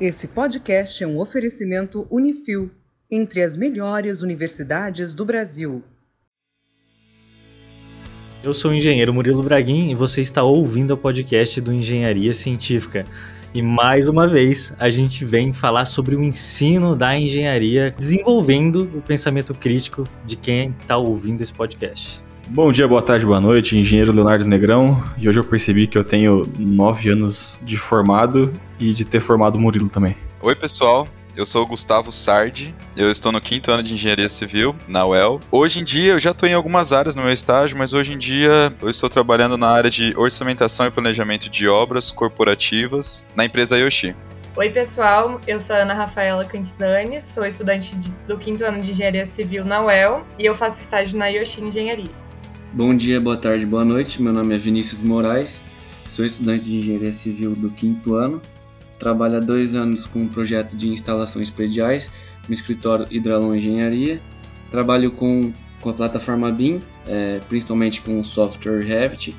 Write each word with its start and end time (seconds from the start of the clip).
Esse 0.00 0.28
podcast 0.28 1.02
é 1.02 1.06
um 1.08 1.18
oferecimento 1.18 2.06
Unifil, 2.08 2.70
entre 3.10 3.42
as 3.42 3.56
melhores 3.56 4.22
universidades 4.22 5.12
do 5.12 5.24
Brasil. 5.24 5.82
Eu 8.44 8.54
sou 8.54 8.70
o 8.70 8.74
engenheiro 8.74 9.12
Murilo 9.12 9.42
Braguin 9.42 9.90
e 9.90 9.96
você 9.96 10.20
está 10.20 10.44
ouvindo 10.44 10.94
o 10.94 10.96
podcast 10.96 11.60
do 11.60 11.72
Engenharia 11.72 12.32
Científica. 12.32 13.04
E 13.52 13.60
mais 13.60 14.06
uma 14.06 14.28
vez 14.28 14.72
a 14.78 14.88
gente 14.88 15.24
vem 15.24 15.52
falar 15.52 15.84
sobre 15.84 16.14
o 16.14 16.22
ensino 16.22 16.94
da 16.94 17.18
engenharia, 17.18 17.92
desenvolvendo 17.98 18.88
o 18.94 19.02
pensamento 19.02 19.52
crítico 19.52 20.04
de 20.24 20.36
quem 20.36 20.76
está 20.80 20.96
ouvindo 20.96 21.42
esse 21.42 21.52
podcast. 21.52 22.22
Bom 22.50 22.72
dia, 22.72 22.88
boa 22.88 23.02
tarde, 23.02 23.26
boa 23.26 23.42
noite, 23.42 23.76
engenheiro 23.76 24.10
Leonardo 24.10 24.46
Negrão. 24.46 25.04
E 25.18 25.28
hoje 25.28 25.38
eu 25.38 25.44
percebi 25.44 25.86
que 25.86 25.98
eu 25.98 26.02
tenho 26.02 26.50
nove 26.58 27.10
anos 27.10 27.60
de 27.62 27.76
formado 27.76 28.54
e 28.80 28.94
de 28.94 29.04
ter 29.04 29.20
formado 29.20 29.56
o 29.56 29.60
Murilo 29.60 29.90
também. 29.90 30.16
Oi, 30.40 30.56
pessoal. 30.56 31.06
Eu 31.36 31.44
sou 31.44 31.62
o 31.62 31.66
Gustavo 31.66 32.10
Sardi, 32.10 32.74
eu 32.96 33.12
estou 33.12 33.30
no 33.30 33.40
quinto 33.40 33.70
ano 33.70 33.82
de 33.82 33.92
Engenharia 33.92 34.30
Civil, 34.30 34.74
na 34.88 35.04
UEL. 35.06 35.38
Hoje 35.52 35.78
em 35.78 35.84
dia, 35.84 36.12
eu 36.12 36.18
já 36.18 36.30
estou 36.30 36.48
em 36.48 36.54
algumas 36.54 36.90
áreas 36.90 37.14
no 37.14 37.22
meu 37.22 37.32
estágio, 37.32 37.76
mas 37.76 37.92
hoje 37.92 38.14
em 38.14 38.18
dia 38.18 38.72
eu 38.80 38.88
estou 38.88 39.10
trabalhando 39.10 39.58
na 39.58 39.68
área 39.68 39.90
de 39.90 40.14
orçamentação 40.16 40.86
e 40.86 40.90
planejamento 40.90 41.50
de 41.50 41.68
obras 41.68 42.10
corporativas 42.10 43.26
na 43.36 43.44
empresa 43.44 43.78
Yoshi. 43.78 44.16
Oi, 44.56 44.70
pessoal. 44.70 45.38
Eu 45.46 45.60
sou 45.60 45.76
a 45.76 45.80
Ana 45.80 45.94
Rafaela 45.94 46.44
Cantidani, 46.46 47.20
sou 47.20 47.46
estudante 47.46 47.94
de, 47.94 48.10
do 48.26 48.38
quinto 48.38 48.64
ano 48.64 48.80
de 48.80 48.90
Engenharia 48.90 49.26
Civil 49.26 49.66
na 49.66 49.84
UEL 49.84 50.26
e 50.38 50.46
eu 50.46 50.54
faço 50.54 50.80
estágio 50.80 51.16
na 51.16 51.28
Yoshi 51.28 51.62
Engenharia. 51.62 52.27
Bom 52.72 52.94
dia, 52.94 53.18
boa 53.18 53.36
tarde, 53.36 53.64
boa 53.64 53.84
noite. 53.84 54.20
Meu 54.20 54.30
nome 54.30 54.54
é 54.54 54.58
Vinícius 54.58 55.00
Moraes, 55.00 55.62
sou 56.06 56.22
estudante 56.22 56.64
de 56.64 56.76
Engenharia 56.76 57.14
Civil 57.14 57.54
do 57.54 57.70
quinto 57.70 58.14
ano. 58.14 58.42
Trabalho 58.98 59.38
há 59.38 59.40
dois 59.40 59.74
anos 59.74 60.04
com 60.04 60.20
um 60.20 60.28
projeto 60.28 60.76
de 60.76 60.88
instalações 60.88 61.48
prediais 61.48 62.10
no 62.46 62.52
escritório 62.52 63.06
Hidralon 63.10 63.54
Engenharia. 63.54 64.20
Trabalho 64.70 65.10
com, 65.10 65.50
com 65.80 65.88
a 65.88 65.94
plataforma 65.94 66.52
BIM, 66.52 66.80
é, 67.06 67.40
principalmente 67.48 68.02
com 68.02 68.20
o 68.20 68.24
software 68.24 68.84
Revit. 68.84 69.34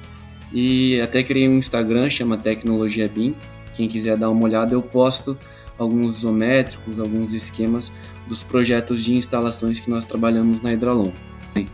E 0.52 1.00
até 1.00 1.22
criei 1.22 1.48
um 1.48 1.54
Instagram, 1.54 2.10
chama 2.10 2.36
Tecnologia 2.36 3.08
BIM. 3.08 3.36
Quem 3.76 3.88
quiser 3.88 4.18
dar 4.18 4.32
uma 4.32 4.44
olhada, 4.44 4.74
eu 4.74 4.82
posto 4.82 5.38
alguns 5.78 6.18
isométricos, 6.18 7.00
alguns 7.00 7.32
esquemas 7.34 7.94
dos 8.28 8.42
projetos 8.42 9.04
de 9.04 9.14
instalações 9.14 9.80
que 9.80 9.90
nós 9.90 10.04
trabalhamos 10.04 10.64
na 10.64 10.74
Hidralon. 10.74 11.12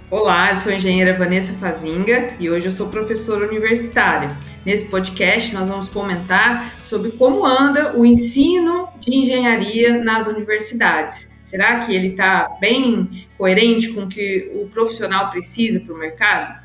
Olá, 0.09 0.50
eu 0.50 0.55
sou 0.55 0.72
a 0.72 0.75
engenheira 0.75 1.17
Vanessa 1.17 1.53
Fazinga 1.53 2.33
e 2.39 2.50
hoje 2.50 2.67
eu 2.67 2.72
sou 2.72 2.88
professora 2.88 3.47
universitária. 3.47 4.38
Nesse 4.66 4.86
podcast 4.86 5.53
nós 5.53 5.67
vamos 5.67 5.89
comentar 5.89 6.73
sobre 6.83 7.11
como 7.11 7.45
anda 7.45 7.97
o 7.97 8.05
ensino 8.05 8.88
de 9.00 9.16
engenharia 9.16 10.03
nas 10.03 10.27
universidades. 10.27 11.33
Será 11.44 11.80
que 11.80 11.94
ele 11.94 12.09
está 12.09 12.58
bem 12.59 13.27
coerente 13.38 13.89
com 13.89 14.03
o 14.03 14.08
que 14.08 14.52
o 14.55 14.67
profissional 14.69 15.30
precisa 15.30 15.80
para 15.80 15.94
o 15.94 15.97
mercado? 15.97 16.64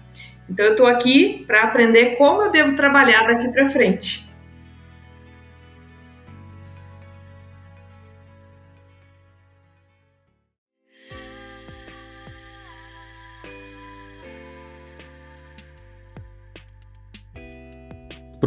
Então 0.48 0.64
eu 0.64 0.72
estou 0.72 0.86
aqui 0.86 1.44
para 1.46 1.62
aprender 1.62 2.16
como 2.16 2.42
eu 2.42 2.50
devo 2.50 2.76
trabalhar 2.76 3.22
daqui 3.22 3.48
para 3.48 3.68
frente. 3.70 4.29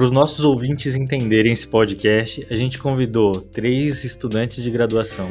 Para 0.04 0.08
os 0.08 0.12
nossos 0.12 0.44
ouvintes 0.44 0.96
entenderem 0.96 1.54
esse 1.54 1.66
podcast, 1.66 2.46
a 2.52 2.56
gente 2.56 2.78
convidou 2.78 3.40
três 3.40 4.04
estudantes 4.04 4.62
de 4.62 4.70
graduação 4.70 5.30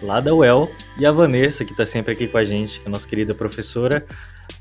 lá 0.00 0.20
da 0.20 0.32
UEL 0.32 0.70
e 1.00 1.04
a 1.04 1.10
Vanessa, 1.10 1.64
que 1.64 1.72
está 1.72 1.84
sempre 1.84 2.12
aqui 2.12 2.28
com 2.28 2.38
a 2.38 2.44
gente, 2.44 2.78
que 2.78 2.86
é 2.86 2.88
a 2.88 2.92
nossa 2.92 3.08
querida 3.08 3.34
professora, 3.34 4.06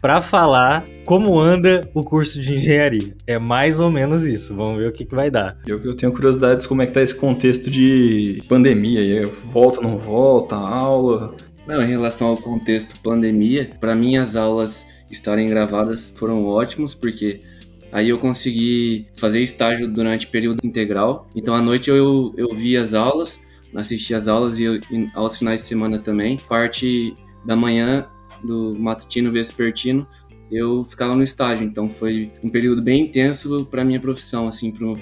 para 0.02 0.23
falar 0.23 0.83
como 1.05 1.39
anda 1.39 1.81
o 1.93 2.02
curso 2.02 2.39
de 2.39 2.55
engenharia. 2.55 3.14
É 3.27 3.37
mais 3.37 3.80
ou 3.80 3.92
menos 3.92 4.25
isso. 4.25 4.55
Vamos 4.55 4.80
ver 4.80 4.89
o 4.89 4.92
que, 4.92 5.05
que 5.05 5.14
vai 5.14 5.30
dar. 5.30 5.55
Eu, 5.67 5.80
eu 5.83 5.95
tenho 5.95 6.11
curiosidades 6.11 6.65
como 6.65 6.81
é 6.81 6.87
que 6.87 6.92
tá 6.92 7.04
esse 7.04 7.14
contexto 7.14 7.69
de 7.69 8.42
pandemia. 8.49 9.23
Volta, 9.54 9.80
não 9.80 9.99
volta, 9.99 10.55
aula. 10.55 11.36
Não, 11.67 11.80
em 11.80 11.87
relação 11.87 12.30
ao 12.30 12.37
contexto 12.37 12.99
pandemia, 13.02 13.69
para 13.80 13.93
mim 13.93 14.17
as 14.17 14.36
aulas 14.36 14.83
estarem 15.11 15.45
gravadas 15.45 16.11
foram 16.17 16.43
ótimos, 16.43 16.95
porque 16.95 17.39
Aí 17.92 18.09
eu 18.09 18.17
consegui 18.17 19.08
fazer 19.15 19.42
estágio 19.42 19.87
durante 19.87 20.27
período 20.27 20.59
integral. 20.64 21.27
Então 21.36 21.55
à 21.55 21.61
noite 21.61 21.89
eu, 21.89 22.33
eu 22.37 22.49
via 22.53 22.81
as 22.81 22.93
aulas, 22.93 23.42
assistia 23.75 24.17
as 24.17 24.27
aulas 24.27 24.59
e, 24.59 24.64
eu, 24.64 24.80
aos 25.14 25.37
finais 25.37 25.61
de 25.61 25.67
semana 25.67 25.98
também. 25.98 26.37
Parte 26.37 27.14
da 27.45 27.55
manhã 27.55 28.08
do 28.43 28.71
matutino 28.77 29.31
vespertino 29.31 30.08
eu 30.52 30.83
ficava 30.83 31.15
no 31.15 31.23
estágio. 31.23 31.65
Então 31.65 31.89
foi 31.89 32.27
um 32.43 32.49
período 32.49 32.83
bem 32.83 33.03
intenso 33.03 33.65
para 33.65 33.83
minha 33.83 33.99
profissão, 33.99 34.48
assim, 34.48 34.71
pro 34.71 34.93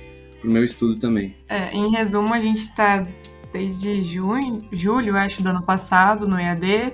meu 0.43 0.63
estudo 0.63 0.95
também. 0.95 1.35
É, 1.49 1.73
em 1.73 1.89
resumo, 1.91 2.33
a 2.33 2.39
gente 2.39 2.61
está 2.61 3.03
desde 3.51 4.01
junho, 4.01 4.57
julho, 4.73 5.15
acho, 5.15 5.41
do 5.41 5.49
ano 5.49 5.63
passado 5.63 6.27
no 6.27 6.39
EAD 6.39 6.93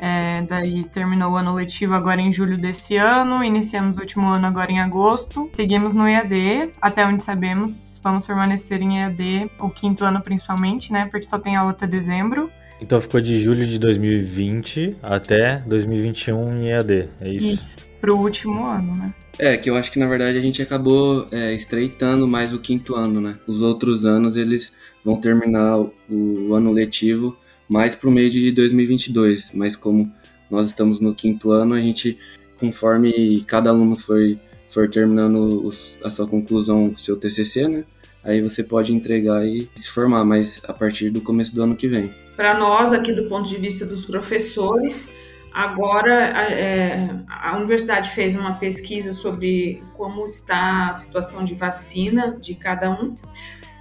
é, 0.00 0.42
daí 0.42 0.84
terminou 0.84 1.32
o 1.32 1.36
ano 1.36 1.54
letivo 1.54 1.94
agora 1.94 2.20
em 2.20 2.32
julho 2.32 2.56
desse 2.56 2.96
ano, 2.96 3.42
iniciamos 3.42 3.96
o 3.96 4.00
último 4.00 4.32
ano 4.32 4.46
agora 4.46 4.70
em 4.70 4.80
agosto. 4.80 5.50
Seguimos 5.52 5.92
no 5.92 6.06
EAD, 6.08 6.70
até 6.80 7.04
onde 7.04 7.24
sabemos, 7.24 8.00
vamos 8.02 8.26
permanecer 8.26 8.80
em 8.82 8.98
EAD 8.98 9.50
o 9.60 9.68
quinto 9.68 10.04
ano 10.04 10.22
principalmente, 10.22 10.92
né? 10.92 11.08
Porque 11.10 11.26
só 11.26 11.38
tem 11.38 11.56
aula 11.56 11.72
até 11.72 11.86
dezembro. 11.86 12.50
Então 12.80 13.00
ficou 13.00 13.20
de 13.20 13.38
julho 13.38 13.66
de 13.66 13.78
2020 13.78 14.98
até 15.02 15.58
2021 15.66 16.46
em 16.58 16.68
EAD, 16.68 17.08
é 17.20 17.28
isso? 17.28 17.54
Isso, 17.54 17.76
pro 18.00 18.16
último 18.16 18.64
ano, 18.64 18.92
né? 18.96 19.06
É, 19.36 19.56
que 19.56 19.68
eu 19.68 19.76
acho 19.76 19.90
que 19.90 19.98
na 19.98 20.06
verdade 20.06 20.38
a 20.38 20.40
gente 20.40 20.62
acabou 20.62 21.26
é, 21.32 21.52
estreitando 21.52 22.28
mais 22.28 22.52
o 22.52 22.58
quinto 22.60 22.94
ano, 22.94 23.20
né? 23.20 23.36
Os 23.48 23.62
outros 23.62 24.04
anos 24.04 24.36
eles 24.36 24.76
vão 25.04 25.20
terminar 25.20 25.78
o, 25.78 25.92
o 26.08 26.54
ano 26.54 26.70
letivo 26.70 27.36
mais 27.68 27.94
para 27.94 28.08
o 28.08 28.12
meio 28.12 28.30
de 28.30 28.50
2022. 28.52 29.52
Mas 29.54 29.76
como 29.76 30.12
nós 30.50 30.68
estamos 30.68 31.00
no 31.00 31.14
quinto 31.14 31.50
ano, 31.50 31.74
a 31.74 31.80
gente, 31.80 32.18
conforme 32.58 33.44
cada 33.46 33.70
aluno 33.70 33.96
foi, 33.96 34.38
for 34.68 34.88
terminando 34.88 35.64
os, 35.66 35.98
a 36.02 36.10
sua 36.10 36.26
conclusão, 36.26 36.94
seu 36.94 37.16
TCC, 37.16 37.68
né? 37.68 37.84
Aí 38.24 38.42
você 38.42 38.62
pode 38.64 38.92
entregar 38.92 39.44
e 39.46 39.70
se 39.74 39.90
formar, 39.90 40.24
mas 40.24 40.60
a 40.66 40.72
partir 40.72 41.10
do 41.10 41.20
começo 41.20 41.54
do 41.54 41.62
ano 41.62 41.76
que 41.76 41.86
vem. 41.86 42.10
Para 42.36 42.54
nós, 42.54 42.92
aqui 42.92 43.12
do 43.12 43.26
ponto 43.26 43.48
de 43.48 43.56
vista 43.56 43.86
dos 43.86 44.04
professores, 44.04 45.14
agora 45.52 46.24
é, 46.52 47.08
a 47.28 47.56
universidade 47.56 48.10
fez 48.10 48.34
uma 48.34 48.54
pesquisa 48.54 49.12
sobre 49.12 49.82
como 49.96 50.26
está 50.26 50.88
a 50.88 50.94
situação 50.94 51.44
de 51.44 51.54
vacina 51.54 52.36
de 52.40 52.54
cada 52.54 52.90
um. 52.90 53.14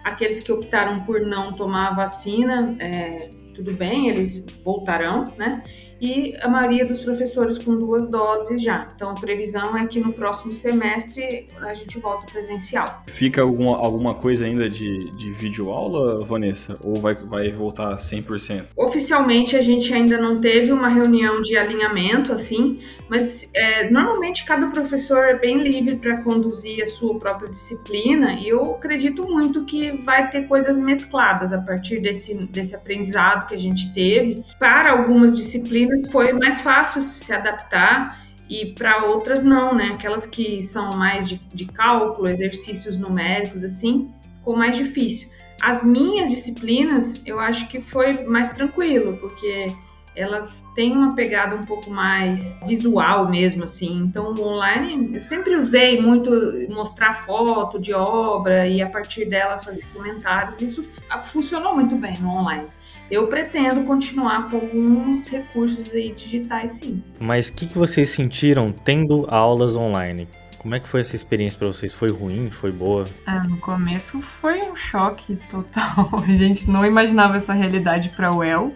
Aqueles 0.04 0.40
que 0.40 0.52
optaram 0.52 0.98
por 0.98 1.22
não 1.22 1.54
tomar 1.54 1.90
a 1.90 1.94
vacina, 1.94 2.76
é, 2.80 3.30
tudo 3.58 3.74
bem, 3.74 4.08
eles 4.08 4.46
voltarão, 4.64 5.26
né? 5.36 5.64
E 6.02 6.36
a 6.42 6.48
maioria 6.48 6.86
dos 6.86 7.00
professores 7.00 7.58
com 7.58 7.76
duas 7.78 8.10
doses 8.10 8.62
já. 8.62 8.88
Então 8.96 9.10
a 9.10 9.14
previsão 9.14 9.78
é 9.78 9.86
que 9.86 10.00
no 10.00 10.14
próximo 10.14 10.54
semestre 10.54 11.48
a 11.62 11.74
gente 11.74 12.00
volta 12.00 12.26
presencial. 12.32 13.04
Fica 13.08 13.42
alguma, 13.42 13.78
alguma 13.78 14.16
coisa 14.16 14.46
ainda 14.46 14.70
de, 14.70 14.98
de 15.12 15.32
videoaula, 15.32 16.24
Vanessa? 16.26 16.78
Ou 16.84 16.96
vai, 16.96 17.16
vai 17.16 17.52
voltar 17.52 17.96
100%? 17.98 18.68
Oficialmente 18.76 19.56
a 19.56 19.62
gente 19.62 19.94
ainda 19.94 20.18
não 20.18 20.40
teve 20.40 20.72
uma 20.72 20.88
reunião 20.88 21.42
de 21.42 21.58
alinhamento, 21.58 22.32
assim, 22.32 22.78
mas 23.10 23.50
é, 23.54 23.90
normalmente 23.90 24.46
cada 24.46 24.68
professor 24.68 25.26
é 25.26 25.38
bem 25.38 25.62
livre 25.62 25.96
para 25.96 26.22
conduzir 26.22 26.84
a 26.84 26.88
sua 26.88 27.18
própria 27.18 27.50
disciplina 27.50 28.34
e 28.34 28.50
eu 28.50 28.76
acredito 28.76 29.24
muito 29.24 29.66
que 29.66 29.92
vai 29.92 30.30
ter 30.30 30.48
coisas 30.48 30.78
mescladas 30.78 31.54
a 31.54 31.62
partir 31.62 32.00
desse, 32.00 32.36
desse 32.48 32.76
aprendizado 32.76 33.48
que 33.48 33.56
a 33.56 33.60
gente 33.60 33.94
teve. 33.94 34.44
Para 34.60 34.92
algumas 34.92 35.36
disciplinas, 35.36 35.87
disciplinas 35.88 36.12
foi 36.12 36.34
mais 36.34 36.62
fácil 36.62 37.02
se 37.02 37.32
adaptar 37.32 38.26
e 38.50 38.74
para 38.74 39.06
outras 39.06 39.44
não, 39.44 39.74
né? 39.74 39.92
Aquelas 39.94 40.26
que 40.26 40.62
são 40.64 40.96
mais 40.96 41.28
de, 41.28 41.38
de 41.54 41.66
cálculo, 41.66 42.30
exercícios 42.30 42.98
numéricos, 42.98 43.64
assim, 43.64 44.12
ficou 44.38 44.56
mais 44.56 44.76
difícil. 44.76 45.30
As 45.62 45.84
minhas 45.84 46.30
disciplinas, 46.30 47.22
eu 47.26 47.40
acho 47.40 47.68
que 47.68 47.82
foi 47.82 48.24
mais 48.24 48.50
tranquilo, 48.50 49.18
porque 49.18 49.76
elas 50.16 50.66
têm 50.74 50.96
uma 50.96 51.14
pegada 51.14 51.56
um 51.56 51.62
pouco 51.62 51.92
mais 51.92 52.58
visual 52.66 53.30
mesmo, 53.30 53.64
assim. 53.64 53.98
Então, 53.98 54.34
o 54.34 54.42
online, 54.42 55.12
eu 55.14 55.22
sempre 55.22 55.56
usei 55.56 56.02
muito 56.02 56.32
mostrar 56.72 57.14
foto 57.14 57.80
de 57.80 57.94
obra 57.94 58.68
e 58.68 58.82
a 58.82 58.90
partir 58.90 59.26
dela 59.26 59.60
fazer 59.60 59.86
comentários. 59.94 60.60
Isso 60.60 60.84
funcionou 61.24 61.76
muito 61.76 61.96
bem 61.96 62.18
no 62.20 62.30
online. 62.30 62.68
Eu 63.10 63.28
pretendo 63.28 63.84
continuar 63.84 64.48
com 64.48 64.58
alguns 64.58 65.28
recursos 65.30 65.94
aí 65.94 66.12
digitais, 66.12 66.74
sim. 66.74 67.02
Mas 67.20 67.48
o 67.48 67.54
que, 67.54 67.68
que 67.68 67.78
vocês 67.78 68.10
sentiram 68.10 68.72
tendo 68.72 69.26
aulas 69.30 69.76
online? 69.78 70.28
Como 70.58 70.76
é 70.76 70.80
que 70.82 70.88
foi 70.88 71.00
essa 71.00 71.16
experiência 71.16 71.58
para 71.58 71.68
vocês? 71.70 71.94
Foi 71.94 72.10
ruim? 72.10 72.48
Foi 72.48 72.72
boa? 72.72 73.06
Ah, 73.26 73.44
no 73.48 73.58
começo 73.58 74.22
foi 74.22 74.60
um 74.60 74.76
choque 74.76 75.38
total. 75.50 76.10
A 76.28 76.36
gente 76.36 76.70
não 76.70 76.86
imaginava 76.86 77.38
essa 77.38 77.54
realidade 77.54 78.10
para 78.10 78.30
o 78.30 78.40
UEL, 78.40 78.70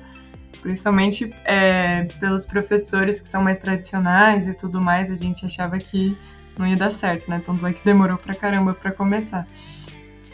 principalmente 0.62 1.30
é, 1.44 2.06
pelos 2.20 2.46
professores 2.46 3.20
que 3.20 3.28
são 3.28 3.44
mais 3.44 3.58
tradicionais 3.58 4.48
e 4.48 4.54
tudo 4.54 4.80
mais. 4.80 5.12
A 5.12 5.16
gente 5.16 5.44
achava 5.44 5.78
que 5.78 6.16
não 6.58 6.66
ia 6.66 6.78
dar 6.78 6.92
certo, 6.92 7.30
né? 7.30 7.42
Tanto 7.46 7.68
é 7.68 7.74
que 7.74 7.84
demorou 7.84 8.16
pra 8.16 8.34
caramba 8.34 8.72
para 8.72 8.92
começar. 8.92 9.46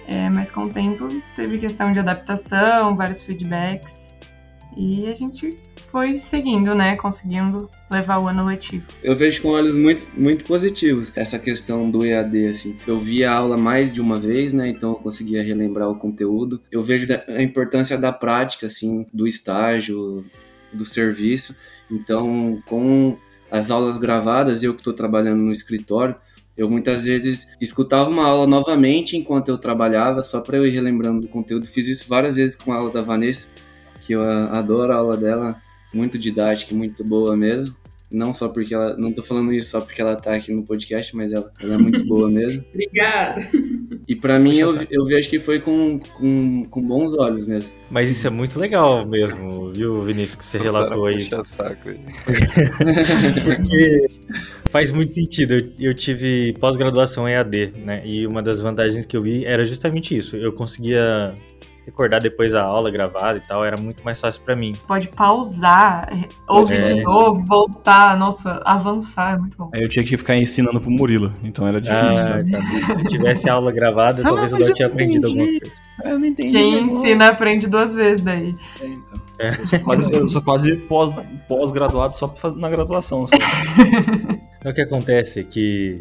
É, 0.08 0.30
mas 0.30 0.50
com 0.50 0.66
o 0.66 0.70
tempo 0.70 1.08
teve 1.36 1.58
questão 1.58 1.92
de 1.92 2.00
adaptação, 2.00 2.96
vários 2.96 3.22
feedbacks. 3.22 4.16
E 4.76 5.08
a 5.08 5.14
gente 5.14 5.50
foi 5.92 6.18
seguindo, 6.18 6.76
né? 6.76 6.96
Conseguindo 6.96 7.68
levar 7.90 8.20
o 8.20 8.28
ano 8.28 8.46
letivo. 8.46 8.86
Eu 9.04 9.16
vejo 9.16 9.42
com 9.42 9.50
olhos 9.50 9.76
muito, 9.76 10.06
muito 10.18 10.46
positivos 10.46 11.12
essa 11.16 11.40
questão 11.40 11.88
do 11.88 12.06
EAD, 12.06 12.48
assim. 12.48 12.78
Eu 12.86 13.00
vi 13.00 13.26
a 13.26 13.34
aula 13.34 13.58
mais 13.58 13.92
de 13.92 14.00
uma 14.00 14.16
vez, 14.16 14.54
né? 14.54 14.70
Então 14.70 14.92
eu 14.92 14.96
conseguia 14.96 15.44
relembrar 15.44 15.90
o 15.90 15.96
conteúdo. 15.96 16.62
Eu 16.72 16.84
vejo 16.84 17.08
a 17.28 17.42
importância 17.42 17.98
da 17.98 18.14
prática, 18.14 18.68
assim, 18.68 19.08
do 19.12 19.28
estágio, 19.28 20.24
do 20.72 20.86
serviço. 20.86 21.56
Então, 21.90 22.62
com 22.66 23.18
as 23.50 23.72
aulas 23.72 23.98
gravadas, 23.98 24.64
eu 24.64 24.74
que 24.74 24.82
estou 24.82 24.94
trabalhando 24.94 25.42
no 25.42 25.52
escritório, 25.52 26.16
eu 26.58 26.70
muitas 26.70 27.06
vezes 27.06 27.56
escutava 27.62 28.10
uma 28.10 28.26
aula 28.26 28.48
novamente 28.48 29.16
enquanto 29.16 29.50
eu 29.50 29.58
trabalhava, 29.58 30.24
só 30.24 30.42
para 30.42 30.58
eu 30.58 30.66
ir 30.66 30.72
relembrando 30.72 31.22
do 31.22 31.28
conteúdo. 31.28 31.68
Fiz 31.68 31.88
isso 31.88 32.06
várias 32.08 32.36
vezes 32.36 32.56
com 32.56 32.74
a 32.74 32.78
aula 32.78 32.92
da 32.92 33.02
Vanessa, 33.02 33.48
que 34.02 34.14
eu 34.14 34.22
adoro 34.24 34.92
a 34.92 34.96
aula 34.96 35.16
dela, 35.16 35.62
muito 35.94 36.18
didática, 36.18 36.74
muito 36.74 37.04
boa 37.04 37.38
mesmo. 37.38 37.76
Não 38.12 38.32
só 38.32 38.48
porque 38.48 38.74
ela. 38.74 38.96
Não 38.98 39.12
tô 39.12 39.22
falando 39.22 39.52
isso 39.54 39.72
só 39.72 39.82
porque 39.82 40.02
ela 40.02 40.16
tá 40.16 40.34
aqui 40.36 40.52
no 40.54 40.64
podcast, 40.64 41.16
mas 41.16 41.34
ela, 41.34 41.52
ela 41.62 41.76
é 41.76 41.78
muito 41.78 42.06
boa 42.06 42.30
mesmo. 42.30 42.64
Obrigada. 42.74 43.50
E 44.08 44.16
para 44.16 44.40
mim, 44.40 44.58
eu, 44.58 44.74
eu 44.90 45.06
vejo 45.06 45.30
que 45.30 45.38
foi 45.38 45.60
com, 45.60 46.00
com, 46.00 46.64
com 46.64 46.82
bons 46.82 47.14
olhos 47.16 47.48
mesmo. 47.48 47.70
Mas 47.92 48.10
isso 48.10 48.26
é 48.26 48.30
muito 48.30 48.58
legal 48.58 49.06
mesmo, 49.06 49.74
viu, 49.74 50.02
Vinícius, 50.02 50.36
que 50.36 50.46
você 50.46 50.58
relatou 50.58 51.06
aí. 51.06 51.30
Saco 51.44 51.90
aí. 51.90 52.00
Porque 53.44 54.08
faz 54.70 54.92
muito 54.92 55.14
sentido. 55.14 55.56
Eu, 55.56 55.90
eu 55.90 55.94
tive 55.94 56.54
pós-graduação 56.54 57.28
EAD, 57.28 57.74
né? 57.86 58.02
E 58.06 58.26
uma 58.26 58.42
das 58.42 58.62
vantagens 58.62 59.06
que 59.06 59.18
eu 59.18 59.22
vi 59.22 59.44
era 59.44 59.66
justamente 59.66 60.16
isso. 60.16 60.38
Eu 60.38 60.54
conseguia 60.54 61.36
recordar 61.88 62.22
depois 62.22 62.54
a 62.54 62.62
aula 62.62 62.92
gravada 62.92 63.38
e 63.38 63.42
tal, 63.42 63.64
era 63.64 63.80
muito 63.80 64.04
mais 64.04 64.20
fácil 64.20 64.42
para 64.42 64.58
mim. 64.58 64.74
Pode 64.86 65.08
pausar, 65.08 66.06
ouvir 66.46 66.82
é. 66.82 66.94
de 66.94 67.02
novo, 67.02 67.42
voltar, 67.48 68.18
nossa, 68.18 68.62
avançar, 68.66 69.36
é 69.36 69.38
muito 69.38 69.58
bom. 69.58 69.70
Aí 69.74 69.82
eu 69.82 69.88
tinha 69.88 70.04
que 70.04 70.18
ficar 70.18 70.36
ensinando 70.36 70.82
pro 70.82 70.92
Murilo, 70.92 71.34
então 71.42 71.66
era 71.66 71.80
difícil. 71.80 72.06
Ah, 72.06 72.86
tá. 72.88 72.94
Se 72.94 73.04
tivesse 73.06 73.50
aula 73.50 73.72
gravada, 73.72 74.22
ah, 74.22 74.26
talvez 74.26 74.52
eu 74.52 74.60
não 74.60 74.74
tinha 74.74 74.88
aprendido 74.88 75.28
alguma 75.28 75.46
coisa. 75.46 75.82
Eu 76.04 76.20
não 76.20 76.28
entendi. 76.28 76.52
Quem 76.52 76.80
ensina 76.82 77.30
aprende 77.30 77.68
duas 77.68 77.96
vezes 77.96 78.22
daí. 78.22 78.54
É, 78.82 78.86
então. 78.86 79.22
É. 79.40 79.50
Eu 79.50 79.68
sou 79.68 79.80
quase, 79.80 80.14
eu 80.14 80.28
sou 80.28 80.42
quase 80.42 80.76
pós, 80.76 81.16
pós-graduado 81.48 82.16
só 82.16 82.30
na 82.56 82.70
graduação. 82.70 83.26
Só. 83.28 83.36
Então, 84.58 84.72
o 84.72 84.76
que 84.76 84.82
acontece 84.82 85.40
é 85.40 85.44
que 85.44 85.96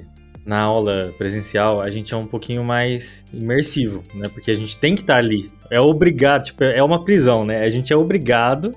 na 0.46 0.60
aula 0.60 1.12
presencial, 1.18 1.80
a 1.80 1.90
gente 1.90 2.14
é 2.14 2.16
um 2.16 2.26
pouquinho 2.26 2.62
mais 2.62 3.24
imersivo, 3.34 4.02
né? 4.14 4.28
Porque 4.32 4.50
a 4.52 4.54
gente 4.54 4.78
tem 4.78 4.94
que 4.94 5.00
estar 5.00 5.14
tá 5.14 5.18
ali. 5.18 5.48
É 5.68 5.80
obrigado, 5.80 6.44
tipo, 6.44 6.62
é 6.62 6.82
uma 6.82 7.04
prisão, 7.04 7.44
né? 7.44 7.64
A 7.64 7.68
gente 7.68 7.92
é 7.92 7.96
obrigado 7.96 8.70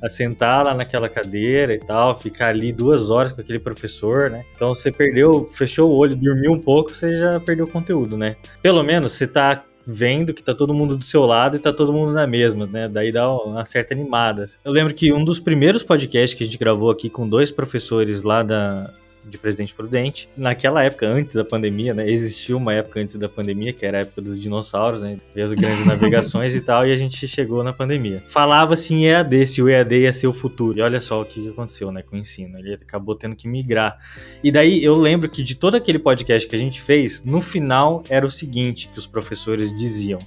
a 0.00 0.08
sentar 0.08 0.64
lá 0.64 0.74
naquela 0.74 1.08
cadeira 1.08 1.74
e 1.74 1.78
tal, 1.78 2.18
ficar 2.18 2.48
ali 2.48 2.72
duas 2.72 3.10
horas 3.10 3.32
com 3.32 3.40
aquele 3.42 3.58
professor, 3.58 4.30
né? 4.30 4.44
Então 4.56 4.74
você 4.74 4.90
perdeu, 4.90 5.48
fechou 5.52 5.90
o 5.90 5.96
olho, 5.96 6.16
dormiu 6.16 6.52
um 6.52 6.60
pouco, 6.60 6.92
você 6.92 7.16
já 7.16 7.38
perdeu 7.38 7.66
o 7.66 7.70
conteúdo, 7.70 8.16
né? 8.16 8.36
Pelo 8.62 8.82
menos 8.82 9.12
você 9.12 9.26
tá 9.26 9.62
vendo 9.86 10.32
que 10.32 10.42
tá 10.42 10.54
todo 10.54 10.72
mundo 10.72 10.96
do 10.96 11.04
seu 11.04 11.26
lado 11.26 11.56
e 11.56 11.58
tá 11.58 11.70
todo 11.70 11.92
mundo 11.92 12.12
na 12.12 12.26
mesma, 12.26 12.66
né? 12.66 12.88
Daí 12.88 13.12
dá 13.12 13.30
uma 13.30 13.64
certa 13.66 13.92
animada. 13.92 14.46
Eu 14.64 14.72
lembro 14.72 14.94
que 14.94 15.12
um 15.12 15.22
dos 15.22 15.38
primeiros 15.38 15.82
podcasts 15.82 16.32
que 16.32 16.42
a 16.42 16.46
gente 16.46 16.58
gravou 16.58 16.90
aqui 16.90 17.10
com 17.10 17.28
dois 17.28 17.50
professores 17.50 18.22
lá 18.22 18.42
da, 18.42 18.90
de 19.26 19.38
Presidente 19.38 19.74
Prudente. 19.74 20.28
Naquela 20.36 20.82
época, 20.82 21.06
antes 21.06 21.34
da 21.36 21.44
pandemia, 21.44 21.94
né? 21.94 22.08
Existiu 22.08 22.56
uma 22.56 22.72
época 22.72 23.00
antes 23.00 23.16
da 23.16 23.28
pandemia, 23.28 23.72
que 23.72 23.84
era 23.84 23.98
a 23.98 24.00
época 24.02 24.22
dos 24.22 24.40
dinossauros, 24.40 25.02
né? 25.02 25.18
E 25.34 25.40
as 25.40 25.52
grandes 25.52 25.84
navegações 25.86 26.54
e 26.54 26.60
tal, 26.60 26.86
e 26.86 26.92
a 26.92 26.96
gente 26.96 27.26
chegou 27.26 27.62
na 27.64 27.72
pandemia. 27.72 28.22
Falava-se 28.28 28.94
em 28.94 29.06
EAD, 29.06 29.46
se 29.46 29.62
o 29.62 29.68
EAD 29.68 30.00
ia 30.00 30.12
ser 30.12 30.26
o 30.26 30.32
futuro. 30.32 30.78
E 30.78 30.82
olha 30.82 31.00
só 31.00 31.22
o 31.22 31.24
que 31.24 31.48
aconteceu, 31.48 31.90
né, 31.90 32.02
com 32.02 32.16
o 32.16 32.18
ensino. 32.18 32.58
Ele 32.58 32.74
acabou 32.74 33.14
tendo 33.14 33.36
que 33.36 33.48
migrar. 33.48 33.98
E 34.42 34.50
daí 34.50 34.82
eu 34.84 34.94
lembro 34.94 35.28
que 35.28 35.42
de 35.42 35.54
todo 35.54 35.74
aquele 35.74 35.98
podcast 35.98 36.48
que 36.48 36.56
a 36.56 36.58
gente 36.58 36.80
fez, 36.80 37.22
no 37.24 37.40
final 37.40 38.02
era 38.08 38.26
o 38.26 38.30
seguinte 38.30 38.88
que 38.88 38.98
os 38.98 39.06
professores 39.06 39.72
diziam 39.72 40.18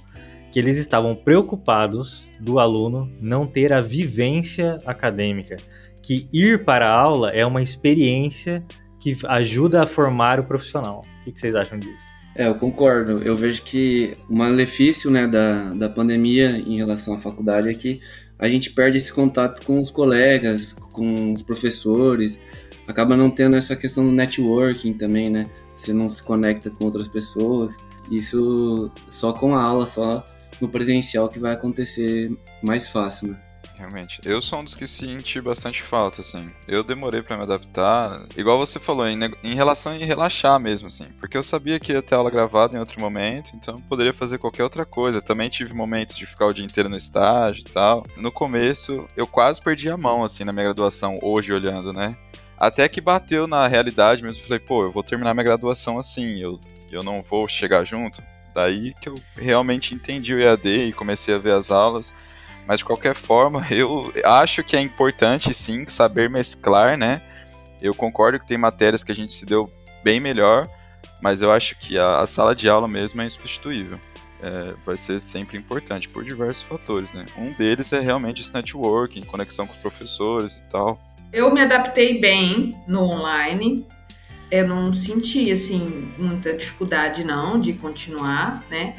que 0.50 0.58
eles 0.58 0.78
estavam 0.78 1.14
preocupados 1.14 2.28
do 2.40 2.58
aluno 2.58 3.12
não 3.20 3.46
ter 3.46 3.72
a 3.72 3.80
vivência 3.80 4.78
acadêmica, 4.86 5.56
que 6.02 6.26
ir 6.32 6.64
para 6.64 6.88
a 6.88 6.98
aula 6.98 7.30
é 7.30 7.44
uma 7.44 7.62
experiência 7.62 8.64
que 8.98 9.16
ajuda 9.26 9.82
a 9.82 9.86
formar 9.86 10.40
o 10.40 10.44
profissional. 10.44 11.02
O 11.26 11.32
que 11.32 11.38
vocês 11.38 11.54
acham 11.54 11.78
disso? 11.78 12.06
É, 12.34 12.46
eu 12.46 12.54
concordo. 12.54 13.22
Eu 13.22 13.36
vejo 13.36 13.62
que 13.62 14.14
o 14.28 14.36
malefício 14.36 15.10
né, 15.10 15.26
da, 15.26 15.70
da 15.70 15.88
pandemia 15.88 16.50
em 16.58 16.76
relação 16.76 17.14
à 17.14 17.18
faculdade 17.18 17.68
é 17.68 17.74
que 17.74 18.00
a 18.38 18.48
gente 18.48 18.70
perde 18.70 18.98
esse 18.98 19.12
contato 19.12 19.64
com 19.66 19.78
os 19.78 19.90
colegas, 19.90 20.72
com 20.72 21.32
os 21.32 21.42
professores, 21.42 22.38
acaba 22.86 23.16
não 23.16 23.30
tendo 23.30 23.56
essa 23.56 23.74
questão 23.74 24.06
do 24.06 24.12
networking 24.12 24.92
também, 24.92 25.28
né? 25.28 25.46
Você 25.76 25.92
não 25.92 26.10
se 26.10 26.22
conecta 26.22 26.70
com 26.70 26.84
outras 26.84 27.08
pessoas. 27.08 27.76
Isso 28.10 28.90
só 29.08 29.32
com 29.32 29.54
a 29.54 29.62
aula, 29.62 29.86
só 29.86 30.22
no 30.60 30.68
presencial 30.68 31.28
que 31.28 31.38
vai 31.38 31.54
acontecer 31.54 32.30
mais 32.62 32.86
fácil, 32.86 33.28
né? 33.28 33.47
Realmente. 33.78 34.20
Eu 34.24 34.42
sou 34.42 34.60
um 34.60 34.64
dos 34.64 34.74
que 34.74 34.86
senti 34.86 35.40
bastante 35.40 35.82
falta, 35.82 36.20
assim. 36.20 36.46
Eu 36.66 36.82
demorei 36.82 37.22
para 37.22 37.36
me 37.36 37.42
adaptar, 37.44 38.26
igual 38.36 38.58
você 38.58 38.78
falou, 38.78 39.06
em, 39.06 39.18
em 39.42 39.54
relação 39.54 39.92
a 39.92 39.96
relaxar 39.96 40.58
mesmo, 40.58 40.88
assim. 40.88 41.04
Porque 41.18 41.36
eu 41.36 41.42
sabia 41.42 41.78
que 41.78 41.92
ia 41.92 42.02
ter 42.02 42.14
aula 42.14 42.30
gravada 42.30 42.76
em 42.76 42.80
outro 42.80 43.00
momento, 43.00 43.52
então 43.54 43.74
poderia 43.88 44.12
fazer 44.12 44.38
qualquer 44.38 44.64
outra 44.64 44.84
coisa. 44.84 45.22
Também 45.22 45.48
tive 45.48 45.74
momentos 45.74 46.16
de 46.16 46.26
ficar 46.26 46.46
o 46.46 46.52
dia 46.52 46.64
inteiro 46.64 46.88
no 46.88 46.96
estágio 46.96 47.62
e 47.62 47.70
tal. 47.70 48.02
No 48.16 48.32
começo, 48.32 49.06
eu 49.16 49.26
quase 49.26 49.60
perdi 49.60 49.88
a 49.88 49.96
mão, 49.96 50.24
assim, 50.24 50.44
na 50.44 50.52
minha 50.52 50.64
graduação, 50.64 51.14
hoje 51.22 51.52
olhando, 51.52 51.92
né? 51.92 52.16
Até 52.58 52.88
que 52.88 53.00
bateu 53.00 53.46
na 53.46 53.68
realidade 53.68 54.22
mesmo, 54.22 54.42
falei, 54.42 54.58
pô, 54.58 54.82
eu 54.82 54.90
vou 54.90 55.02
terminar 55.02 55.32
minha 55.32 55.44
graduação 55.44 55.96
assim, 55.96 56.40
eu, 56.40 56.58
eu 56.90 57.04
não 57.04 57.22
vou 57.22 57.46
chegar 57.46 57.84
junto. 57.84 58.20
Daí 58.52 58.92
que 59.00 59.08
eu 59.08 59.14
realmente 59.36 59.94
entendi 59.94 60.34
o 60.34 60.40
EAD 60.40 60.88
e 60.88 60.92
comecei 60.92 61.34
a 61.34 61.38
ver 61.38 61.52
as 61.52 61.70
aulas. 61.70 62.12
Mas 62.68 62.80
de 62.80 62.84
qualquer 62.84 63.14
forma, 63.14 63.66
eu 63.72 64.12
acho 64.22 64.62
que 64.62 64.76
é 64.76 64.80
importante 64.80 65.54
sim 65.54 65.86
saber 65.86 66.28
mesclar, 66.28 66.98
né? 66.98 67.22
Eu 67.80 67.94
concordo 67.94 68.38
que 68.38 68.46
tem 68.46 68.58
matérias 68.58 69.02
que 69.02 69.10
a 69.10 69.14
gente 69.14 69.32
se 69.32 69.46
deu 69.46 69.72
bem 70.04 70.20
melhor, 70.20 70.68
mas 71.22 71.40
eu 71.40 71.50
acho 71.50 71.78
que 71.78 71.98
a, 71.98 72.18
a 72.18 72.26
sala 72.26 72.54
de 72.54 72.68
aula 72.68 72.86
mesmo 72.86 73.22
é 73.22 73.24
insubstituível. 73.24 73.98
É, 74.40 74.74
vai 74.84 74.96
ser 74.96 75.18
sempre 75.18 75.56
importante 75.56 76.08
por 76.08 76.22
diversos 76.22 76.62
fatores, 76.62 77.12
né? 77.12 77.24
Um 77.38 77.50
deles 77.52 77.92
é 77.92 78.00
realmente 78.00 78.42
esse 78.42 78.52
networking, 78.52 79.22
conexão 79.22 79.66
com 79.66 79.72
os 79.72 79.78
professores 79.78 80.56
e 80.58 80.70
tal. 80.70 81.00
Eu 81.32 81.52
me 81.52 81.60
adaptei 81.60 82.20
bem 82.20 82.72
no 82.86 83.02
online. 83.02 83.86
Eu 84.50 84.68
não 84.68 84.92
senti 84.92 85.50
assim 85.50 86.12
muita 86.18 86.52
dificuldade 86.52 87.24
não 87.24 87.58
de 87.58 87.72
continuar, 87.72 88.62
né? 88.70 88.94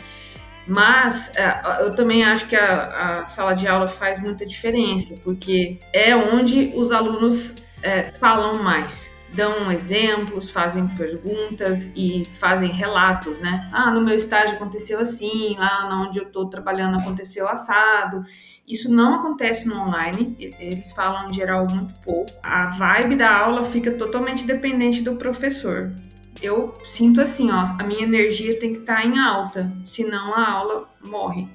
Mas 0.70 1.36
é, 1.36 1.62
eu 1.82 1.90
também 1.90 2.24
acho 2.24 2.48
que 2.48 2.56
a, 2.56 3.22
a, 3.22 3.26
sala 3.26 3.56
de 3.56 3.68
aula 3.68 3.88
faz 3.88 4.20
muita 4.20 4.46
diferença, 4.46 5.16
porque 5.24 5.80
é 5.92 6.16
onde 6.16 6.72
os 6.76 6.92
alunos 6.92 7.64
é, 7.82 8.04
falam 8.04 8.62
mais, 8.62 9.10
dão 9.34 9.72
exemplos, 9.72 10.52
fazem 10.52 10.88
perguntas 10.90 11.92
e 11.96 12.24
fazem 12.24 12.70
relatos, 12.70 13.40
né? 13.40 13.68
Ah, 13.74 13.90
no 13.90 14.02
meu 14.02 14.16
estágio 14.16 14.58
aconteceu 14.58 15.00
assim, 15.00 15.56
lá 15.58 16.06
onde 16.08 16.20
eu 16.20 16.26
estou 16.26 16.48
trabalhando 16.48 17.00
aconteceu 17.00 17.50
assado. 17.50 18.24
Isso 18.68 18.94
não 18.94 19.16
acontece 19.16 19.68
no 19.68 19.76
online, 19.76 20.38
eles 20.60 20.92
falam 20.92 21.30
em 21.30 21.34
geral 21.34 21.66
muito 21.68 22.00
pouco. 22.02 22.32
A 22.44 22.70
vibe 22.70 23.16
da 23.16 23.36
aula 23.36 23.64
fica 23.64 23.90
totalmente 23.90 24.46
dependente 24.46 25.02
do 25.02 25.16
professor 25.16 25.96
eu 26.41 26.74
sinto 26.84 27.22
assim, 27.22 27.51
ó, 27.51 27.63
a 27.77 27.84
minha 27.84 28.03
energia 28.03 28.60
tem 28.60 28.74
que 28.74 28.79
estar 28.79 29.01
tá 29.01 29.05
em 29.05 29.19
alta, 29.19 29.72
senão 29.84 30.34
a 30.34 30.51
aula 30.51 30.89
morre. 31.01 31.48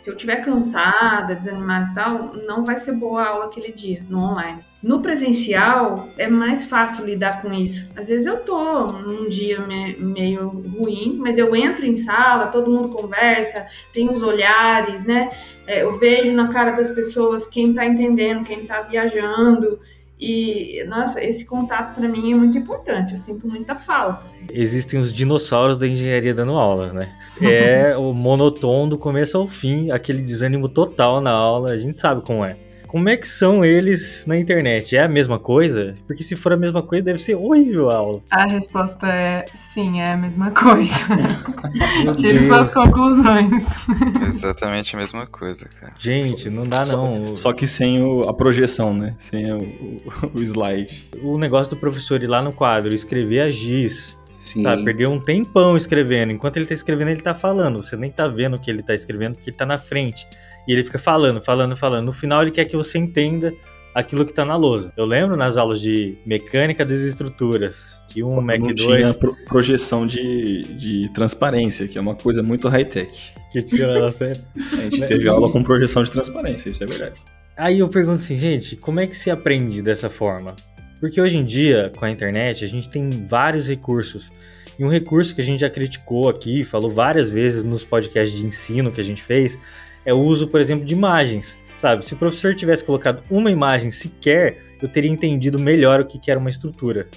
Se 0.00 0.08
eu 0.08 0.14
estiver 0.14 0.36
cansada, 0.36 1.34
desanimada 1.34 1.90
e 1.90 1.94
tal, 1.94 2.32
não 2.46 2.64
vai 2.64 2.76
ser 2.76 2.92
boa 2.92 3.22
a 3.22 3.28
aula 3.28 3.44
aquele 3.46 3.70
dia, 3.70 4.02
no 4.08 4.18
online. 4.18 4.64
No 4.82 5.02
presencial, 5.02 6.08
é 6.16 6.26
mais 6.26 6.64
fácil 6.64 7.04
lidar 7.04 7.42
com 7.42 7.52
isso. 7.52 7.86
Às 7.94 8.08
vezes 8.08 8.24
eu 8.24 8.38
tô 8.38 8.86
num 8.86 9.26
dia 9.26 9.60
me 9.60 9.94
meio 9.98 10.48
ruim, 10.48 11.16
mas 11.18 11.36
eu 11.36 11.54
entro 11.54 11.84
em 11.84 11.98
sala, 11.98 12.46
todo 12.46 12.70
mundo 12.70 12.88
conversa, 12.88 13.66
tem 13.92 14.08
os 14.08 14.22
olhares, 14.22 15.04
né? 15.04 15.30
É, 15.66 15.82
eu 15.82 15.94
vejo 15.98 16.32
na 16.32 16.48
cara 16.48 16.70
das 16.70 16.90
pessoas 16.90 17.46
quem 17.46 17.74
tá 17.74 17.84
entendendo, 17.84 18.44
quem 18.44 18.64
tá 18.64 18.80
viajando. 18.80 19.78
E, 20.20 20.84
nossa, 20.86 21.24
esse 21.24 21.46
contato 21.46 21.94
para 21.94 22.06
mim 22.06 22.32
é 22.32 22.36
muito 22.36 22.58
importante, 22.58 23.12
eu 23.14 23.18
sinto 23.18 23.48
muita 23.48 23.74
falta. 23.74 24.26
Assim. 24.26 24.44
Existem 24.52 25.00
os 25.00 25.14
dinossauros 25.14 25.78
da 25.78 25.88
engenharia 25.88 26.34
dando 26.34 26.52
aula, 26.52 26.92
né? 26.92 27.10
É 27.40 27.96
o 27.98 28.12
monotom 28.12 28.86
do 28.86 28.98
começo 28.98 29.38
ao 29.38 29.46
fim, 29.46 29.90
aquele 29.90 30.20
desânimo 30.20 30.68
total 30.68 31.22
na 31.22 31.30
aula, 31.30 31.70
a 31.70 31.78
gente 31.78 31.98
sabe 31.98 32.20
como 32.20 32.44
é. 32.44 32.56
Como 32.90 33.08
é 33.08 33.16
que 33.16 33.28
são 33.28 33.64
eles 33.64 34.26
na 34.26 34.36
internet? 34.36 34.96
É 34.96 35.04
a 35.04 35.08
mesma 35.08 35.38
coisa? 35.38 35.94
Porque 36.08 36.24
se 36.24 36.34
for 36.34 36.52
a 36.52 36.56
mesma 36.56 36.82
coisa, 36.82 37.04
deve 37.04 37.18
ser 37.20 37.36
horrível 37.36 37.88
a 37.88 37.94
aula. 37.96 38.20
A 38.32 38.46
resposta 38.46 39.06
é 39.06 39.44
sim, 39.72 40.00
é 40.00 40.10
a 40.10 40.16
mesma 40.16 40.50
coisa. 40.50 40.92
Tire 42.18 42.48
suas 42.48 42.74
conclusões. 42.74 43.64
Exatamente 44.26 44.96
a 44.96 44.98
mesma 44.98 45.24
coisa, 45.26 45.68
cara. 45.80 45.92
Gente, 45.98 46.50
não 46.50 46.64
dá 46.64 46.84
não. 46.84 47.36
Só 47.36 47.52
que 47.52 47.66
sem 47.66 48.02
o- 48.04 48.28
a 48.28 48.34
projeção, 48.34 48.92
né? 48.92 49.14
Sem 49.20 49.52
o, 49.52 49.58
o- 49.58 50.38
o 50.38 50.42
slide. 50.42 51.08
O 51.22 51.38
negócio 51.38 51.70
do 51.74 51.78
professor 51.78 52.20
ir 52.22 52.26
lá 52.26 52.42
no 52.42 52.52
quadro, 52.52 52.92
escrever 52.92 53.40
a 53.42 53.48
giz, 53.50 54.18
Sim. 54.40 54.62
sabe? 54.62 54.82
Perder 54.84 55.06
um 55.06 55.20
tempão 55.20 55.76
escrevendo. 55.76 56.32
Enquanto 56.32 56.56
ele 56.56 56.64
tá 56.64 56.72
escrevendo, 56.72 57.08
ele 57.10 57.20
tá 57.20 57.34
falando. 57.34 57.82
Você 57.82 57.94
nem 57.94 58.10
tá 58.10 58.26
vendo 58.26 58.54
o 58.56 58.60
que 58.60 58.70
ele 58.70 58.82
tá 58.82 58.94
escrevendo, 58.94 59.34
porque 59.36 59.50
ele 59.50 59.56
tá 59.56 59.66
na 59.66 59.78
frente. 59.78 60.26
E 60.66 60.72
ele 60.72 60.82
fica 60.82 60.98
falando, 60.98 61.42
falando, 61.42 61.76
falando. 61.76 62.06
No 62.06 62.12
final, 62.12 62.40
ele 62.40 62.50
quer 62.50 62.64
que 62.64 62.74
você 62.74 62.96
entenda 62.96 63.52
aquilo 63.94 64.24
que 64.24 64.32
tá 64.32 64.44
na 64.44 64.56
lousa. 64.56 64.92
Eu 64.96 65.04
lembro 65.04 65.36
nas 65.36 65.56
aulas 65.58 65.78
de 65.80 66.16
mecânica 66.24 66.86
das 66.86 67.00
estruturas, 67.00 68.00
que 68.08 68.22
um 68.22 68.40
Mac 68.40 68.60
não 68.60 68.68
2 68.72 68.76
tinha 68.78 69.14
pro- 69.14 69.36
projeção 69.44 70.06
de, 70.06 70.62
de 70.62 71.12
transparência, 71.12 71.86
que 71.86 71.98
é 71.98 72.00
uma 72.00 72.14
coisa 72.14 72.42
muito 72.42 72.66
high-tech. 72.68 73.32
que. 73.52 73.58
A 73.78 74.80
gente 74.82 75.06
teve 75.06 75.28
aula 75.28 75.50
com 75.52 75.62
projeção 75.62 76.02
de 76.02 76.10
transparência, 76.12 76.70
isso 76.70 76.82
é 76.82 76.86
verdade. 76.86 77.20
Aí 77.56 77.80
eu 77.80 77.88
pergunto 77.88 78.16
assim, 78.16 78.38
gente, 78.38 78.74
como 78.76 79.00
é 79.00 79.06
que 79.06 79.14
se 79.16 79.30
aprende 79.30 79.82
dessa 79.82 80.08
forma? 80.08 80.56
Porque 81.00 81.20
hoje 81.20 81.38
em 81.38 81.44
dia, 81.44 81.90
com 81.96 82.04
a 82.04 82.10
internet, 82.10 82.62
a 82.64 82.68
gente 82.68 82.90
tem 82.90 83.08
vários 83.10 83.66
recursos. 83.66 84.30
E 84.78 84.84
um 84.84 84.88
recurso 84.88 85.34
que 85.34 85.40
a 85.40 85.44
gente 85.44 85.60
já 85.60 85.70
criticou 85.70 86.28
aqui, 86.28 86.62
falou 86.62 86.90
várias 86.90 87.30
vezes 87.30 87.64
nos 87.64 87.84
podcasts 87.84 88.38
de 88.38 88.46
ensino 88.46 88.92
que 88.92 89.00
a 89.00 89.04
gente 89.04 89.22
fez, 89.22 89.58
é 90.04 90.12
o 90.12 90.18
uso, 90.18 90.46
por 90.48 90.60
exemplo, 90.60 90.84
de 90.84 90.94
imagens. 90.94 91.56
Sabe, 91.76 92.04
se 92.04 92.12
o 92.12 92.16
professor 92.16 92.54
tivesse 92.54 92.84
colocado 92.84 93.22
uma 93.30 93.50
imagem 93.50 93.90
sequer, 93.90 94.58
eu 94.82 94.88
teria 94.88 95.10
entendido 95.10 95.58
melhor 95.58 96.00
o 96.00 96.06
que 96.06 96.30
era 96.30 96.38
uma 96.38 96.50
estrutura. 96.50 97.08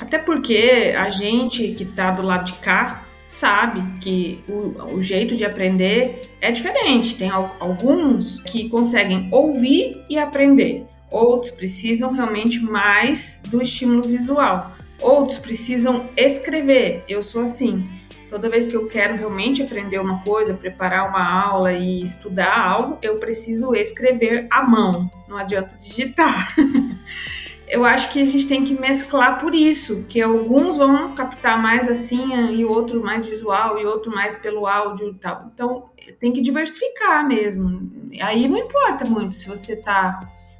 Até 0.00 0.18
porque 0.18 0.94
a 0.96 1.10
gente 1.10 1.68
que 1.74 1.84
tá 1.84 2.10
do 2.12 2.22
lado 2.22 2.46
de 2.46 2.54
cá 2.54 3.06
sabe 3.26 3.82
que 4.00 4.42
o, 4.50 4.94
o 4.94 5.02
jeito 5.02 5.36
de 5.36 5.44
aprender 5.44 6.20
é 6.40 6.50
diferente. 6.50 7.16
Tem 7.16 7.28
al- 7.28 7.54
alguns 7.60 8.40
que 8.42 8.70
conseguem 8.70 9.28
ouvir 9.30 10.02
e 10.08 10.18
aprender. 10.18 10.86
Outros 11.10 11.52
precisam 11.52 12.12
realmente 12.12 12.60
mais 12.60 13.42
do 13.48 13.62
estímulo 13.62 14.02
visual. 14.02 14.72
Outros 15.00 15.38
precisam 15.38 16.08
escrever. 16.16 17.04
Eu 17.08 17.22
sou 17.22 17.42
assim. 17.42 17.82
Toda 18.30 18.48
vez 18.48 18.66
que 18.66 18.76
eu 18.76 18.86
quero 18.86 19.16
realmente 19.16 19.62
aprender 19.62 19.98
uma 19.98 20.22
coisa, 20.22 20.52
preparar 20.52 21.08
uma 21.08 21.26
aula 21.26 21.72
e 21.72 22.04
estudar 22.04 22.54
algo, 22.58 22.98
eu 23.00 23.16
preciso 23.16 23.74
escrever 23.74 24.46
à 24.50 24.62
mão. 24.62 25.08
Não 25.26 25.38
adianta 25.38 25.76
digitar. 25.78 26.54
Eu 27.70 27.84
acho 27.84 28.10
que 28.10 28.22
a 28.22 28.24
gente 28.24 28.46
tem 28.46 28.64
que 28.64 28.80
mesclar 28.80 29.38
por 29.38 29.54
isso, 29.54 30.06
que 30.08 30.22
alguns 30.22 30.78
vão 30.78 31.14
captar 31.14 31.60
mais 31.60 31.86
assim 31.86 32.34
e 32.52 32.64
outro 32.64 33.04
mais 33.04 33.26
visual 33.26 33.78
e 33.78 33.84
outro 33.84 34.10
mais 34.10 34.34
pelo 34.34 34.66
áudio 34.66 35.10
e 35.10 35.14
tal. 35.14 35.50
Então 35.52 35.90
tem 36.18 36.32
que 36.32 36.40
diversificar 36.40 37.28
mesmo. 37.28 37.90
Aí 38.22 38.48
não 38.48 38.56
importa 38.56 39.04
muito 39.04 39.34
se 39.34 39.46
você 39.46 39.76
tá 39.76 40.18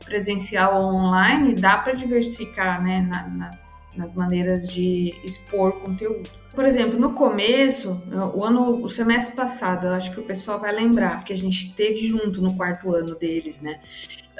presencial 0.08 0.82
ou 0.82 0.94
online, 0.94 1.54
dá 1.54 1.76
para 1.78 1.92
diversificar, 1.92 2.82
né, 2.82 3.00
na- 3.08 3.28
nas, 3.28 3.82
nas 3.96 4.12
maneiras 4.14 4.66
de 4.68 5.14
expor 5.22 5.72
conteúdo. 5.80 6.28
Por 6.54 6.64
exemplo, 6.64 6.98
no 6.98 7.12
começo, 7.12 8.02
o 8.34 8.44
ano, 8.44 8.82
o 8.84 8.88
semestre 8.88 9.36
passado, 9.36 9.86
eu 9.86 9.92
acho 9.92 10.10
que 10.10 10.18
o 10.20 10.24
pessoal 10.24 10.58
vai 10.58 10.72
lembrar, 10.74 11.18
porque 11.18 11.32
a 11.32 11.38
gente 11.38 11.66
esteve 11.66 12.06
junto 12.06 12.40
no 12.42 12.54
quarto 12.56 12.92
ano 12.94 13.14
deles, 13.14 13.60
né? 13.60 13.80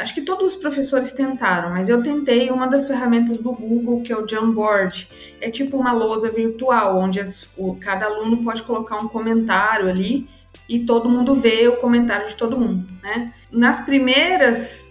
acho 0.01 0.15
que 0.15 0.23
todos 0.23 0.55
os 0.55 0.57
professores 0.57 1.11
tentaram, 1.11 1.71
mas 1.71 1.89
eu 1.89 2.01
tentei 2.01 2.51
uma 2.53 2.69
das 2.69 2.87
ferramentas 2.87 3.41
do 3.41 3.51
Google, 3.51 4.01
que 4.01 4.13
é 4.13 4.17
o 4.17 4.25
Jamboard. 4.29 5.09
É 5.41 5.51
tipo 5.51 5.77
uma 5.77 5.91
lousa 5.93 6.31
virtual, 6.31 6.97
onde 7.01 7.19
as- 7.19 7.51
o- 7.57 7.75
cada 7.75 8.07
aluno 8.07 8.37
pode 8.45 8.63
colocar 8.63 8.97
um 8.99 9.09
comentário 9.09 9.89
ali 9.89 10.29
e 10.69 10.79
todo 10.87 11.09
mundo 11.09 11.35
vê 11.35 11.67
o 11.67 11.79
comentário 11.79 12.29
de 12.29 12.37
todo 12.37 12.57
mundo, 12.57 12.87
né? 13.03 13.25
Nas 13.51 13.81
primeiras, 13.81 14.87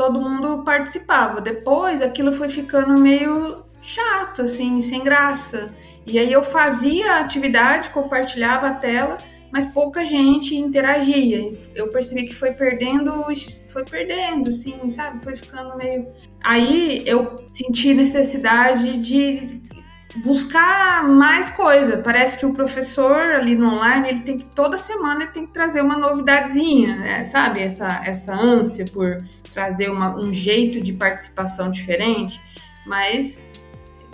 todo 0.00 0.18
mundo 0.18 0.64
participava. 0.64 1.42
Depois, 1.42 2.00
aquilo 2.00 2.32
foi 2.32 2.48
ficando 2.48 2.98
meio 2.98 3.62
chato, 3.82 4.40
assim, 4.40 4.80
sem 4.80 5.04
graça. 5.04 5.74
E 6.06 6.18
aí 6.18 6.32
eu 6.32 6.42
fazia 6.42 7.16
a 7.16 7.20
atividade, 7.20 7.90
compartilhava 7.90 8.68
a 8.68 8.72
tela, 8.72 9.18
mas 9.52 9.66
pouca 9.66 10.02
gente 10.06 10.56
interagia. 10.56 11.50
Eu 11.74 11.90
percebi 11.90 12.24
que 12.24 12.34
foi 12.34 12.52
perdendo, 12.52 13.26
foi 13.68 13.84
perdendo, 13.84 14.48
assim, 14.48 14.88
sabe? 14.88 15.22
Foi 15.22 15.36
ficando 15.36 15.76
meio. 15.76 16.06
Aí 16.42 17.02
eu 17.04 17.36
senti 17.46 17.92
necessidade 17.92 19.02
de 19.02 19.60
buscar 20.24 21.06
mais 21.06 21.50
coisa. 21.50 21.98
Parece 21.98 22.38
que 22.38 22.46
o 22.46 22.54
professor 22.54 23.20
ali 23.32 23.54
no 23.54 23.74
online, 23.74 24.08
ele 24.08 24.20
tem 24.20 24.38
que 24.38 24.48
toda 24.48 24.78
semana 24.78 25.24
ele 25.24 25.32
tem 25.32 25.46
que 25.46 25.52
trazer 25.52 25.82
uma 25.82 25.98
novidadezinha, 25.98 26.96
né? 26.96 27.22
sabe? 27.22 27.60
Essa 27.60 28.02
essa 28.04 28.34
ânsia 28.34 28.86
por 28.90 29.18
trazer 29.52 29.90
uma, 29.90 30.16
um 30.16 30.32
jeito 30.32 30.80
de 30.80 30.92
participação 30.92 31.70
diferente, 31.70 32.40
mas 32.86 33.50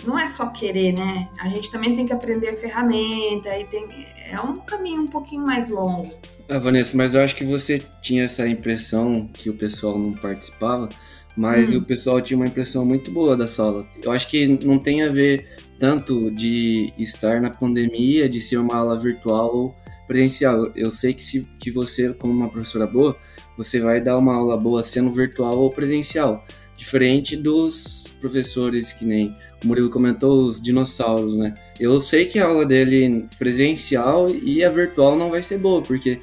não 0.05 0.17
é 0.17 0.27
só 0.27 0.47
querer, 0.47 0.93
né? 0.93 1.27
A 1.39 1.47
gente 1.49 1.71
também 1.71 1.93
tem 1.93 2.05
que 2.05 2.13
aprender 2.13 2.49
a 2.49 2.53
ferramenta 2.53 3.57
e 3.57 3.65
tem 3.65 3.87
é 4.29 4.39
um 4.41 4.55
caminho 4.55 5.03
um 5.03 5.07
pouquinho 5.07 5.43
mais 5.45 5.69
longo. 5.69 6.09
Ah, 6.49 6.59
Vanessa, 6.59 6.95
mas 6.95 7.15
eu 7.15 7.21
acho 7.21 7.35
que 7.35 7.45
você 7.45 7.81
tinha 8.01 8.23
essa 8.23 8.47
impressão 8.47 9.29
que 9.33 9.49
o 9.49 9.53
pessoal 9.53 9.97
não 9.97 10.11
participava, 10.11 10.89
mas 11.35 11.71
Hum. 11.71 11.77
o 11.77 11.81
pessoal 11.81 12.21
tinha 12.21 12.37
uma 12.37 12.45
impressão 12.45 12.85
muito 12.85 13.11
boa 13.11 13.37
da 13.37 13.47
sala. 13.47 13.87
Eu 14.03 14.11
acho 14.11 14.29
que 14.29 14.47
não 14.65 14.79
tem 14.79 15.03
a 15.03 15.09
ver 15.09 15.47
tanto 15.79 16.31
de 16.31 16.91
estar 16.97 17.41
na 17.41 17.49
pandemia, 17.49 18.27
de 18.27 18.41
ser 18.41 18.57
uma 18.57 18.75
aula 18.75 18.97
virtual 18.97 19.75
presencial. 20.07 20.63
Eu 20.75 20.89
sei 20.89 21.13
que 21.13 21.21
se 21.21 21.41
que 21.59 21.69
você, 21.69 22.13
como 22.13 22.33
uma 22.33 22.49
professora 22.49 22.87
boa, 22.87 23.15
você 23.57 23.79
vai 23.79 24.01
dar 24.01 24.17
uma 24.17 24.35
aula 24.35 24.57
boa 24.57 24.83
sendo 24.83 25.11
virtual 25.11 25.57
ou 25.57 25.69
presencial, 25.69 26.45
diferente 26.77 27.35
dos 27.35 28.05
professores 28.19 28.93
que 28.93 29.05
nem 29.05 29.33
o 29.63 29.67
Murilo 29.67 29.89
comentou, 29.89 30.43
os 30.43 30.61
dinossauros, 30.61 31.35
né? 31.35 31.53
Eu 31.79 31.99
sei 31.99 32.25
que 32.25 32.39
a 32.39 32.45
aula 32.45 32.65
dele 32.65 33.27
presencial 33.37 34.27
e 34.29 34.63
a 34.63 34.69
virtual 34.69 35.17
não 35.17 35.29
vai 35.29 35.43
ser 35.43 35.59
boa, 35.59 35.81
porque 35.81 36.19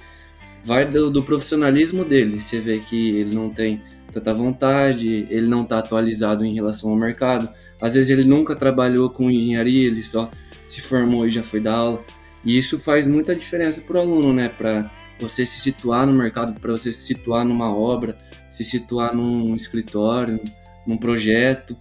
vai 0.64 0.86
do, 0.86 1.10
do 1.10 1.22
profissionalismo 1.22 2.04
dele. 2.04 2.40
Você 2.40 2.58
vê 2.60 2.78
que 2.78 3.16
ele 3.16 3.34
não 3.34 3.50
tem 3.50 3.82
tanta 4.12 4.32
vontade, 4.32 5.26
ele 5.28 5.48
não 5.48 5.62
está 5.62 5.78
atualizado 5.78 6.44
em 6.44 6.54
relação 6.54 6.90
ao 6.90 6.96
mercado. 6.96 7.48
Às 7.80 7.94
vezes 7.94 8.10
ele 8.10 8.24
nunca 8.24 8.54
trabalhou 8.54 9.10
com 9.10 9.30
engenharia, 9.30 9.88
ele 9.88 10.02
só 10.02 10.30
se 10.68 10.80
formou 10.80 11.26
e 11.26 11.30
já 11.30 11.42
foi 11.42 11.60
dar 11.60 11.74
aula. 11.74 12.04
E 12.44 12.58
isso 12.58 12.78
faz 12.78 13.06
muita 13.06 13.34
diferença 13.34 13.80
para 13.80 13.96
o 13.96 14.00
aluno, 14.00 14.32
né? 14.32 14.48
Para 14.48 14.90
você 15.18 15.46
se 15.46 15.60
situar 15.60 16.06
no 16.06 16.12
mercado, 16.12 16.58
para 16.60 16.72
você 16.72 16.92
se 16.92 17.02
situar 17.02 17.44
numa 17.44 17.74
obra, 17.74 18.16
se 18.50 18.62
situar 18.62 19.14
num 19.14 19.54
escritório, 19.54 20.40
num 20.86 20.96
projeto. 20.96 21.76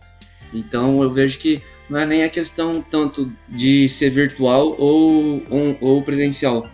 Então 0.53 1.01
eu 1.03 1.11
vejo 1.11 1.39
que 1.39 1.61
não 1.89 1.99
é 1.99 2.05
nem 2.05 2.23
a 2.23 2.29
questão 2.29 2.81
tanto 2.81 3.31
de 3.49 3.89
ser 3.89 4.09
virtual 4.09 4.75
ou, 4.79 5.43
ou, 5.49 5.77
ou 5.81 6.03
presencial, 6.03 6.69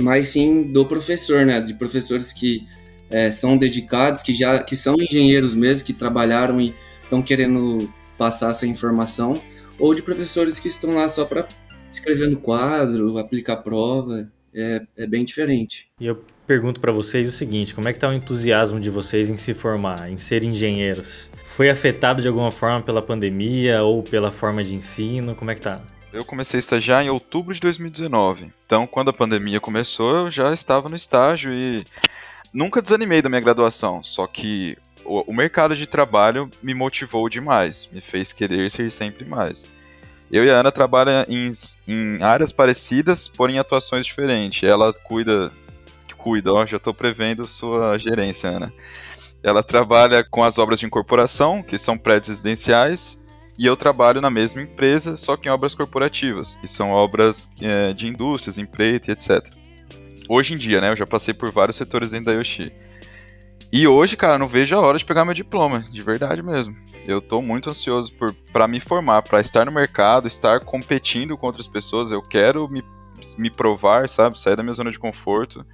mas 0.00 0.28
sim 0.28 0.64
do 0.64 0.84
professor, 0.86 1.46
né? 1.46 1.60
De 1.60 1.74
professores 1.74 2.32
que 2.32 2.66
é, 3.10 3.30
são 3.30 3.56
dedicados, 3.56 4.22
que 4.22 4.34
já 4.34 4.62
que 4.62 4.74
são 4.74 4.96
engenheiros 4.98 5.54
mesmo, 5.54 5.84
que 5.84 5.92
trabalharam 5.92 6.60
e 6.60 6.74
estão 7.02 7.22
querendo 7.22 7.92
passar 8.16 8.50
essa 8.50 8.66
informação, 8.66 9.34
ou 9.78 9.94
de 9.94 10.02
professores 10.02 10.58
que 10.58 10.68
estão 10.68 10.90
lá 10.90 11.08
só 11.08 11.24
para 11.24 11.46
escrever 11.94 12.28
no 12.28 12.36
quadro, 12.36 13.18
aplicar 13.18 13.56
prova. 13.58 14.30
É, 14.54 14.82
é 14.96 15.06
bem 15.06 15.24
diferente. 15.24 15.88
E 15.98 16.06
eu 16.06 16.22
pergunto 16.46 16.80
para 16.80 16.92
vocês 16.92 17.28
o 17.28 17.32
seguinte: 17.32 17.74
como 17.74 17.88
é 17.88 17.92
que 17.92 17.98
tá 17.98 18.08
o 18.08 18.12
entusiasmo 18.12 18.78
de 18.78 18.90
vocês 18.90 19.30
em 19.30 19.36
se 19.36 19.54
formar, 19.54 20.10
em 20.10 20.18
ser 20.18 20.44
engenheiros? 20.44 21.30
Foi 21.44 21.70
afetado 21.70 22.20
de 22.20 22.28
alguma 22.28 22.50
forma 22.50 22.82
pela 22.82 23.00
pandemia 23.00 23.82
ou 23.82 24.02
pela 24.02 24.30
forma 24.30 24.62
de 24.62 24.74
ensino? 24.74 25.34
Como 25.34 25.50
é 25.50 25.54
que 25.54 25.60
tá? 25.62 25.80
Eu 26.12 26.24
comecei 26.24 26.58
a 26.58 26.60
estagiar 26.60 27.02
em 27.02 27.08
outubro 27.08 27.54
de 27.54 27.60
2019. 27.60 28.52
Então, 28.66 28.86
quando 28.86 29.08
a 29.08 29.14
pandemia 29.14 29.58
começou, 29.58 30.16
eu 30.16 30.30
já 30.30 30.52
estava 30.52 30.88
no 30.90 30.96
estágio 30.96 31.50
e 31.50 31.86
nunca 32.52 32.82
desanimei 32.82 33.22
da 33.22 33.30
minha 33.30 33.40
graduação. 33.40 34.02
Só 34.02 34.26
que 34.26 34.76
o, 35.04 35.30
o 35.30 35.34
mercado 35.34 35.74
de 35.74 35.86
trabalho 35.86 36.50
me 36.62 36.74
motivou 36.74 37.28
demais, 37.30 37.88
me 37.90 38.02
fez 38.02 38.30
querer 38.30 38.70
ser 38.70 38.92
sempre 38.92 39.26
mais. 39.26 39.72
Eu 40.32 40.46
e 40.46 40.50
a 40.50 40.54
Ana 40.54 40.72
trabalham 40.72 41.26
em, 41.28 41.50
em 41.86 42.22
áreas 42.22 42.50
parecidas, 42.50 43.28
porém 43.28 43.58
atuações 43.58 44.06
diferentes. 44.06 44.66
Ela 44.66 44.90
cuida, 44.90 45.52
cuida, 46.16 46.54
ó, 46.54 46.64
já 46.64 46.78
estou 46.78 46.94
prevendo 46.94 47.46
sua 47.46 47.98
gerência, 47.98 48.48
Ana. 48.48 48.72
ela 49.42 49.62
trabalha 49.62 50.24
com 50.24 50.42
as 50.42 50.58
obras 50.58 50.80
de 50.80 50.86
incorporação, 50.86 51.62
que 51.62 51.76
são 51.76 51.98
prédios 51.98 52.28
residenciais, 52.28 53.20
e 53.58 53.66
eu 53.66 53.76
trabalho 53.76 54.22
na 54.22 54.30
mesma 54.30 54.62
empresa, 54.62 55.16
só 55.16 55.36
que 55.36 55.48
em 55.48 55.52
obras 55.52 55.74
corporativas, 55.74 56.54
que 56.62 56.66
são 56.66 56.92
obras 56.92 57.50
é, 57.60 57.92
de 57.92 58.06
indústrias, 58.06 58.56
empreita 58.56 59.10
e 59.10 59.12
etc. 59.12 59.46
Hoje 60.30 60.54
em 60.54 60.56
dia, 60.56 60.80
né, 60.80 60.90
eu 60.90 60.96
já 60.96 61.06
passei 61.06 61.34
por 61.34 61.50
vários 61.50 61.76
setores 61.76 62.12
dentro 62.12 62.32
da 62.32 62.38
Yoshi. 62.38 62.72
E 63.72 63.88
hoje, 63.88 64.16
cara, 64.16 64.38
não 64.38 64.46
vejo 64.46 64.76
a 64.76 64.80
hora 64.80 64.98
de 64.98 65.04
pegar 65.04 65.24
meu 65.24 65.32
diploma, 65.32 65.80
de 65.90 66.02
verdade 66.02 66.42
mesmo. 66.42 66.76
Eu 67.06 67.20
tô 67.20 67.40
muito 67.40 67.70
ansioso 67.70 68.12
para 68.52 68.68
me 68.68 68.78
formar, 68.78 69.22
para 69.22 69.40
estar 69.40 69.64
no 69.64 69.72
mercado, 69.72 70.28
estar 70.28 70.60
competindo 70.60 71.36
com 71.38 71.46
outras 71.46 71.66
pessoas. 71.66 72.12
Eu 72.12 72.20
quero 72.20 72.68
me, 72.68 72.84
me 73.38 73.50
provar, 73.50 74.08
sabe, 74.08 74.38
sair 74.38 74.56
da 74.56 74.62
minha 74.62 74.74
zona 74.74 74.90
de 74.90 74.98
conforto 74.98 75.64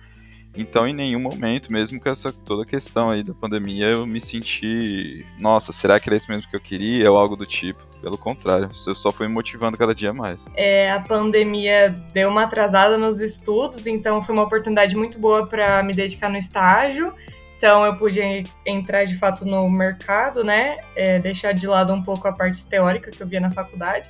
então, 0.59 0.89
em 0.89 0.93
nenhum 0.93 1.21
momento, 1.21 1.73
mesmo 1.73 2.01
com 2.01 2.09
essa 2.09 2.33
toda 2.33 2.65
a 2.65 2.67
questão 2.67 3.11
aí 3.11 3.23
da 3.23 3.33
pandemia, 3.33 3.87
eu 3.87 4.05
me 4.05 4.21
senti, 4.21 5.25
nossa, 5.41 5.71
será 5.71 6.01
que 6.01 6.09
era 6.09 6.17
isso 6.17 6.29
mesmo 6.29 6.51
que 6.51 6.57
eu 6.57 6.61
queria 6.61 7.11
ou 7.13 7.17
algo 7.17 7.37
do 7.37 7.47
tipo? 7.47 7.79
Pelo 8.01 8.19
contrário, 8.19 8.69
eu 8.87 8.95
só 8.97 9.13
fui 9.13 9.29
me 9.29 9.33
motivando 9.33 9.79
cada 9.79 9.95
dia 9.95 10.13
mais. 10.13 10.47
É, 10.57 10.91
a 10.91 11.01
pandemia 11.01 11.95
deu 12.13 12.29
uma 12.29 12.43
atrasada 12.43 12.99
nos 12.99 13.21
estudos, 13.21 13.87
então 13.87 14.21
foi 14.21 14.35
uma 14.35 14.45
oportunidade 14.45 14.97
muito 14.97 15.17
boa 15.19 15.47
para 15.47 15.81
me 15.85 15.93
dedicar 15.93 16.29
no 16.29 16.37
estágio. 16.37 17.15
Então 17.59 17.85
eu 17.85 17.95
pude 17.97 18.21
entrar 18.65 19.05
de 19.05 19.19
fato 19.19 19.45
no 19.45 19.69
mercado, 19.69 20.43
né? 20.43 20.77
É, 20.97 21.19
deixar 21.19 21.53
de 21.53 21.67
lado 21.67 21.93
um 21.93 22.03
pouco 22.03 22.27
a 22.27 22.33
parte 22.33 22.67
teórica 22.67 23.11
que 23.11 23.23
eu 23.23 23.27
via 23.27 23.41
na 23.41 23.51
faculdade. 23.51 24.09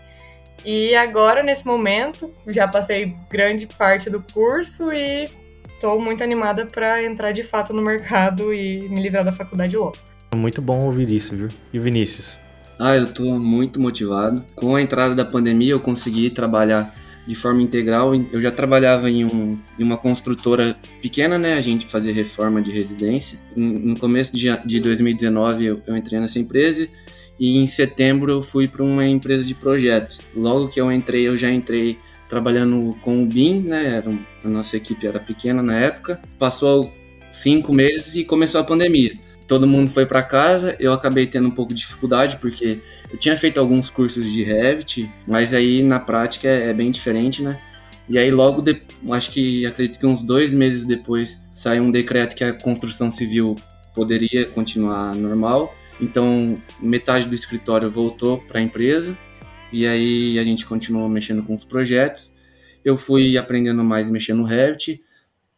E 0.64 0.94
agora, 0.94 1.42
nesse 1.42 1.66
momento, 1.66 2.32
já 2.46 2.68
passei 2.68 3.16
grande 3.28 3.66
parte 3.66 4.08
do 4.10 4.22
curso 4.22 4.92
e 4.92 5.24
Estou 5.78 6.00
muito 6.00 6.24
animada 6.24 6.66
para 6.66 7.04
entrar 7.04 7.30
de 7.30 7.44
fato 7.44 7.72
no 7.72 7.80
mercado 7.80 8.52
e 8.52 8.88
me 8.88 9.00
livrar 9.00 9.24
da 9.24 9.30
faculdade 9.30 9.76
logo. 9.76 9.96
Muito 10.34 10.60
bom 10.60 10.86
ouvir 10.86 11.08
isso, 11.08 11.36
viu? 11.36 11.46
E 11.72 11.78
Vinícius? 11.78 12.40
Ah, 12.80 12.96
eu 12.96 13.04
estou 13.04 13.38
muito 13.38 13.80
motivado. 13.80 14.40
Com 14.56 14.74
a 14.74 14.82
entrada 14.82 15.14
da 15.14 15.24
pandemia, 15.24 15.70
eu 15.70 15.78
consegui 15.78 16.30
trabalhar 16.30 16.92
de 17.28 17.34
forma 17.34 17.60
integral. 17.60 18.12
Eu 18.32 18.40
já 18.40 18.50
trabalhava 18.50 19.10
em, 19.10 19.22
um, 19.22 19.58
em 19.78 19.84
uma 19.84 19.98
construtora 19.98 20.74
pequena, 21.02 21.38
né? 21.38 21.54
A 21.54 21.60
gente 21.60 21.84
fazia 21.84 22.12
reforma 22.12 22.62
de 22.62 22.72
residência. 22.72 23.38
No 23.54 23.98
começo 23.98 24.34
de, 24.34 24.48
de 24.64 24.80
2019, 24.80 25.66
eu, 25.66 25.82
eu 25.86 25.94
entrei 25.94 26.18
nessa 26.18 26.38
empresa 26.38 26.86
e 27.38 27.58
em 27.58 27.66
setembro 27.66 28.32
eu 28.32 28.40
fui 28.42 28.66
para 28.66 28.82
uma 28.82 29.06
empresa 29.06 29.44
de 29.44 29.54
projetos. 29.54 30.20
Logo 30.34 30.68
que 30.68 30.80
eu 30.80 30.90
entrei, 30.90 31.28
eu 31.28 31.36
já 31.36 31.50
entrei 31.50 31.98
trabalhando 32.30 32.96
com 33.02 33.18
o 33.18 33.26
BIM, 33.26 33.60
né? 33.60 33.88
Era, 33.96 34.18
a 34.42 34.48
nossa 34.48 34.78
equipe 34.78 35.06
era 35.06 35.20
pequena 35.20 35.62
na 35.62 35.78
época. 35.78 36.22
Passou 36.38 36.90
cinco 37.30 37.74
meses 37.74 38.16
e 38.16 38.24
começou 38.24 38.58
a 38.58 38.64
pandemia. 38.64 39.12
Todo 39.48 39.66
mundo 39.66 39.90
foi 39.90 40.04
para 40.04 40.22
casa, 40.22 40.76
eu 40.78 40.92
acabei 40.92 41.26
tendo 41.26 41.48
um 41.48 41.50
pouco 41.50 41.72
de 41.72 41.80
dificuldade 41.80 42.36
porque 42.36 42.80
eu 43.10 43.18
tinha 43.18 43.34
feito 43.34 43.58
alguns 43.58 43.88
cursos 43.88 44.30
de 44.30 44.44
Revit, 44.44 45.10
mas 45.26 45.54
aí 45.54 45.82
na 45.82 45.98
prática 45.98 46.46
é, 46.46 46.68
é 46.68 46.74
bem 46.74 46.90
diferente, 46.90 47.42
né? 47.42 47.56
E 48.10 48.18
aí 48.18 48.30
logo, 48.30 48.60
de, 48.60 48.82
acho 49.10 49.30
que 49.30 49.64
acredito 49.64 49.98
que 49.98 50.06
uns 50.06 50.22
dois 50.22 50.52
meses 50.52 50.86
depois 50.86 51.40
saiu 51.50 51.82
um 51.82 51.90
decreto 51.90 52.36
que 52.36 52.44
a 52.44 52.52
construção 52.52 53.10
civil 53.10 53.56
poderia 53.94 54.44
continuar 54.44 55.14
normal. 55.14 55.74
Então 55.98 56.54
metade 56.78 57.26
do 57.26 57.34
escritório 57.34 57.90
voltou 57.90 58.38
para 58.38 58.60
a 58.60 58.62
empresa 58.62 59.16
e 59.72 59.86
aí 59.86 60.38
a 60.38 60.44
gente 60.44 60.66
continuou 60.66 61.08
mexendo 61.08 61.42
com 61.42 61.54
os 61.54 61.64
projetos. 61.64 62.30
Eu 62.84 62.98
fui 62.98 63.38
aprendendo 63.38 63.82
mais 63.82 64.10
mexendo 64.10 64.38
no 64.38 64.44
Revit. 64.44 65.02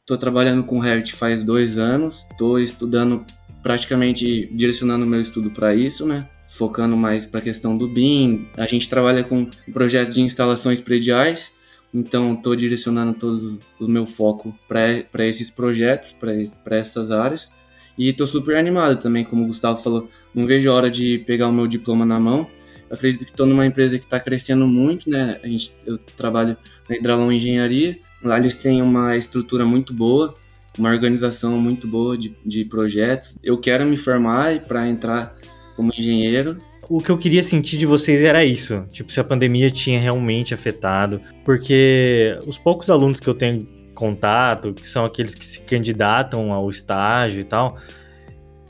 Estou 0.01 0.17
trabalhando 0.17 0.63
com 0.63 0.79
Revit 0.79 1.13
faz 1.13 1.43
dois 1.43 1.77
anos. 1.77 2.25
Estou 2.31 2.61
estudando 2.61 3.25
praticamente 3.63 4.49
direcionando 4.53 5.07
meu 5.07 5.21
estudo 5.21 5.51
para 5.51 5.75
isso, 5.75 6.07
né? 6.07 6.21
Focando 6.47 6.97
mais 6.97 7.25
para 7.25 7.41
a 7.41 7.43
questão 7.43 7.75
do 7.75 7.89
BIM. 7.89 8.49
A 8.57 8.67
gente 8.67 8.89
trabalha 8.89 9.23
com 9.23 9.47
um 9.69 9.73
projeto 9.73 10.11
de 10.11 10.21
instalações 10.21 10.81
prediais. 10.81 11.53
Então, 11.93 12.35
estou 12.35 12.55
direcionando 12.55 13.15
todo 13.15 13.61
o 13.81 13.89
meu 13.89 14.07
foco 14.07 14.55
para 14.69 15.27
esses 15.27 15.51
projetos, 15.51 16.13
para 16.13 16.77
essas 16.77 17.11
áreas. 17.11 17.53
E 17.99 18.09
estou 18.09 18.27
super 18.27 18.57
animado 18.57 19.01
também, 19.01 19.25
como 19.25 19.43
o 19.43 19.47
Gustavo 19.47 19.77
falou. 19.77 20.09
Não 20.35 20.47
vejo 20.47 20.71
a 20.71 20.75
hora 20.75 20.91
de 20.91 21.19
pegar 21.27 21.49
o 21.49 21.53
meu 21.53 21.67
diploma 21.67 22.05
na 22.05 22.19
mão 22.19 22.49
eu 22.91 22.95
acredito 22.95 23.25
que 23.25 23.31
estou 23.31 23.47
numa 23.47 23.65
empresa 23.65 23.97
que 24.01 24.05
está 24.05 24.19
crescendo 24.19 24.67
muito, 24.67 25.09
né? 25.09 25.39
A 25.45 25.47
gente, 25.47 25.73
eu 25.87 25.97
trabalho 25.97 26.57
na 26.89 26.97
Hidralon 26.97 27.31
Engenharia. 27.31 27.97
Lá 28.21 28.37
eles 28.37 28.57
têm 28.57 28.83
uma 28.83 29.17
estrutura 29.17 29.65
muito 29.65 29.95
boa, 29.95 30.35
uma 30.79 30.91
organização 30.91 31.59
muito 31.59 31.87
boa 31.87 32.17
de, 32.17 32.37
de 32.45 32.65
projetos. 32.65 33.37
Eu 33.43 33.59
quero 33.59 33.85
me 33.87 33.97
formar 33.97 34.61
para 34.63 34.89
entrar 34.89 35.37
como 35.77 35.93
engenheiro. 35.97 36.57
O 36.89 37.01
que 37.01 37.11
eu 37.11 37.19
queria 37.19 37.43
sentir 37.43 37.77
de 37.77 37.87
vocês 37.87 38.23
era 38.23 38.45
isso, 38.45 38.85
tipo, 38.89 39.13
se 39.13 39.21
a 39.21 39.25
pandemia 39.25 39.71
tinha 39.71 40.01
realmente 40.01 40.53
afetado, 40.53 41.21
porque 41.45 42.39
os 42.47 42.59
poucos 42.59 42.91
alunos 42.91 43.21
que 43.21 43.29
eu 43.29 43.35
tenho 43.35 43.61
contato, 43.95 44.73
que 44.73 44.87
são 44.87 45.05
aqueles 45.05 45.35
que 45.35 45.45
se 45.45 45.61
candidatam 45.61 46.53
ao 46.53 46.69
estágio 46.71 47.41
e 47.41 47.45
tal, 47.45 47.77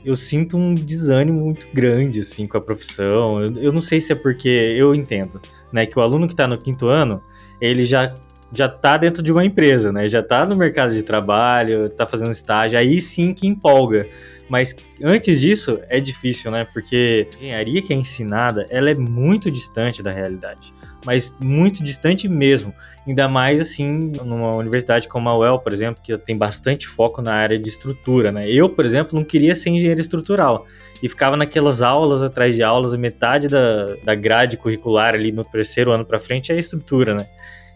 eu 0.03 0.15
sinto 0.15 0.57
um 0.57 0.73
desânimo 0.73 1.39
muito 1.39 1.67
grande, 1.73 2.19
assim, 2.19 2.47
com 2.47 2.57
a 2.57 2.61
profissão. 2.61 3.41
Eu, 3.41 3.55
eu 3.57 3.71
não 3.71 3.81
sei 3.81 4.01
se 4.01 4.11
é 4.11 4.15
porque 4.15 4.49
eu 4.49 4.93
entendo, 4.93 5.39
né, 5.71 5.85
que 5.85 5.97
o 5.97 6.01
aluno 6.01 6.27
que 6.27 6.33
está 6.33 6.47
no 6.47 6.57
quinto 6.57 6.87
ano, 6.87 7.21
ele 7.61 7.85
já 7.85 8.13
já 8.53 8.67
tá 8.67 8.97
dentro 8.97 9.23
de 9.23 9.31
uma 9.31 9.45
empresa, 9.45 9.91
né? 9.91 10.07
Já 10.07 10.21
tá 10.21 10.45
no 10.45 10.55
mercado 10.55 10.93
de 10.93 11.01
trabalho, 11.01 11.89
tá 11.89 12.05
fazendo 12.05 12.31
estágio, 12.31 12.77
aí 12.77 12.99
sim 12.99 13.33
que 13.33 13.47
empolga. 13.47 14.07
Mas 14.49 14.75
antes 15.03 15.39
disso 15.39 15.79
é 15.87 15.99
difícil, 15.99 16.51
né? 16.51 16.67
Porque 16.73 17.27
a 17.33 17.37
engenharia 17.37 17.81
que 17.81 17.93
é 17.93 17.95
ensinada, 17.95 18.65
ela 18.69 18.89
é 18.89 18.95
muito 18.95 19.49
distante 19.49 20.03
da 20.03 20.11
realidade 20.11 20.73
mas 21.05 21.35
muito 21.43 21.83
distante 21.83 22.27
mesmo. 22.27 22.73
Ainda 23.07 23.27
mais 23.27 23.59
assim, 23.59 23.87
numa 24.23 24.55
universidade 24.55 25.07
como 25.07 25.27
a 25.29 25.37
UEL, 25.37 25.59
por 25.59 25.73
exemplo, 25.73 26.01
que 26.01 26.15
tem 26.17 26.37
bastante 26.37 26.87
foco 26.87 27.21
na 27.21 27.33
área 27.33 27.57
de 27.57 27.67
estrutura, 27.67 28.31
né? 28.31 28.43
Eu, 28.45 28.69
por 28.69 28.85
exemplo, 28.85 29.17
não 29.17 29.25
queria 29.25 29.55
ser 29.55 29.69
engenheiro 29.69 29.99
estrutural 29.99 30.65
e 31.01 31.09
ficava 31.09 31.35
naquelas 31.35 31.81
aulas 31.81 32.21
atrás 32.21 32.55
de 32.55 32.61
aulas, 32.61 32.95
metade 32.95 33.47
da, 33.47 33.87
da 34.03 34.13
grade 34.13 34.57
curricular 34.57 35.15
ali 35.15 35.31
no 35.31 35.43
terceiro 35.43 35.91
ano 35.91 36.05
para 36.05 36.19
frente 36.19 36.51
é 36.51 36.57
estrutura, 36.57 37.15
né? 37.15 37.27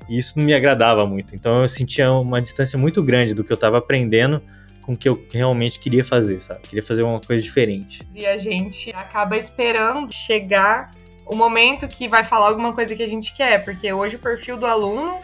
E 0.07 0.17
isso 0.17 0.37
não 0.37 0.45
me 0.45 0.53
agradava 0.53 1.05
muito. 1.05 1.35
Então 1.35 1.61
eu 1.61 1.67
sentia 1.67 2.11
uma 2.11 2.41
distância 2.41 2.77
muito 2.77 3.01
grande 3.01 3.33
do 3.33 3.43
que 3.43 3.51
eu 3.51 3.55
estava 3.55 3.77
aprendendo 3.77 4.41
com 4.85 4.93
o 4.93 4.97
que 4.97 5.09
eu 5.09 5.25
realmente 5.31 5.79
queria 5.79 6.03
fazer, 6.03 6.39
sabe? 6.39 6.61
Queria 6.61 6.83
fazer 6.83 7.03
uma 7.03 7.19
coisa 7.19 7.43
diferente. 7.43 8.07
E 8.13 8.25
a 8.25 8.37
gente 8.37 8.91
acaba 8.91 9.35
esperando 9.35 10.11
chegar 10.13 10.91
o 11.25 11.35
momento 11.35 11.87
que 11.87 12.07
vai 12.07 12.23
falar 12.23 12.47
alguma 12.47 12.71
coisa 12.71 12.95
que 12.95 13.01
a 13.01 13.07
gente 13.07 13.33
quer, 13.33 13.63
porque 13.65 13.91
hoje 13.91 14.15
o 14.15 14.19
perfil 14.19 14.57
do 14.57 14.65
aluno, 14.67 15.17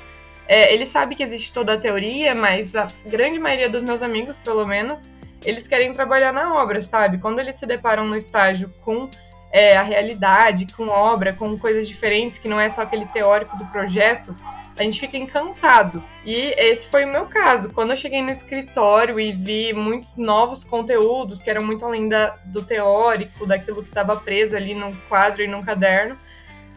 é, 0.47 0.73
ele 0.73 0.85
sabe 0.87 1.15
que 1.15 1.21
existe 1.21 1.53
toda 1.53 1.73
a 1.73 1.77
teoria, 1.77 2.33
mas 2.33 2.75
a 2.75 2.87
grande 3.07 3.37
maioria 3.39 3.69
dos 3.69 3.83
meus 3.83 4.01
amigos, 4.01 4.35
pelo 4.37 4.65
menos, 4.65 5.13
eles 5.45 5.67
querem 5.67 5.93
trabalhar 5.93 6.33
na 6.33 6.55
obra, 6.55 6.81
sabe? 6.81 7.19
Quando 7.19 7.39
eles 7.39 7.55
se 7.55 7.67
deparam 7.67 8.07
no 8.07 8.17
estágio 8.17 8.73
com 8.81 9.07
é, 9.51 9.75
a 9.75 9.83
realidade, 9.83 10.67
com 10.73 10.87
obra, 10.87 11.33
com 11.33 11.57
coisas 11.57 11.87
diferentes, 11.87 12.37
que 12.37 12.47
não 12.47 12.59
é 12.59 12.69
só 12.69 12.81
aquele 12.81 13.05
teórico 13.05 13.57
do 13.57 13.65
projeto, 13.67 14.33
a 14.77 14.83
gente 14.83 14.99
fica 14.99 15.17
encantado. 15.17 16.03
E 16.25 16.53
esse 16.57 16.87
foi 16.87 17.03
o 17.03 17.11
meu 17.11 17.25
caso. 17.25 17.69
Quando 17.69 17.91
eu 17.91 17.97
cheguei 17.97 18.21
no 18.21 18.31
escritório 18.31 19.19
e 19.19 19.31
vi 19.31 19.73
muitos 19.73 20.15
novos 20.15 20.63
conteúdos 20.63 21.41
que 21.41 21.49
eram 21.49 21.65
muito 21.65 21.85
além 21.85 22.07
da, 22.07 22.37
do 22.45 22.63
teórico, 22.63 23.45
daquilo 23.45 23.83
que 23.83 23.89
estava 23.89 24.15
preso 24.15 24.55
ali 24.55 24.73
no 24.73 24.95
quadro 25.09 25.43
e 25.43 25.47
no 25.47 25.63
caderno, 25.63 26.17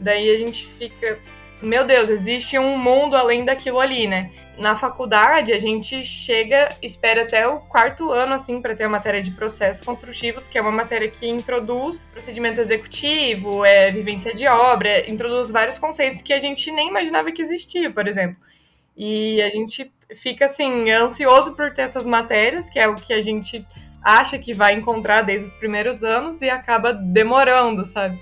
daí 0.01 0.31
a 0.31 0.39
gente 0.39 0.67
fica, 0.67 1.19
meu 1.65 1.85
Deus, 1.85 2.09
existe 2.09 2.59
um 2.59 2.79
mundo 2.79 3.17
além 3.17 3.45
daquilo 3.45 3.81
ali, 3.81 4.07
né? 4.07 4.31
Na 4.57 4.77
faculdade, 4.77 5.53
a 5.53 5.59
gente 5.59 6.05
chega, 6.05 6.69
espera 6.81 7.23
até 7.23 7.47
o 7.47 7.59
quarto 7.59 8.13
ano, 8.13 8.35
assim, 8.35 8.63
para 8.63 8.75
ter 8.75 8.85
a 8.85 8.89
matéria 8.89 9.21
de 9.21 9.33
processos 9.33 9.85
construtivos, 9.85 10.47
que 10.47 10.57
é 10.57 10.61
uma 10.61 10.71
matéria 10.71 11.09
que 11.09 11.29
introduz 11.29 12.09
procedimento 12.13 12.61
executivo, 12.61 13.65
é, 13.65 13.91
vivência 13.91 14.33
de 14.33 14.47
obra, 14.47 15.11
introduz 15.11 15.51
vários 15.51 15.79
conceitos 15.79 16.23
que 16.23 16.33
a 16.33 16.39
gente 16.39 16.71
nem 16.71 16.89
imaginava 16.89 17.33
que 17.33 17.43
existia, 17.43 17.91
por 17.91 18.07
exemplo. 18.07 18.37
E 18.97 19.43
a 19.43 19.51
gente 19.51 19.93
fica, 20.15 20.47
assim, 20.47 20.91
ansioso 20.91 21.53
por 21.55 21.75
ter 21.75 21.83
essas 21.83 22.07
matérias, 22.07 22.71
que 22.71 22.79
é 22.79 22.87
o 22.87 22.95
que 22.95 23.13
a 23.13 23.21
gente 23.21 23.67
acha 24.05 24.39
que 24.39 24.53
vai 24.53 24.75
encontrar 24.75 25.23
desde 25.23 25.49
os 25.49 25.55
primeiros 25.55 26.05
anos 26.05 26.41
e 26.43 26.49
acaba 26.49 26.93
demorando, 26.93 27.85
sabe? 27.87 28.21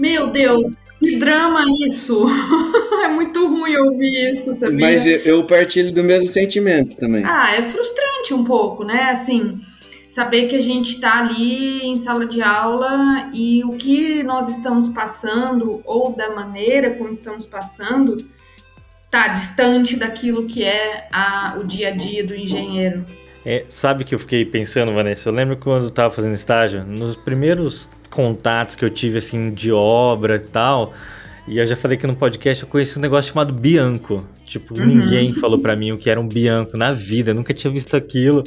Meu 0.00 0.28
Deus, 0.28 0.82
que 0.98 1.18
drama 1.18 1.62
isso! 1.86 2.24
é 3.04 3.08
muito 3.08 3.46
ruim 3.46 3.76
ouvir 3.76 4.32
isso, 4.32 4.54
sabia? 4.54 4.80
Mas 4.80 5.06
eu 5.06 5.46
partilho 5.46 5.92
do 5.92 6.02
mesmo 6.02 6.26
sentimento 6.26 6.96
também. 6.96 7.22
Ah, 7.22 7.54
é 7.54 7.60
frustrante 7.60 8.32
um 8.32 8.42
pouco, 8.42 8.82
né? 8.82 9.10
Assim, 9.10 9.60
saber 10.08 10.48
que 10.48 10.56
a 10.56 10.60
gente 10.62 10.94
está 10.94 11.18
ali 11.18 11.84
em 11.84 11.98
sala 11.98 12.24
de 12.24 12.40
aula 12.40 13.28
e 13.34 13.62
o 13.62 13.72
que 13.72 14.22
nós 14.22 14.48
estamos 14.48 14.88
passando, 14.88 15.82
ou 15.84 16.16
da 16.16 16.30
maneira 16.30 16.92
como 16.92 17.10
estamos 17.10 17.44
passando, 17.44 18.16
tá 19.10 19.28
distante 19.28 19.96
daquilo 19.96 20.46
que 20.46 20.64
é 20.64 21.08
a, 21.12 21.58
o 21.60 21.64
dia 21.64 21.88
a 21.88 21.90
dia 21.90 22.24
do 22.24 22.34
engenheiro. 22.34 23.04
É, 23.44 23.66
sabe 23.68 24.04
que 24.04 24.14
eu 24.14 24.18
fiquei 24.18 24.46
pensando, 24.46 24.94
Vanessa? 24.94 25.28
Eu 25.28 25.34
lembro 25.34 25.58
quando 25.58 25.84
eu 25.84 25.90
tava 25.90 26.08
fazendo 26.08 26.34
estágio, 26.34 26.86
nos 26.86 27.16
primeiros 27.16 27.86
contatos 28.10 28.76
que 28.76 28.84
eu 28.84 28.90
tive, 28.90 29.18
assim, 29.18 29.52
de 29.52 29.72
obra 29.72 30.36
e 30.36 30.40
tal, 30.40 30.92
e 31.46 31.58
eu 31.58 31.64
já 31.64 31.74
falei 31.74 31.96
que 31.96 32.06
no 32.06 32.14
podcast 32.14 32.62
eu 32.62 32.68
conheci 32.68 32.98
um 32.98 33.02
negócio 33.02 33.32
chamado 33.32 33.52
Bianco. 33.52 34.24
Tipo, 34.44 34.78
uhum. 34.78 34.86
ninguém 34.86 35.32
falou 35.32 35.58
para 35.58 35.74
mim 35.74 35.92
o 35.92 35.98
que 35.98 36.10
era 36.10 36.20
um 36.20 36.28
Bianco 36.28 36.76
na 36.76 36.92
vida, 36.92 37.30
eu 37.30 37.34
nunca 37.34 37.52
tinha 37.52 37.72
visto 37.72 37.96
aquilo. 37.96 38.44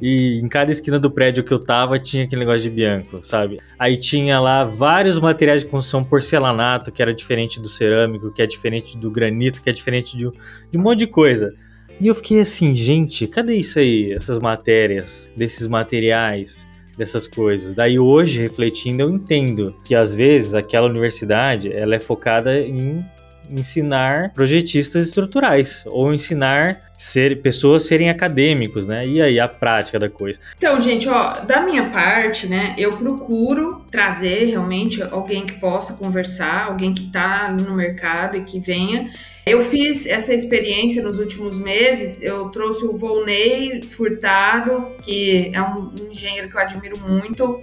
E 0.00 0.40
em 0.40 0.48
cada 0.48 0.70
esquina 0.70 0.98
do 0.98 1.10
prédio 1.10 1.42
que 1.42 1.52
eu 1.52 1.58
tava 1.58 1.98
tinha 1.98 2.24
aquele 2.24 2.40
negócio 2.40 2.62
de 2.62 2.70
bianco, 2.70 3.22
sabe? 3.22 3.58
Aí 3.78 3.96
tinha 3.96 4.38
lá 4.38 4.62
vários 4.62 5.18
materiais 5.18 5.62
de 5.62 5.68
construção 5.68 6.02
porcelanato, 6.02 6.92
que 6.92 7.00
era 7.00 7.14
diferente 7.14 7.60
do 7.60 7.68
cerâmico, 7.68 8.30
que 8.30 8.42
é 8.42 8.46
diferente 8.46 8.96
do 8.98 9.10
granito, 9.10 9.62
que 9.62 9.70
é 9.70 9.72
diferente 9.72 10.16
de, 10.16 10.30
de 10.70 10.78
um 10.78 10.82
monte 10.82 10.98
de 10.98 11.06
coisa. 11.06 11.54
E 11.98 12.08
eu 12.08 12.14
fiquei 12.14 12.40
assim, 12.40 12.74
gente, 12.74 13.26
cadê 13.26 13.54
isso 13.54 13.78
aí? 13.78 14.12
Essas 14.12 14.38
matérias, 14.38 15.30
desses 15.34 15.66
materiais, 15.66 16.66
dessas 16.96 17.26
coisas. 17.26 17.74
Daí 17.74 17.98
hoje, 17.98 18.40
refletindo, 18.40 19.02
eu 19.02 19.10
entendo 19.10 19.74
que 19.84 19.94
às 19.94 20.14
vezes 20.14 20.54
aquela 20.54 20.88
universidade 20.88 21.72
ela 21.72 21.94
é 21.94 22.00
focada 22.00 22.58
em 22.58 23.04
ensinar 23.50 24.32
projetistas 24.32 25.04
estruturais 25.06 25.84
ou 25.88 26.12
ensinar 26.12 26.80
ser, 26.94 27.42
pessoas 27.42 27.84
serem 27.84 28.08
acadêmicos, 28.08 28.86
né? 28.86 29.06
E 29.06 29.20
aí 29.20 29.38
a 29.38 29.48
prática 29.48 29.98
da 29.98 30.08
coisa. 30.08 30.38
Então, 30.56 30.80
gente, 30.80 31.08
ó, 31.08 31.40
da 31.40 31.60
minha 31.60 31.90
parte, 31.90 32.46
né, 32.46 32.74
eu 32.78 32.96
procuro 32.96 33.84
trazer 33.90 34.46
realmente 34.46 35.02
alguém 35.02 35.46
que 35.46 35.54
possa 35.60 35.94
conversar, 35.94 36.66
alguém 36.66 36.94
que 36.94 37.06
está 37.06 37.50
no 37.50 37.74
mercado 37.74 38.36
e 38.36 38.44
que 38.44 38.58
venha. 38.58 39.10
Eu 39.46 39.62
fiz 39.62 40.06
essa 40.06 40.34
experiência 40.34 41.02
nos 41.02 41.18
últimos 41.18 41.56
meses. 41.58 42.20
Eu 42.20 42.48
trouxe 42.48 42.84
o 42.84 42.96
Volney 42.96 43.80
Furtado, 43.82 44.96
que 45.02 45.52
é 45.54 45.62
um 45.62 45.92
engenheiro 46.10 46.48
que 46.48 46.56
eu 46.56 46.60
admiro 46.60 46.98
muito. 46.98 47.62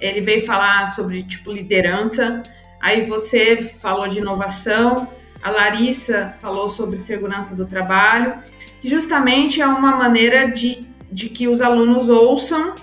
Ele 0.00 0.20
veio 0.20 0.46
falar 0.46 0.86
sobre 0.94 1.24
tipo 1.24 1.50
liderança. 1.50 2.42
Aí 2.80 3.02
você 3.02 3.56
falou 3.56 4.06
de 4.06 4.18
inovação, 4.18 5.08
a 5.46 5.50
Larissa 5.50 6.34
falou 6.40 6.68
sobre 6.68 6.98
segurança 6.98 7.54
do 7.54 7.64
trabalho, 7.64 8.34
que 8.80 8.88
justamente 8.88 9.62
é 9.62 9.66
uma 9.66 9.92
maneira 9.94 10.50
de, 10.50 10.80
de 11.10 11.28
que 11.28 11.46
os 11.46 11.60
alunos 11.60 12.08
ouçam 12.08 12.74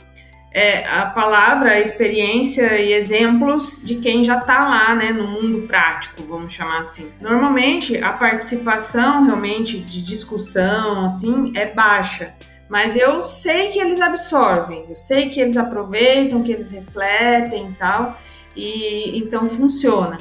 é, 0.49 0.87
a 0.87 1.07
palavra, 1.07 1.71
a 1.71 1.79
experiência 1.81 2.79
e 2.79 2.93
exemplos 2.93 3.81
de 3.83 3.95
quem 3.95 4.23
já 4.23 4.37
está 4.37 4.65
lá, 4.69 4.95
né, 4.95 5.11
no 5.11 5.27
mundo 5.27 5.67
prático, 5.67 6.23
vamos 6.23 6.53
chamar 6.53 6.79
assim. 6.79 7.11
Normalmente 7.19 7.97
a 7.97 8.13
participação 8.13 9.25
realmente 9.25 9.81
de 9.81 10.01
discussão 10.01 11.05
assim 11.05 11.51
é 11.57 11.65
baixa, 11.65 12.27
mas 12.69 12.95
eu 12.95 13.25
sei 13.25 13.71
que 13.71 13.79
eles 13.79 13.99
absorvem, 13.99 14.85
eu 14.87 14.95
sei 14.95 15.29
que 15.29 15.41
eles 15.41 15.57
aproveitam, 15.57 16.41
que 16.41 16.53
eles 16.53 16.71
refletem 16.71 17.71
e 17.71 17.73
tal 17.73 18.17
e 18.55 19.17
então 19.17 19.47
funciona, 19.49 20.17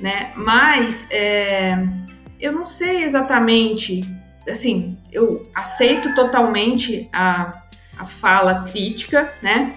né? 0.00 0.32
Mas 0.36 1.08
é, 1.10 1.76
eu 2.40 2.52
não 2.52 2.64
sei 2.64 3.02
exatamente, 3.02 4.02
assim, 4.48 4.98
eu 5.12 5.42
aceito 5.54 6.14
totalmente 6.14 7.08
a, 7.12 7.50
a 7.98 8.06
fala 8.06 8.64
crítica, 8.64 9.32
né? 9.42 9.74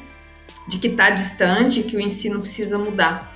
De 0.68 0.78
que 0.78 0.88
está 0.88 1.10
distante, 1.10 1.84
que 1.84 1.98
o 1.98 2.00
ensino 2.00 2.40
precisa 2.40 2.78
mudar. 2.78 3.32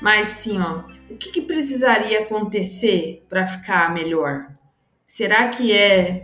Mas 0.00 0.28
sim, 0.28 0.60
ó, 0.60 0.84
o 1.10 1.16
que, 1.16 1.30
que 1.30 1.42
precisaria 1.42 2.20
acontecer 2.20 3.24
para 3.28 3.46
ficar 3.46 3.92
melhor? 3.92 4.48
Será 5.06 5.48
que 5.48 5.72
é, 5.72 6.22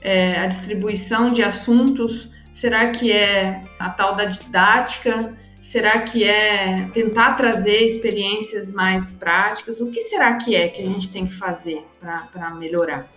é 0.00 0.38
a 0.38 0.46
distribuição 0.46 1.32
de 1.32 1.42
assuntos? 1.42 2.30
Será 2.52 2.90
que 2.90 3.10
é 3.10 3.60
a 3.78 3.90
tal 3.90 4.14
da 4.14 4.24
didática? 4.26 5.36
Será 5.62 6.00
que 6.00 6.24
é 6.24 6.88
tentar 6.92 7.34
trazer 7.34 7.86
experiências 7.86 8.68
mais 8.68 9.08
práticas? 9.10 9.80
O 9.80 9.86
que 9.92 10.00
será 10.00 10.34
que 10.34 10.56
é 10.56 10.66
que 10.66 10.82
a 10.82 10.84
gente 10.84 11.08
tem 11.08 11.24
que 11.24 11.32
fazer 11.32 11.86
para 12.00 12.50
melhorar? 12.50 13.08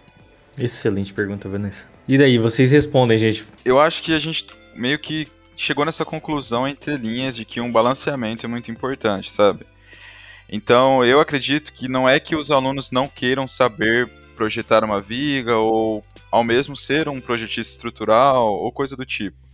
Excelente 0.55 1.11
pergunta, 1.11 1.49
Vanessa. 1.49 1.87
E 2.07 2.19
daí, 2.19 2.37
vocês 2.37 2.71
respondem, 2.71 3.17
gente? 3.17 3.47
Eu 3.65 3.79
acho 3.79 4.03
que 4.03 4.13
a 4.13 4.19
gente 4.19 4.45
meio 4.75 4.99
que 4.99 5.27
chegou 5.57 5.83
nessa 5.83 6.05
conclusão 6.05 6.67
entre 6.67 6.95
linhas 6.97 7.35
de 7.35 7.45
que 7.45 7.59
um 7.59 7.71
balanceamento 7.71 8.45
é 8.45 8.47
muito 8.47 8.69
importante, 8.69 9.31
sabe? 9.31 9.65
Então, 10.47 11.03
eu 11.03 11.19
acredito 11.19 11.73
que 11.73 11.87
não 11.87 12.07
é 12.07 12.19
que 12.19 12.35
os 12.35 12.51
alunos 12.51 12.91
não 12.91 13.07
queiram 13.07 13.47
saber 13.47 14.07
projetar 14.35 14.83
uma 14.83 15.01
viga 15.01 15.57
ou 15.57 16.03
ao 16.29 16.43
mesmo 16.43 16.75
ser 16.75 17.09
um 17.09 17.19
projetista 17.19 17.73
estrutural 17.73 18.53
ou 18.53 18.71
coisa 18.71 18.95
do 18.95 19.03
tipo. 19.03 19.44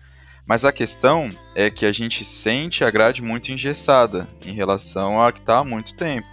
Mas 0.51 0.65
a 0.65 0.73
questão 0.73 1.29
é 1.55 1.69
que 1.69 1.85
a 1.85 1.93
gente 1.93 2.25
sente 2.25 2.83
a 2.83 2.91
grade 2.91 3.21
muito 3.21 3.53
engessada 3.53 4.27
em 4.45 4.53
relação 4.53 5.21
a 5.21 5.31
que 5.31 5.39
está 5.39 5.59
há 5.59 5.63
muito 5.63 5.95
tempo. 5.95 6.27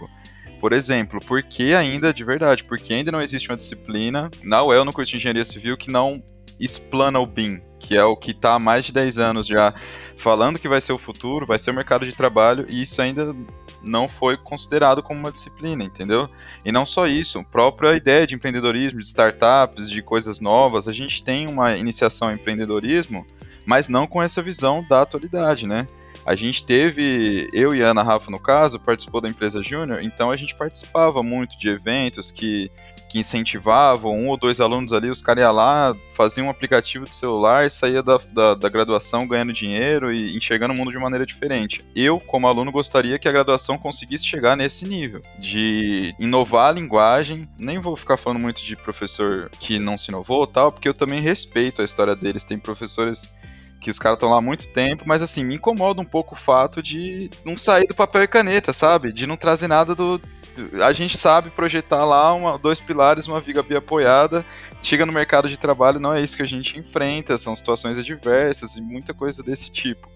Por 0.59 0.73
exemplo, 0.73 1.21
por 1.25 1.41
que 1.41 1.73
ainda, 1.73 2.13
de 2.13 2.21
verdade, 2.21 2.65
porque 2.65 2.93
ainda 2.93 3.13
não 3.13 3.21
existe 3.21 3.49
uma 3.49 3.55
disciplina 3.55 4.29
na 4.43 4.61
UEL, 4.61 4.83
no 4.83 4.91
curso 4.91 5.11
de 5.11 5.15
Engenharia 5.15 5.45
Civil, 5.45 5.77
que 5.77 5.89
não 5.89 6.21
explana 6.59 7.17
o 7.17 7.25
BIM, 7.25 7.61
que 7.79 7.95
é 7.95 8.03
o 8.03 8.17
que 8.17 8.31
está 8.31 8.55
há 8.55 8.59
mais 8.59 8.83
de 8.87 8.91
10 8.91 9.19
anos 9.19 9.47
já 9.47 9.73
falando 10.17 10.59
que 10.59 10.67
vai 10.67 10.81
ser 10.81 10.91
o 10.91 10.99
futuro, 10.99 11.45
vai 11.45 11.57
ser 11.57 11.71
o 11.71 11.73
mercado 11.73 12.05
de 12.05 12.11
trabalho, 12.11 12.67
e 12.69 12.81
isso 12.81 13.01
ainda 13.01 13.29
não 13.81 14.05
foi 14.05 14.35
considerado 14.35 15.01
como 15.01 15.21
uma 15.21 15.31
disciplina, 15.31 15.81
entendeu? 15.81 16.29
E 16.65 16.73
não 16.73 16.85
só 16.85 17.07
isso, 17.07 17.39
a 17.39 17.43
própria 17.45 17.95
ideia 17.95 18.27
de 18.27 18.35
empreendedorismo, 18.35 18.99
de 18.99 19.05
startups, 19.05 19.89
de 19.89 20.01
coisas 20.01 20.41
novas, 20.41 20.89
a 20.89 20.91
gente 20.91 21.23
tem 21.23 21.47
uma 21.47 21.77
iniciação 21.77 22.29
em 22.29 22.33
empreendedorismo 22.33 23.25
mas 23.69 23.87
não 23.87 24.07
com 24.07 24.19
essa 24.19 24.41
visão 24.41 24.83
da 24.89 25.03
atualidade, 25.03 25.67
né? 25.67 25.85
A 26.25 26.33
gente 26.33 26.65
teve, 26.65 27.47
eu 27.53 27.73
e 27.75 27.83
a 27.83 27.89
Ana 27.89 28.01
Rafa, 28.01 28.31
no 28.31 28.39
caso, 28.39 28.79
participou 28.79 29.21
da 29.21 29.29
empresa 29.29 29.63
Júnior, 29.63 30.01
então 30.01 30.31
a 30.31 30.35
gente 30.35 30.55
participava 30.55 31.21
muito 31.21 31.57
de 31.59 31.69
eventos 31.69 32.31
que, 32.31 32.71
que 33.07 33.19
incentivavam 33.19 34.11
um 34.11 34.27
ou 34.27 34.37
dois 34.37 34.59
alunos 34.59 34.91
ali, 34.91 35.09
os 35.09 35.21
caras 35.21 35.43
iam 35.43 35.53
lá, 35.53 35.95
faziam 36.15 36.47
um 36.47 36.49
aplicativo 36.49 37.05
de 37.05 37.13
celular, 37.13 37.69
saía 37.69 38.01
da, 38.01 38.19
da, 38.33 38.55
da, 38.55 38.69
graduação 38.69 39.27
ganhando 39.27 39.53
dinheiro 39.53 40.11
e 40.11 40.35
enxergando 40.35 40.73
o 40.73 40.77
mundo 40.77 40.91
de 40.91 40.97
maneira 40.97 41.23
diferente. 41.23 41.85
Eu, 41.95 42.19
como 42.19 42.47
aluno, 42.47 42.71
gostaria 42.71 43.19
que 43.19 43.29
a 43.29 43.31
graduação 43.31 43.77
conseguisse 43.77 44.25
chegar 44.25 44.57
nesse 44.57 44.83
nível, 44.87 45.21
de 45.37 46.15
inovar 46.17 46.69
a 46.69 46.71
linguagem. 46.71 47.47
Nem 47.59 47.77
vou 47.77 47.95
ficar 47.95 48.17
falando 48.17 48.39
muito 48.39 48.63
de 48.63 48.75
professor 48.75 49.47
que 49.59 49.77
não 49.77 49.95
se 49.95 50.09
inovou 50.09 50.47
tal, 50.47 50.71
porque 50.71 50.89
eu 50.89 50.93
também 50.93 51.21
respeito 51.21 51.83
a 51.83 51.85
história 51.85 52.15
deles. 52.15 52.43
Tem 52.43 52.57
professores 52.57 53.31
que 53.79 53.89
os 53.89 53.97
caras 53.97 54.17
estão 54.17 54.29
lá 54.29 54.37
há 54.37 54.41
muito 54.41 54.67
tempo, 54.69 55.03
mas 55.07 55.21
assim, 55.21 55.43
me 55.43 55.55
incomoda 55.55 56.01
um 56.01 56.05
pouco 56.05 56.35
o 56.35 56.37
fato 56.37 56.83
de 56.83 57.29
não 57.45 57.57
sair 57.57 57.87
do 57.87 57.95
papel 57.95 58.23
e 58.23 58.27
caneta, 58.27 58.73
sabe? 58.73 59.11
De 59.11 59.25
não 59.25 59.37
trazer 59.37 59.67
nada 59.67 59.95
do. 59.95 60.17
do 60.17 60.83
a 60.83 60.91
gente 60.91 61.17
sabe 61.17 61.49
projetar 61.49 62.03
lá 62.05 62.33
uma, 62.33 62.57
dois 62.57 62.81
pilares, 62.81 63.27
uma 63.27 63.39
viga 63.39 63.63
bem 63.63 63.77
apoiada, 63.77 64.45
chega 64.81 65.05
no 65.05 65.13
mercado 65.13 65.47
de 65.47 65.57
trabalho, 65.57 65.99
não 65.99 66.13
é 66.13 66.21
isso 66.21 66.35
que 66.35 66.43
a 66.43 66.47
gente 66.47 66.77
enfrenta, 66.77 67.37
são 67.37 67.55
situações 67.55 67.97
adversas 67.97 68.75
e 68.75 68.81
muita 68.81 69.13
coisa 69.13 69.41
desse 69.41 69.71
tipo. 69.71 70.09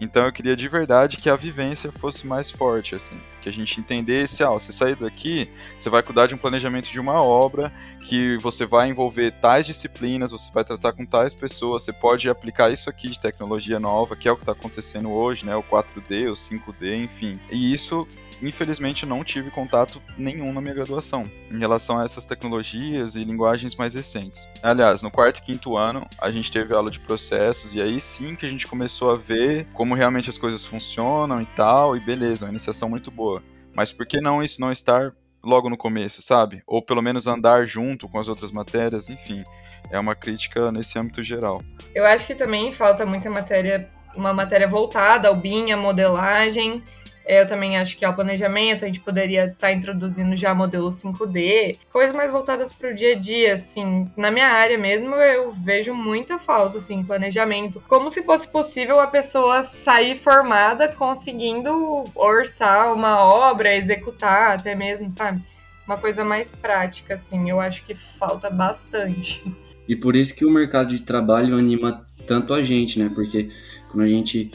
Então 0.00 0.26
eu 0.26 0.32
queria 0.32 0.56
de 0.56 0.68
verdade 0.68 1.16
que 1.16 1.30
a 1.30 1.36
vivência 1.36 1.92
fosse 1.92 2.26
mais 2.26 2.50
forte, 2.50 2.94
assim. 2.94 3.18
Que 3.40 3.48
a 3.48 3.52
gente 3.52 3.80
entendesse, 3.80 4.42
ah, 4.42 4.48
você 4.48 4.72
sair 4.72 4.96
daqui, 4.96 5.50
você 5.78 5.88
vai 5.88 6.02
cuidar 6.02 6.26
de 6.26 6.34
um 6.34 6.38
planejamento 6.38 6.90
de 6.90 7.00
uma 7.00 7.22
obra, 7.22 7.72
que 8.04 8.36
você 8.38 8.66
vai 8.66 8.88
envolver 8.88 9.30
tais 9.40 9.66
disciplinas, 9.66 10.32
você 10.32 10.50
vai 10.52 10.64
tratar 10.64 10.92
com 10.92 11.06
tais 11.06 11.34
pessoas, 11.34 11.84
você 11.84 11.92
pode 11.92 12.28
aplicar 12.28 12.72
isso 12.72 12.90
aqui 12.90 13.08
de 13.08 13.20
tecnologia 13.20 13.78
nova, 13.78 14.16
que 14.16 14.28
é 14.28 14.32
o 14.32 14.36
que 14.36 14.42
está 14.42 14.52
acontecendo 14.52 15.10
hoje, 15.10 15.46
né? 15.46 15.54
O 15.56 15.62
4D, 15.62 16.30
o 16.30 16.34
5D, 16.34 17.04
enfim. 17.04 17.32
E 17.50 17.72
isso 17.72 18.06
infelizmente 18.48 19.06
não 19.06 19.24
tive 19.24 19.50
contato 19.50 20.02
nenhum 20.16 20.52
na 20.52 20.60
minha 20.60 20.74
graduação 20.74 21.24
em 21.50 21.58
relação 21.58 21.98
a 21.98 22.04
essas 22.04 22.24
tecnologias 22.24 23.14
e 23.14 23.24
linguagens 23.24 23.74
mais 23.74 23.94
recentes. 23.94 24.48
Aliás, 24.62 25.02
no 25.02 25.10
quarto 25.10 25.38
e 25.38 25.42
quinto 25.42 25.76
ano, 25.76 26.06
a 26.18 26.30
gente 26.30 26.50
teve 26.50 26.74
aula 26.74 26.90
de 26.90 27.00
processos 27.00 27.74
e 27.74 27.80
aí 27.80 28.00
sim 28.00 28.34
que 28.34 28.46
a 28.46 28.50
gente 28.50 28.66
começou 28.66 29.10
a 29.10 29.16
ver 29.16 29.66
como 29.72 29.94
realmente 29.94 30.30
as 30.30 30.38
coisas 30.38 30.64
funcionam 30.66 31.40
e 31.40 31.46
tal, 31.56 31.96
e 31.96 32.00
beleza, 32.00 32.44
uma 32.44 32.50
iniciação 32.50 32.88
muito 32.88 33.10
boa. 33.10 33.42
Mas 33.74 33.90
por 33.90 34.06
que 34.06 34.20
não 34.20 34.42
isso 34.42 34.60
não 34.60 34.70
estar 34.70 35.12
logo 35.42 35.68
no 35.68 35.76
começo, 35.76 36.22
sabe? 36.22 36.62
Ou 36.66 36.82
pelo 36.82 37.02
menos 37.02 37.26
andar 37.26 37.66
junto 37.66 38.08
com 38.08 38.18
as 38.18 38.28
outras 38.28 38.50
matérias, 38.50 39.10
enfim. 39.10 39.42
É 39.90 39.98
uma 39.98 40.14
crítica 40.14 40.72
nesse 40.72 40.98
âmbito 40.98 41.22
geral. 41.22 41.62
Eu 41.94 42.04
acho 42.06 42.26
que 42.26 42.34
também 42.34 42.72
falta 42.72 43.04
muita 43.04 43.28
matéria, 43.28 43.90
uma 44.16 44.32
matéria 44.32 44.66
voltada 44.66 45.28
ao 45.28 45.36
BIM, 45.36 45.72
à 45.72 45.76
modelagem, 45.76 46.82
eu 47.26 47.46
também 47.46 47.78
acho 47.78 47.96
que 47.96 48.04
ao 48.04 48.14
planejamento 48.14 48.84
a 48.84 48.86
gente 48.86 49.00
poderia 49.00 49.46
estar 49.46 49.68
tá 49.68 49.72
introduzindo 49.72 50.36
já 50.36 50.54
modelo 50.54 50.88
5D, 50.88 51.78
coisas 51.90 52.14
mais 52.14 52.30
voltadas 52.30 52.72
para 52.72 52.90
o 52.90 52.94
dia 52.94 53.12
a 53.12 53.18
dia, 53.18 53.54
assim. 53.54 54.10
Na 54.16 54.30
minha 54.30 54.48
área 54.48 54.76
mesmo, 54.76 55.14
eu 55.14 55.50
vejo 55.52 55.94
muita 55.94 56.38
falta, 56.38 56.78
assim, 56.78 57.02
planejamento. 57.04 57.82
Como 57.88 58.10
se 58.10 58.22
fosse 58.22 58.46
possível 58.46 59.00
a 59.00 59.06
pessoa 59.06 59.62
sair 59.62 60.16
formada 60.16 60.92
conseguindo 60.92 62.04
orçar 62.14 62.92
uma 62.92 63.24
obra, 63.24 63.74
executar 63.74 64.58
até 64.58 64.74
mesmo, 64.74 65.10
sabe? 65.10 65.42
Uma 65.86 65.96
coisa 65.96 66.24
mais 66.24 66.50
prática, 66.50 67.14
assim. 67.14 67.50
Eu 67.50 67.60
acho 67.60 67.84
que 67.84 67.94
falta 67.94 68.50
bastante. 68.50 69.42
E 69.86 69.94
por 69.94 70.16
isso 70.16 70.34
que 70.34 70.44
o 70.44 70.50
mercado 70.50 70.88
de 70.88 71.02
trabalho 71.02 71.56
anima 71.56 72.06
tanto 72.26 72.54
a 72.54 72.62
gente, 72.62 72.98
né? 72.98 73.10
Porque 73.14 73.50
quando 73.90 74.04
a 74.04 74.08
gente 74.08 74.50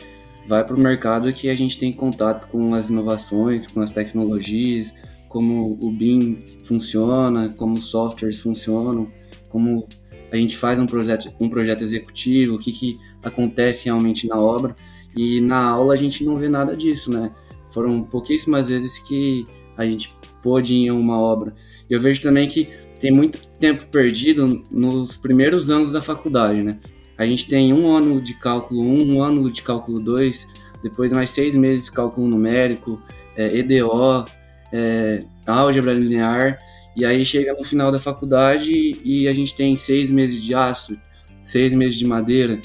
vai 0.50 0.66
para 0.66 0.76
o 0.76 0.80
mercado 0.80 1.32
que 1.32 1.48
a 1.48 1.54
gente 1.54 1.78
tem 1.78 1.94
contato 1.94 2.48
com 2.48 2.74
as 2.74 2.90
inovações, 2.90 3.68
com 3.68 3.82
as 3.82 3.92
tecnologias, 3.92 4.92
como 5.28 5.64
o 5.64 5.92
BIM 5.92 6.44
funciona, 6.66 7.50
como 7.56 7.76
os 7.76 7.86
softwares 7.86 8.40
funcionam, 8.40 9.12
como 9.50 9.88
a 10.32 10.36
gente 10.36 10.58
faz 10.58 10.80
um 10.80 10.88
projeto, 10.88 11.32
um 11.40 11.48
projeto 11.48 11.84
executivo, 11.84 12.56
o 12.56 12.60
que, 12.60 12.72
que 12.72 12.98
acontece 13.24 13.86
realmente 13.86 14.28
na 14.28 14.38
obra. 14.38 14.76
E 15.16 15.40
na 15.40 15.70
aula 15.70 15.94
a 15.94 15.98
gente 15.98 16.26
não 16.26 16.40
vê 16.40 16.50
nada 16.50 16.76
disso, 16.76 17.12
né? 17.12 17.32
Foram 17.72 18.02
pouquíssimas 18.02 18.70
vezes 18.70 18.98
que 18.98 19.44
a 19.78 19.84
gente 19.84 20.10
pôde 20.42 20.74
ir 20.74 20.88
em 20.88 20.92
uma 20.92 21.20
obra. 21.20 21.54
Eu 21.88 22.02
vejo 22.02 22.24
também 22.24 22.48
que 22.48 22.70
tem 23.00 23.12
muito 23.12 23.46
tempo 23.60 23.86
perdido 23.86 24.48
nos 24.72 25.16
primeiros 25.16 25.70
anos 25.70 25.92
da 25.92 26.02
faculdade, 26.02 26.64
né? 26.64 26.72
A 27.20 27.26
gente 27.26 27.50
tem 27.50 27.74
um 27.74 27.94
ano 27.94 28.22
de 28.22 28.34
cálculo 28.34 28.82
1, 28.82 29.14
um 29.14 29.22
ano 29.22 29.52
de 29.52 29.62
cálculo 29.62 30.00
2, 30.00 30.48
depois 30.82 31.12
mais 31.12 31.30
seis 31.30 31.54
meses 31.54 31.86
de 31.86 31.92
cálculo 31.92 32.30
numérico, 32.30 33.02
é, 33.36 33.58
EDO, 33.58 34.24
é, 34.72 35.26
álgebra 35.46 35.94
linear, 35.94 36.58
e 36.96 37.04
aí 37.04 37.26
chega 37.26 37.54
no 37.54 37.64
final 37.64 37.92
da 37.92 38.00
faculdade 38.00 38.72
e 39.04 39.28
a 39.28 39.34
gente 39.34 39.54
tem 39.54 39.76
seis 39.76 40.10
meses 40.10 40.42
de 40.42 40.56
aço, 40.56 40.98
seis 41.44 41.74
meses 41.74 41.96
de 41.96 42.08
madeira, 42.08 42.58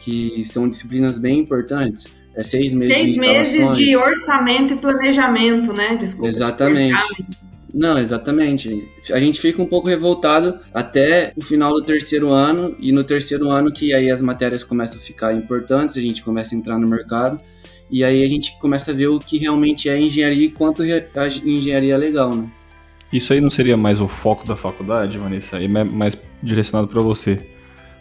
que 0.00 0.42
são 0.42 0.66
disciplinas 0.66 1.18
bem 1.18 1.40
importantes. 1.40 2.06
É 2.34 2.42
seis 2.42 2.72
meses 2.72 2.96
seis 2.96 3.12
de 3.12 3.20
meses 3.20 3.76
de 3.76 3.96
orçamento 3.96 4.72
e 4.72 4.78
planejamento, 4.78 5.72
né? 5.74 5.96
Desculpa. 5.96 6.28
Exatamente. 6.28 6.96
Não, 7.74 7.98
exatamente. 7.98 8.88
A 9.12 9.20
gente 9.20 9.40
fica 9.40 9.62
um 9.62 9.66
pouco 9.66 9.88
revoltado 9.88 10.58
até 10.72 11.32
o 11.36 11.42
final 11.42 11.72
do 11.74 11.82
terceiro 11.82 12.30
ano, 12.30 12.74
e 12.78 12.92
no 12.92 13.04
terceiro 13.04 13.50
ano 13.50 13.72
que 13.72 13.92
aí 13.92 14.10
as 14.10 14.22
matérias 14.22 14.64
começam 14.64 14.98
a 14.98 15.02
ficar 15.02 15.34
importantes, 15.34 15.96
a 15.96 16.00
gente 16.00 16.22
começa 16.22 16.54
a 16.54 16.58
entrar 16.58 16.78
no 16.78 16.88
mercado, 16.88 17.36
e 17.90 18.04
aí 18.04 18.24
a 18.24 18.28
gente 18.28 18.58
começa 18.58 18.90
a 18.90 18.94
ver 18.94 19.08
o 19.08 19.18
que 19.18 19.38
realmente 19.38 19.88
é 19.88 20.00
engenharia 20.00 20.46
e 20.46 20.50
quanto 20.50 20.82
a 20.82 21.26
engenharia 21.44 21.94
é 21.94 21.96
legal, 21.96 22.34
né? 22.34 22.50
Isso 23.12 23.32
aí 23.32 23.40
não 23.40 23.48
seria 23.48 23.76
mais 23.76 24.00
o 24.00 24.08
foco 24.08 24.46
da 24.46 24.54
faculdade, 24.54 25.16
Vanessa? 25.16 25.60
E 25.60 25.68
mais 25.68 26.20
direcionado 26.42 26.88
para 26.88 27.02
você. 27.02 27.38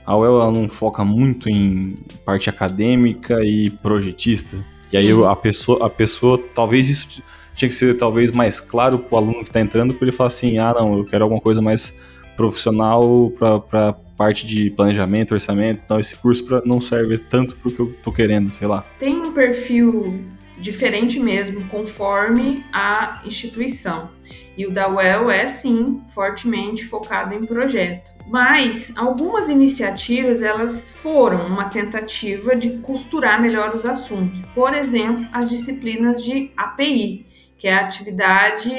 A 0.06 0.17
UEL 0.17 0.41
ela 0.41 0.51
não 0.51 0.67
foca 0.67 1.03
muito 1.03 1.49
em 1.49 1.95
parte 2.25 2.49
acadêmica 2.49 3.39
e 3.43 3.69
projetista. 3.69 4.58
E 4.91 4.97
aí 4.97 5.10
a 5.12 5.36
pessoa, 5.36 5.86
a 5.86 5.89
pessoa, 5.89 6.38
talvez 6.53 6.89
isso 6.89 7.21
tinha 7.58 7.67
que 7.67 7.76
ser 7.76 7.98
talvez 7.98 8.32
mais 8.32 8.60
claro 8.60 9.00
para 9.00 9.15
o 9.15 9.17
aluno 9.17 9.39
que 9.39 9.50
está 9.50 9.60
entrando, 9.60 9.96
para 9.96 10.06
ele 10.06 10.15
falar 10.15 10.28
assim, 10.28 10.60
ah 10.60 10.74
não, 10.78 11.00
eu 11.00 11.04
quero 11.04 11.24
alguma 11.24 11.41
coisa 11.41 11.60
mais 11.60 11.91
profissional 12.38 13.32
para 13.32 13.93
parte 14.15 14.46
de 14.46 14.70
planejamento, 14.70 15.34
orçamento, 15.34 15.82
então 15.84 16.00
esse 16.00 16.15
curso 16.15 16.46
pra, 16.46 16.62
não 16.63 16.80
serve 16.80 17.17
tanto 17.17 17.56
para 17.58 17.70
o 17.70 17.72
que 17.72 17.80
eu 17.80 17.89
estou 17.89 18.13
querendo, 18.13 18.52
sei 18.52 18.67
lá. 18.67 18.84
Tem 19.00 19.15
um 19.15 19.32
perfil 19.32 20.22
diferente 20.60 21.20
mesmo, 21.20 21.67
conforme 21.67 22.62
a 22.72 23.22
instituição. 23.26 24.10
E 24.56 24.65
o 24.65 24.72
da 24.72 24.89
UEL 24.89 25.30
é 25.30 25.48
sim 25.48 26.02
fortemente 26.13 26.86
focado 26.88 27.34
em 27.34 27.39
projeto. 27.39 28.12
Mas 28.28 28.91
algumas 28.98 29.50
iniciativas 29.50 30.41
elas 30.41 30.96
foram 30.96 31.46
uma 31.46 31.65
tentativa 31.65 32.56
de 32.56 32.72
costurar 32.80 33.39
melhor 33.39 33.76
os 33.76 33.86
assuntos. 33.86 34.41
Por 34.56 34.74
exemplo, 34.74 35.28
as 35.32 35.50
disciplinas 35.50 36.24
de 36.24 36.52
API, 36.58 37.27
que 37.58 37.67
é 37.67 37.74
a 37.74 37.82
atividade 37.82 38.72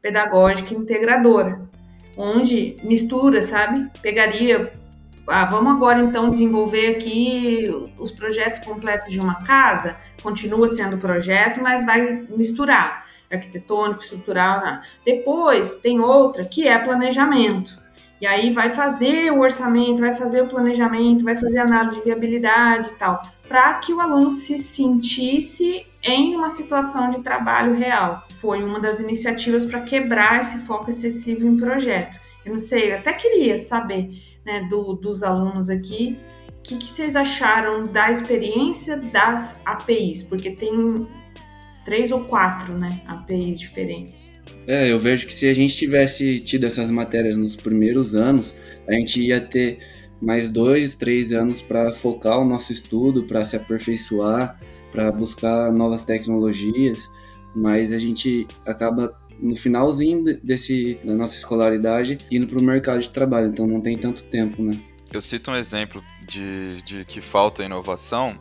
pedagógica 0.00 0.74
integradora, 0.74 1.62
onde 2.16 2.76
mistura, 2.82 3.42
sabe? 3.42 3.90
Pegaria, 4.00 4.72
ah, 5.28 5.44
vamos 5.44 5.72
agora 5.72 6.00
então 6.00 6.28
desenvolver 6.28 6.96
aqui 6.96 7.70
os 7.98 8.10
projetos 8.10 8.58
completos 8.58 9.12
de 9.12 9.20
uma 9.20 9.36
casa, 9.36 9.96
continua 10.22 10.68
sendo 10.68 10.98
projeto, 10.98 11.60
mas 11.60 11.86
vai 11.86 12.26
misturar 12.30 13.06
arquitetônico, 13.30 14.02
estrutural. 14.02 14.60
Né? 14.60 14.82
Depois 15.04 15.76
tem 15.76 16.00
outra 16.00 16.44
que 16.44 16.68
é 16.68 16.78
planejamento. 16.78 17.80
E 18.20 18.26
aí 18.26 18.52
vai 18.52 18.70
fazer 18.70 19.32
o 19.32 19.40
orçamento, 19.40 20.00
vai 20.00 20.14
fazer 20.14 20.42
o 20.42 20.46
planejamento, 20.46 21.24
vai 21.24 21.34
fazer 21.34 21.58
análise 21.58 21.96
de 21.96 22.04
viabilidade 22.04 22.90
e 22.90 22.94
tal, 22.94 23.20
para 23.48 23.74
que 23.74 23.92
o 23.92 24.00
aluno 24.00 24.30
se 24.30 24.58
sentisse 24.58 25.86
em 26.02 26.34
uma 26.34 26.50
situação 26.50 27.10
de 27.10 27.22
trabalho 27.22 27.74
real. 27.74 28.26
Foi 28.40 28.62
uma 28.62 28.80
das 28.80 29.00
iniciativas 29.00 29.64
para 29.64 29.80
quebrar 29.82 30.40
esse 30.40 30.58
foco 30.66 30.90
excessivo 30.90 31.46
em 31.46 31.56
projeto. 31.56 32.18
Eu 32.44 32.52
não 32.52 32.58
sei, 32.58 32.90
eu 32.90 32.96
até 32.96 33.12
queria 33.12 33.58
saber 33.58 34.10
né, 34.44 34.66
do, 34.68 34.94
dos 34.94 35.22
alunos 35.22 35.70
aqui 35.70 36.18
o 36.58 36.62
que, 36.62 36.76
que 36.76 36.86
vocês 36.86 37.16
acharam 37.16 37.84
da 37.84 38.10
experiência 38.10 38.96
das 38.96 39.62
APIs, 39.64 40.22
porque 40.22 40.50
tem 40.50 41.06
três 41.84 42.10
ou 42.12 42.24
quatro 42.24 42.78
né, 42.78 43.02
APIs 43.06 43.58
diferentes. 43.58 44.40
É, 44.66 44.90
eu 44.90 44.98
vejo 44.98 45.26
que 45.26 45.32
se 45.32 45.48
a 45.48 45.54
gente 45.54 45.74
tivesse 45.74 46.38
tido 46.38 46.64
essas 46.66 46.88
matérias 46.90 47.36
nos 47.36 47.56
primeiros 47.56 48.14
anos, 48.14 48.54
a 48.86 48.92
gente 48.92 49.20
ia 49.20 49.40
ter 49.40 49.78
mais 50.20 50.48
dois, 50.48 50.94
três 50.94 51.32
anos 51.32 51.60
para 51.60 51.92
focar 51.92 52.38
o 52.38 52.44
nosso 52.44 52.72
estudo, 52.72 53.24
para 53.24 53.42
se 53.42 53.56
aperfeiçoar, 53.56 54.56
para 54.92 55.10
buscar 55.10 55.72
novas 55.72 56.02
tecnologias, 56.04 57.10
mas 57.56 57.92
a 57.92 57.98
gente 57.98 58.46
acaba 58.64 59.18
no 59.40 59.56
finalzinho 59.56 60.22
desse 60.42 61.00
da 61.04 61.14
nossa 61.14 61.34
escolaridade 61.34 62.18
indo 62.30 62.46
para 62.46 62.58
o 62.58 62.62
mercado 62.62 63.00
de 63.00 63.10
trabalho, 63.10 63.48
então 63.48 63.66
não 63.66 63.80
tem 63.80 63.96
tanto 63.96 64.22
tempo, 64.24 64.62
né? 64.62 64.72
Eu 65.12 65.20
cito 65.20 65.50
um 65.50 65.56
exemplo 65.56 66.00
de, 66.28 66.80
de 66.82 67.04
que 67.04 67.20
falta 67.20 67.64
inovação. 67.64 68.38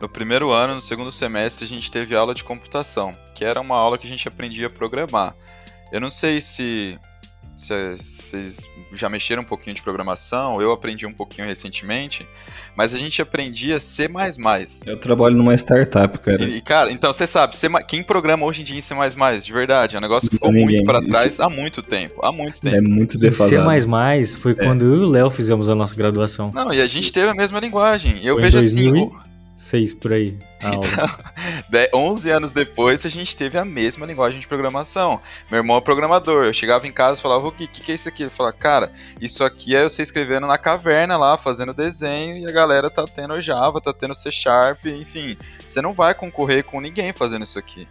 No 0.00 0.08
primeiro 0.08 0.50
ano, 0.50 0.74
no 0.74 0.80
segundo 0.80 1.12
semestre, 1.12 1.64
a 1.64 1.68
gente 1.68 1.90
teve 1.90 2.14
aula 2.16 2.34
de 2.34 2.42
computação, 2.42 3.12
que 3.34 3.44
era 3.44 3.60
uma 3.60 3.76
aula 3.76 3.96
que 3.96 4.06
a 4.06 4.10
gente 4.10 4.26
aprendia 4.26 4.66
a 4.66 4.70
programar. 4.70 5.36
Eu 5.92 6.00
não 6.00 6.10
sei 6.10 6.40
se 6.40 6.98
vocês 7.68 8.70
já 8.92 9.08
mexeram 9.08 9.42
um 9.42 9.44
pouquinho 9.44 9.74
de 9.74 9.82
programação, 9.82 10.60
eu 10.60 10.72
aprendi 10.72 11.06
um 11.06 11.12
pouquinho 11.12 11.46
recentemente, 11.46 12.26
mas 12.76 12.94
a 12.94 12.98
gente 12.98 13.20
aprendia 13.20 13.78
C++. 13.78 14.08
Eu 14.86 14.96
trabalho 14.98 15.36
numa 15.36 15.54
startup, 15.54 16.18
cara. 16.18 16.44
E, 16.44 16.60
cara, 16.60 16.92
então 16.92 17.12
você 17.12 17.26
sabe, 17.26 17.56
C, 17.56 17.68
quem 17.86 18.02
programa 18.02 18.44
hoje 18.44 18.62
em 18.62 18.64
dia 18.64 18.78
em 18.78 18.80
C++, 18.80 18.94
de 19.40 19.52
verdade, 19.52 19.96
é 19.96 19.98
um 19.98 20.02
negócio 20.02 20.28
que 20.28 20.36
ficou 20.36 20.52
muito 20.52 20.84
para 20.84 21.02
trás 21.02 21.34
Isso... 21.34 21.42
há 21.42 21.48
muito 21.48 21.82
tempo, 21.82 22.24
há 22.24 22.32
muito 22.32 22.60
tempo. 22.60 22.76
É 22.76 22.80
muito 22.80 23.18
defasado. 23.18 23.70
C++ 24.24 24.36
foi 24.36 24.52
é. 24.52 24.54
quando 24.54 24.84
eu 24.84 24.96
e 24.96 24.98
o 25.00 25.08
Léo 25.08 25.30
fizemos 25.30 25.68
a 25.68 25.74
nossa 25.74 25.94
graduação. 25.96 26.50
Não, 26.54 26.72
e 26.72 26.80
a 26.80 26.86
gente 26.86 27.12
teve 27.12 27.28
a 27.28 27.34
mesma 27.34 27.60
linguagem. 27.60 28.20
Eu 28.22 28.34
foi 28.34 28.44
vejo 28.44 28.58
assim, 28.58 29.10
seis 29.54 29.94
por 29.94 30.12
aí. 30.12 30.38
Então, 30.56 30.80
11 31.94 32.30
anos 32.30 32.52
depois, 32.52 33.04
a 33.04 33.08
gente 33.08 33.36
teve 33.36 33.58
a 33.58 33.64
mesma 33.64 34.06
linguagem 34.06 34.40
de 34.40 34.48
programação. 34.48 35.20
Meu 35.50 35.58
irmão 35.58 35.76
é 35.76 35.80
programador. 35.80 36.44
Eu 36.44 36.52
chegava 36.52 36.86
em 36.86 36.92
casa 36.92 37.18
e 37.18 37.22
falava, 37.22 37.46
o 37.46 37.52
que, 37.52 37.66
que, 37.66 37.92
é 37.92 37.94
isso 37.94 38.08
aqui? 38.08 38.24
Ele 38.24 38.30
falava, 38.30 38.56
cara, 38.56 38.92
isso 39.20 39.44
aqui 39.44 39.74
é 39.74 39.82
você 39.82 40.02
escrevendo 40.02 40.46
na 40.46 40.58
caverna 40.58 41.16
lá, 41.16 41.36
fazendo 41.36 41.74
desenho, 41.74 42.36
e 42.36 42.46
a 42.46 42.52
galera 42.52 42.90
tá 42.90 43.04
tendo 43.04 43.40
Java, 43.40 43.80
tá 43.80 43.92
tendo 43.92 44.14
C 44.14 44.30
Sharp, 44.30 44.86
enfim. 44.86 45.36
Você 45.66 45.80
não 45.80 45.92
vai 45.92 46.14
concorrer 46.14 46.64
com 46.64 46.80
ninguém 46.80 47.12
fazendo 47.12 47.44
isso 47.44 47.58
aqui. 47.58 47.88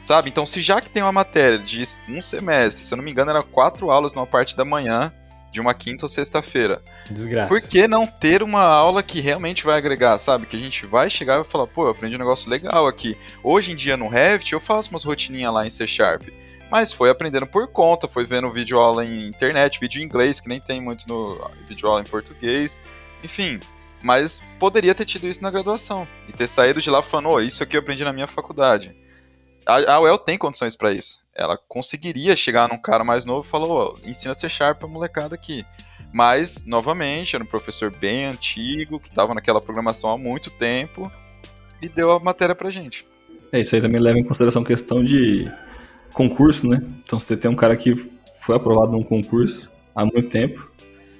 Sabe? 0.00 0.28
Então, 0.28 0.44
se 0.44 0.60
já 0.60 0.82
que 0.82 0.90
tem 0.90 1.02
uma 1.02 1.12
matéria 1.12 1.58
de 1.58 1.82
um 2.10 2.20
semestre, 2.20 2.84
se 2.84 2.92
eu 2.92 2.96
não 2.96 3.04
me 3.04 3.10
engano, 3.10 3.30
era 3.30 3.42
quatro 3.42 3.90
aulas 3.90 4.12
numa 4.12 4.26
parte 4.26 4.54
da 4.54 4.64
manhã, 4.64 5.10
de 5.54 5.60
uma 5.60 5.72
quinta 5.72 6.04
ou 6.04 6.08
sexta-feira. 6.08 6.82
Desgraça. 7.08 7.48
Por 7.48 7.60
que 7.60 7.86
não 7.86 8.04
ter 8.04 8.42
uma 8.42 8.64
aula 8.64 9.04
que 9.04 9.20
realmente 9.20 9.64
vai 9.64 9.78
agregar, 9.78 10.18
sabe? 10.18 10.46
Que 10.46 10.56
a 10.56 10.58
gente 10.58 10.84
vai 10.84 11.08
chegar 11.08 11.34
e 11.34 11.36
vai 11.42 11.44
falar, 11.44 11.68
pô, 11.68 11.84
eu 11.84 11.90
aprendi 11.90 12.16
um 12.16 12.18
negócio 12.18 12.50
legal 12.50 12.88
aqui. 12.88 13.16
Hoje 13.42 13.70
em 13.70 13.76
dia 13.76 13.96
no 13.96 14.08
Revit 14.08 14.52
eu 14.52 14.58
faço 14.58 14.90
umas 14.90 15.04
rotininhas 15.04 15.54
lá 15.54 15.64
em 15.64 15.70
C 15.70 15.86
Sharp. 15.86 16.24
Mas 16.68 16.92
foi 16.92 17.08
aprendendo 17.08 17.46
por 17.46 17.68
conta, 17.68 18.08
foi 18.08 18.26
vendo 18.26 18.52
vídeo 18.52 18.80
aula 18.80 19.04
em 19.04 19.28
internet, 19.28 19.78
vídeo 19.78 20.02
em 20.02 20.04
inglês, 20.04 20.40
que 20.40 20.48
nem 20.48 20.58
tem 20.58 20.80
muito 20.80 21.06
no 21.06 21.40
vídeo 21.68 21.88
aula 21.88 22.00
em 22.00 22.04
português. 22.04 22.82
Enfim, 23.22 23.60
mas 24.02 24.44
poderia 24.58 24.92
ter 24.92 25.04
tido 25.04 25.28
isso 25.28 25.40
na 25.40 25.52
graduação. 25.52 26.08
E 26.28 26.32
ter 26.32 26.48
saído 26.48 26.82
de 26.82 26.90
lá 26.90 27.00
falando, 27.00 27.28
oh, 27.28 27.40
isso 27.40 27.62
aqui 27.62 27.76
eu 27.76 27.80
aprendi 27.80 28.02
na 28.02 28.12
minha 28.12 28.26
faculdade. 28.26 28.96
A, 29.64 29.94
a 29.94 30.00
UEL 30.00 30.18
tem 30.18 30.36
condições 30.36 30.74
para 30.74 30.92
isso 30.92 31.23
ela 31.36 31.58
conseguiria 31.68 32.36
chegar 32.36 32.68
num 32.68 32.78
cara 32.78 33.02
mais 33.02 33.24
novo 33.24 33.44
e 33.44 33.48
falar, 33.48 33.66
oh, 33.66 33.98
ensina 34.06 34.34
C 34.34 34.48
Sharp 34.48 34.78
pra 34.78 34.88
molecada 34.88 35.34
aqui. 35.34 35.64
Mas, 36.12 36.64
novamente, 36.64 37.34
era 37.34 37.42
um 37.42 37.46
professor 37.46 37.90
bem 37.96 38.24
antigo, 38.24 39.00
que 39.00 39.08
estava 39.08 39.34
naquela 39.34 39.60
programação 39.60 40.10
há 40.10 40.18
muito 40.18 40.50
tempo, 40.50 41.10
e 41.82 41.88
deu 41.88 42.12
a 42.12 42.20
matéria 42.20 42.54
pra 42.54 42.70
gente. 42.70 43.04
É, 43.50 43.60
isso 43.60 43.74
aí 43.74 43.80
também 43.80 44.00
leva 44.00 44.18
em 44.18 44.24
consideração 44.24 44.62
a 44.62 44.64
questão 44.64 45.02
de 45.02 45.50
concurso, 46.12 46.68
né? 46.68 46.80
Então, 47.02 47.18
você 47.18 47.36
tem 47.36 47.50
um 47.50 47.56
cara 47.56 47.76
que 47.76 47.94
foi 48.40 48.54
aprovado 48.54 48.92
num 48.92 49.02
concurso 49.02 49.72
há 49.94 50.04
muito 50.04 50.28
tempo, 50.28 50.70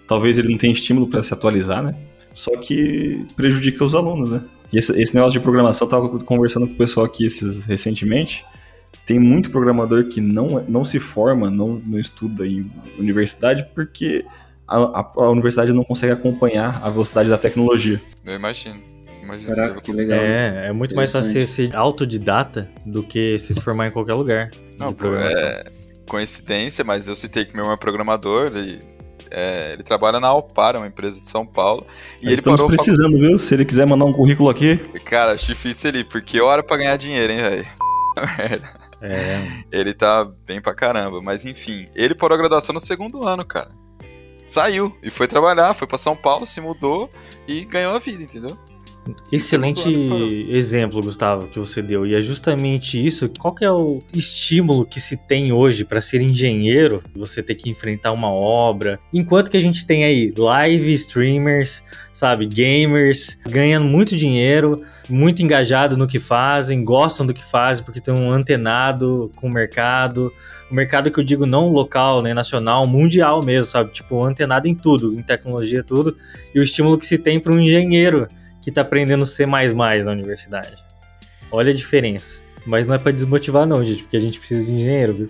talvez 0.07 0.39
ele 0.39 0.51
não 0.51 0.59
tenha 0.59 0.73
estímulo 0.73 1.09
para 1.09 1.23
se 1.23 1.35
atualizar, 1.35 1.83
né? 1.83 1.93
Só 2.33 2.57
que 2.57 3.27
prejudica 3.37 3.85
os 3.85 3.95
alunos, 3.95 4.31
né? 4.31 4.45
E 4.73 4.79
esse, 4.79 5.01
esse 5.01 5.15
negócio 5.15 5.33
de 5.33 5.41
programação, 5.41 5.87
eu 5.87 5.91
tava 5.91 6.09
conversando 6.21 6.67
com 6.67 6.75
o 6.75 6.77
pessoal 6.77 7.07
aqui 7.07 7.25
esses, 7.25 7.65
recentemente, 7.65 8.45
tem 9.05 9.19
muito 9.19 9.51
programador 9.51 10.05
que 10.05 10.21
não, 10.21 10.63
não 10.69 10.85
se 10.85 10.99
forma, 10.99 11.51
não, 11.51 11.79
não 11.87 11.99
estuda 11.99 12.47
em 12.47 12.63
universidade 12.99 13.67
porque 13.75 14.25
a, 14.67 15.01
a, 15.01 15.13
a 15.17 15.31
universidade 15.31 15.73
não 15.73 15.85
consegue 15.85 16.13
acompanhar 16.13 16.81
a 16.83 16.89
velocidade 16.89 17.29
da 17.29 17.37
tecnologia. 17.37 18.01
Eu 18.25 18.35
imagino. 18.35 18.81
imagino 19.23 19.55
Caraca, 19.55 19.81
que 19.81 19.93
legal. 19.93 20.21
É, 20.21 20.69
é 20.69 20.73
muito 20.73 20.97
mais 20.97 21.13
fácil 21.13 21.33
ser, 21.33 21.47
ser 21.47 21.77
autodidata 21.77 22.69
do 22.87 23.03
que 23.03 23.39
se 23.39 23.61
formar 23.61 23.89
em 23.89 23.91
qualquer 23.91 24.15
lugar 24.15 24.51
Não, 24.79 24.89
pô, 24.89 24.95
programação. 24.95 25.43
é 25.43 25.65
coincidência, 26.09 26.85
mas 26.85 27.09
eu 27.09 27.17
citei 27.17 27.45
que 27.45 27.53
meu 27.53 27.63
irmão 27.63 27.75
é 27.75 27.79
programador, 27.79 28.53
ele, 28.55 28.79
é, 29.31 29.73
ele 29.73 29.83
trabalha 29.83 30.21
na 30.21 30.29
Alpara, 30.29 30.79
uma 30.79 30.87
empresa 30.87 31.21
de 31.21 31.29
São 31.29 31.45
Paulo. 31.47 31.87
E 32.23 32.27
ele 32.27 32.35
Estamos 32.35 32.63
precisando, 32.63 33.19
viu? 33.19 33.39
Se 33.39 33.55
ele 33.55 33.65
quiser 33.65 33.87
mandar 33.87 34.05
um 34.05 34.13
currículo 34.13 34.49
aqui, 34.49 34.77
Cara, 35.05 35.33
acho 35.33 35.47
difícil 35.47 35.91
ele, 35.91 36.05
porque 36.05 36.41
hora 36.41 36.63
pra 36.63 36.77
ganhar 36.77 36.97
dinheiro, 36.97 37.33
hein, 37.33 37.43
velho? 37.43 37.67
É, 39.07 39.65
Ele 39.71 39.93
tá 39.93 40.25
bem 40.25 40.61
pra 40.61 40.75
caramba, 40.75 41.21
mas 41.21 41.45
enfim. 41.45 41.85
Ele 41.95 42.15
parou 42.15 42.35
a 42.35 42.39
graduação 42.39 42.73
no 42.73 42.81
segundo 42.81 43.27
ano, 43.27 43.45
cara. 43.45 43.71
Saiu 44.47 44.91
e 45.03 45.11
foi 45.11 45.27
trabalhar, 45.27 45.75
foi 45.75 45.87
pra 45.87 45.99
São 45.99 46.15
Paulo, 46.15 46.47
se 46.47 46.61
mudou 46.61 47.09
e 47.47 47.65
ganhou 47.65 47.95
a 47.95 47.99
vida, 47.99 48.23
entendeu? 48.23 48.59
Excelente 49.31 49.89
exemplo, 50.49 51.03
Gustavo, 51.03 51.49
que 51.49 51.59
você 51.59 51.83
deu. 51.83 52.07
E 52.07 52.15
é 52.15 52.23
justamente 52.23 53.05
isso. 53.05 53.29
Qual 53.39 53.55
que 53.55 53.65
é 53.65 53.71
o 53.71 53.99
estímulo 54.15 54.87
que 54.87 55.01
se 55.01 55.17
tem 55.17 55.53
hoje 55.53 55.85
para 55.85 56.01
ser 56.01 56.21
engenheiro? 56.21 57.03
Você 57.15 57.43
ter 57.43 57.55
que 57.55 57.69
enfrentar 57.69 58.13
uma 58.13 58.31
obra. 58.31 58.99
Enquanto 59.13 59.51
que 59.51 59.57
a 59.57 59.61
gente 59.61 59.87
tem 59.87 60.05
aí 60.05 60.33
live 60.37 60.93
streamers, 60.93 61.83
sabe, 62.13 62.47
gamers, 62.47 63.39
ganhando 63.47 63.87
muito 63.87 64.17
dinheiro, 64.17 64.77
muito 65.09 65.43
engajado 65.43 65.97
no 65.97 66.07
que 66.07 66.19
fazem, 66.19 66.85
gostam 66.85 67.27
do 67.27 67.35
que 67.35 67.45
fazem 67.45 67.85
porque 67.85 67.99
estão 67.99 68.31
antenado 68.31 69.31
com 69.37 69.49
o 69.49 69.51
mercado. 69.51 70.33
O 70.71 70.75
mercado 70.75 71.11
que 71.11 71.21
eu 71.21 71.25
digo 71.25 71.45
não 71.45 71.67
local, 71.69 72.23
né, 72.23 72.33
nacional, 72.33 72.87
mundial 72.87 73.43
mesmo, 73.45 73.71
sabe? 73.71 73.93
Tipo, 73.93 74.23
antenado 74.25 74.67
em 74.67 74.75
tudo, 74.75 75.13
em 75.13 75.23
tecnologia, 75.23 75.83
tudo. 75.83 76.17
E 76.55 76.59
o 76.59 76.63
estímulo 76.63 76.97
que 76.97 77.07
se 77.07 77.19
tem 77.19 77.39
para 77.39 77.53
um 77.53 77.61
engenheiro 77.61 78.27
que 78.65 78.73
tá 78.73 78.81
aprendendo 78.81 79.27
C++ 79.27 79.45
na 79.45 80.13
universidade. 80.13 80.83
Olha 81.53 81.71
a 81.71 81.75
diferença. 81.75 82.41
Mas 82.65 82.87
não 82.87 82.95
é 82.95 82.99
pra 82.99 83.13
desmotivar 83.13 83.67
não, 83.67 83.85
gente, 83.85 84.05
porque 84.05 84.17
a 84.17 84.21
gente 84.21 84.39
precisa 84.39 84.65
de 84.65 84.71
engenheiro, 84.71 85.15
viu? 85.15 85.29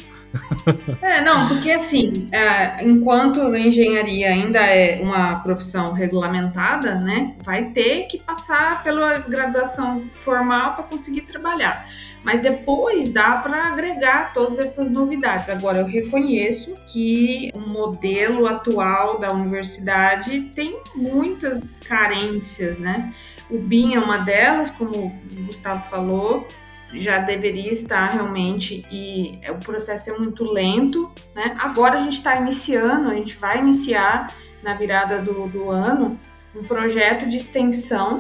É, 1.01 1.21
não, 1.21 1.49
porque 1.49 1.71
assim, 1.71 2.29
é, 2.33 2.83
enquanto 2.85 3.41
a 3.41 3.59
engenharia 3.59 4.29
ainda 4.29 4.61
é 4.61 5.01
uma 5.03 5.41
profissão 5.41 5.93
regulamentada, 5.93 6.97
né, 6.97 7.35
vai 7.43 7.67
ter 7.71 8.05
que 8.05 8.23
passar 8.23 8.83
pela 8.83 9.19
graduação 9.19 10.05
formal 10.21 10.75
para 10.75 10.85
conseguir 10.85 11.23
trabalhar. 11.23 11.87
Mas 12.25 12.41
depois 12.41 13.11
dá 13.11 13.37
para 13.37 13.67
agregar 13.67 14.33
todas 14.33 14.59
essas 14.59 14.89
novidades. 14.89 15.51
Agora, 15.51 15.79
eu 15.79 15.87
reconheço 15.87 16.75
que 16.87 17.51
o 17.55 17.61
modelo 17.61 18.47
atual 18.47 19.19
da 19.19 19.31
universidade 19.31 20.41
tem 20.55 20.81
muitas 20.95 21.69
carências, 21.87 22.81
né? 22.81 23.11
O 23.51 23.59
BIM 23.59 23.95
é 23.95 23.99
uma 23.99 24.19
delas, 24.19 24.71
como 24.71 25.07
o 25.07 25.43
Gustavo 25.45 25.83
falou, 25.89 26.49
já 26.95 27.19
deveria 27.19 27.73
estar 27.73 28.05
realmente 28.05 28.83
e 28.91 29.33
o 29.51 29.57
processo 29.57 30.11
é 30.11 30.19
muito 30.19 30.45
lento, 30.45 31.11
né? 31.35 31.55
Agora 31.59 31.99
a 31.99 32.03
gente 32.03 32.15
está 32.15 32.37
iniciando, 32.37 33.09
a 33.09 33.15
gente 33.15 33.37
vai 33.37 33.59
iniciar 33.59 34.29
na 34.63 34.75
virada 34.75 35.21
do, 35.21 35.45
do 35.45 35.71
ano 35.71 36.19
um 36.55 36.63
projeto 36.63 37.29
de 37.29 37.37
extensão. 37.37 38.17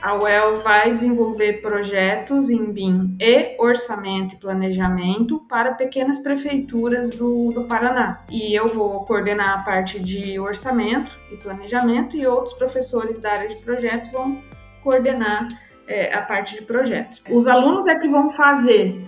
A 0.00 0.14
UEL 0.14 0.56
vai 0.56 0.94
desenvolver 0.94 1.54
projetos 1.54 2.50
em 2.50 2.72
BIM 2.72 3.16
e 3.20 3.56
orçamento 3.58 4.36
e 4.36 4.38
planejamento 4.38 5.40
para 5.48 5.72
pequenas 5.72 6.20
prefeituras 6.20 7.10
do, 7.10 7.48
do 7.48 7.64
Paraná. 7.64 8.24
E 8.30 8.54
eu 8.54 8.68
vou 8.68 9.04
coordenar 9.04 9.58
a 9.58 9.62
parte 9.62 9.98
de 9.98 10.38
orçamento 10.38 11.10
e 11.32 11.36
planejamento 11.36 12.16
e 12.16 12.24
outros 12.26 12.54
professores 12.54 13.18
da 13.18 13.32
área 13.32 13.48
de 13.48 13.56
projeto 13.56 14.12
vão 14.12 14.40
coordenar 14.84 15.48
é, 15.88 16.14
a 16.14 16.22
parte 16.22 16.54
de 16.54 16.62
projetos. 16.62 17.22
Os 17.28 17.46
alunos 17.46 17.88
é 17.88 17.98
que 17.98 18.06
vão 18.06 18.30
fazer 18.30 19.02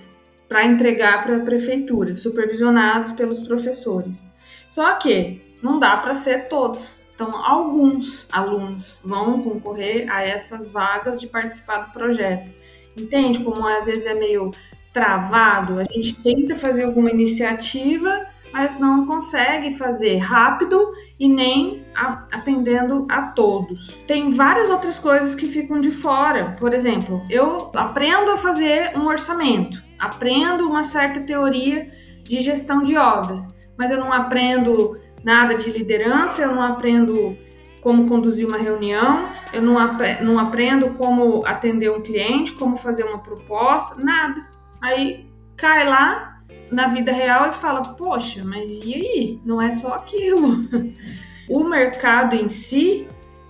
para 0.48 0.64
entregar 0.64 1.22
para 1.22 1.36
a 1.36 1.40
prefeitura, 1.40 2.16
supervisionados 2.16 3.12
pelos 3.12 3.40
professores. 3.40 4.26
Só 4.68 4.94
que 4.94 5.54
não 5.62 5.78
dá 5.78 5.96
para 5.98 6.16
ser 6.16 6.48
todos. 6.48 7.00
Então, 7.14 7.30
alguns 7.44 8.26
alunos 8.32 8.98
vão 9.04 9.42
concorrer 9.42 10.06
a 10.10 10.24
essas 10.24 10.70
vagas 10.70 11.20
de 11.20 11.26
participar 11.26 11.84
do 11.84 11.92
projeto. 11.92 12.50
Entende 12.98 13.44
como 13.44 13.64
às 13.66 13.86
vezes 13.86 14.06
é 14.06 14.14
meio 14.14 14.50
travado? 14.92 15.78
A 15.78 15.84
gente 15.84 16.14
tenta 16.14 16.56
fazer 16.56 16.84
alguma 16.84 17.10
iniciativa, 17.10 18.22
mas 18.52 18.78
não 18.78 19.06
consegue 19.06 19.76
fazer 19.76 20.16
rápido 20.16 20.92
e 21.18 21.28
nem 21.28 21.84
atendendo 22.32 23.06
a 23.10 23.22
todos. 23.22 23.98
Tem 24.06 24.32
várias 24.32 24.68
outras 24.68 24.98
coisas 24.98 25.34
que 25.34 25.46
ficam 25.46 25.78
de 25.78 25.90
fora. 25.90 26.54
Por 26.58 26.74
exemplo, 26.74 27.22
eu 27.28 27.70
aprendo 27.74 28.32
a 28.32 28.36
fazer 28.36 28.96
um 28.96 29.06
orçamento, 29.06 29.82
aprendo 29.98 30.68
uma 30.68 30.84
certa 30.84 31.20
teoria 31.20 31.90
de 32.24 32.42
gestão 32.42 32.82
de 32.82 32.96
obras, 32.96 33.46
mas 33.78 33.90
eu 33.90 33.98
não 33.98 34.12
aprendo 34.12 34.98
nada 35.24 35.54
de 35.54 35.70
liderança, 35.70 36.42
eu 36.42 36.54
não 36.54 36.62
aprendo 36.62 37.36
como 37.82 38.06
conduzir 38.06 38.46
uma 38.46 38.58
reunião, 38.58 39.30
eu 39.52 39.62
não, 39.62 39.74
não 40.22 40.38
aprendo 40.38 40.90
como 40.90 41.44
atender 41.46 41.90
um 41.90 42.02
cliente, 42.02 42.52
como 42.52 42.76
fazer 42.76 43.04
uma 43.04 43.18
proposta, 43.18 43.98
nada. 44.04 44.46
Aí 44.82 45.30
cai 45.56 45.88
lá 45.88 46.39
na 46.70 46.88
vida 46.88 47.12
real 47.12 47.48
e 47.48 47.52
fala: 47.52 47.82
Poxa, 47.82 48.42
mas 48.44 48.70
e 48.84 48.94
aí? 48.94 49.40
Não 49.44 49.60
é 49.60 49.72
só 49.72 49.94
aquilo. 49.94 50.60
o 51.48 51.64
mercado 51.64 52.36
em 52.36 52.48
si, 52.48 53.08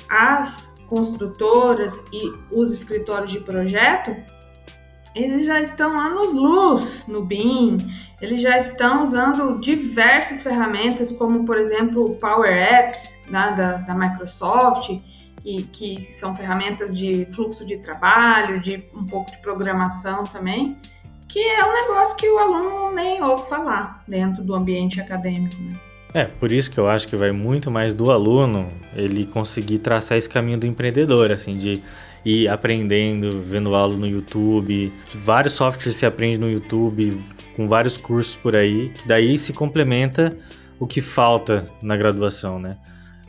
as 0.08 0.74
construtoras 0.88 2.04
e 2.12 2.32
os 2.52 2.72
escritórios 2.72 3.30
de 3.30 3.40
projeto, 3.40 4.16
eles 5.14 5.44
já 5.44 5.60
estão 5.60 5.98
anos 5.98 6.32
luz 6.32 7.04
no 7.06 7.24
BIM, 7.24 7.76
eles 8.20 8.40
já 8.40 8.58
estão 8.58 9.02
usando 9.02 9.60
diversas 9.60 10.42
ferramentas, 10.42 11.10
como 11.10 11.44
por 11.44 11.56
exemplo 11.56 12.04
o 12.04 12.18
Power 12.18 12.50
Apps 12.50 13.20
né, 13.28 13.54
da, 13.56 13.78
da 13.78 13.94
Microsoft, 13.94 14.96
e 15.44 15.62
que 15.62 16.02
são 16.02 16.36
ferramentas 16.36 16.96
de 16.96 17.24
fluxo 17.26 17.64
de 17.64 17.78
trabalho, 17.78 18.60
de 18.60 18.84
um 18.94 19.06
pouco 19.06 19.30
de 19.30 19.38
programação 19.38 20.22
também, 20.24 20.76
que 21.30 21.38
é 21.38 21.64
um 21.64 21.72
negócio 21.72 22.16
que 22.16 22.28
o 22.28 22.38
aluno 22.38 22.92
nem 22.92 23.22
ouve 23.22 23.48
falar 23.48 24.02
dentro 24.06 24.42
do 24.42 24.54
ambiente 24.54 25.00
acadêmico. 25.00 25.62
Né? 25.62 25.78
É, 26.12 26.24
por 26.24 26.50
isso 26.50 26.68
que 26.68 26.78
eu 26.78 26.88
acho 26.88 27.06
que 27.06 27.14
vai 27.14 27.30
muito 27.30 27.70
mais 27.70 27.94
do 27.94 28.10
aluno 28.10 28.68
ele 28.96 29.24
conseguir 29.24 29.78
traçar 29.78 30.18
esse 30.18 30.28
caminho 30.28 30.58
do 30.58 30.66
empreendedor, 30.66 31.30
assim, 31.30 31.54
de 31.54 31.80
ir 32.24 32.48
aprendendo, 32.48 33.40
vendo 33.42 33.74
aula 33.76 33.96
no 33.96 34.08
YouTube. 34.08 34.92
Vários 35.14 35.54
softwares 35.54 35.94
se 35.94 36.04
aprende 36.04 36.36
no 36.36 36.50
YouTube, 36.50 37.16
com 37.54 37.68
vários 37.68 37.96
cursos 37.96 38.34
por 38.34 38.56
aí, 38.56 38.88
que 38.88 39.06
daí 39.06 39.38
se 39.38 39.52
complementa 39.52 40.36
o 40.80 40.86
que 40.86 41.00
falta 41.00 41.64
na 41.80 41.96
graduação, 41.96 42.58
né? 42.58 42.76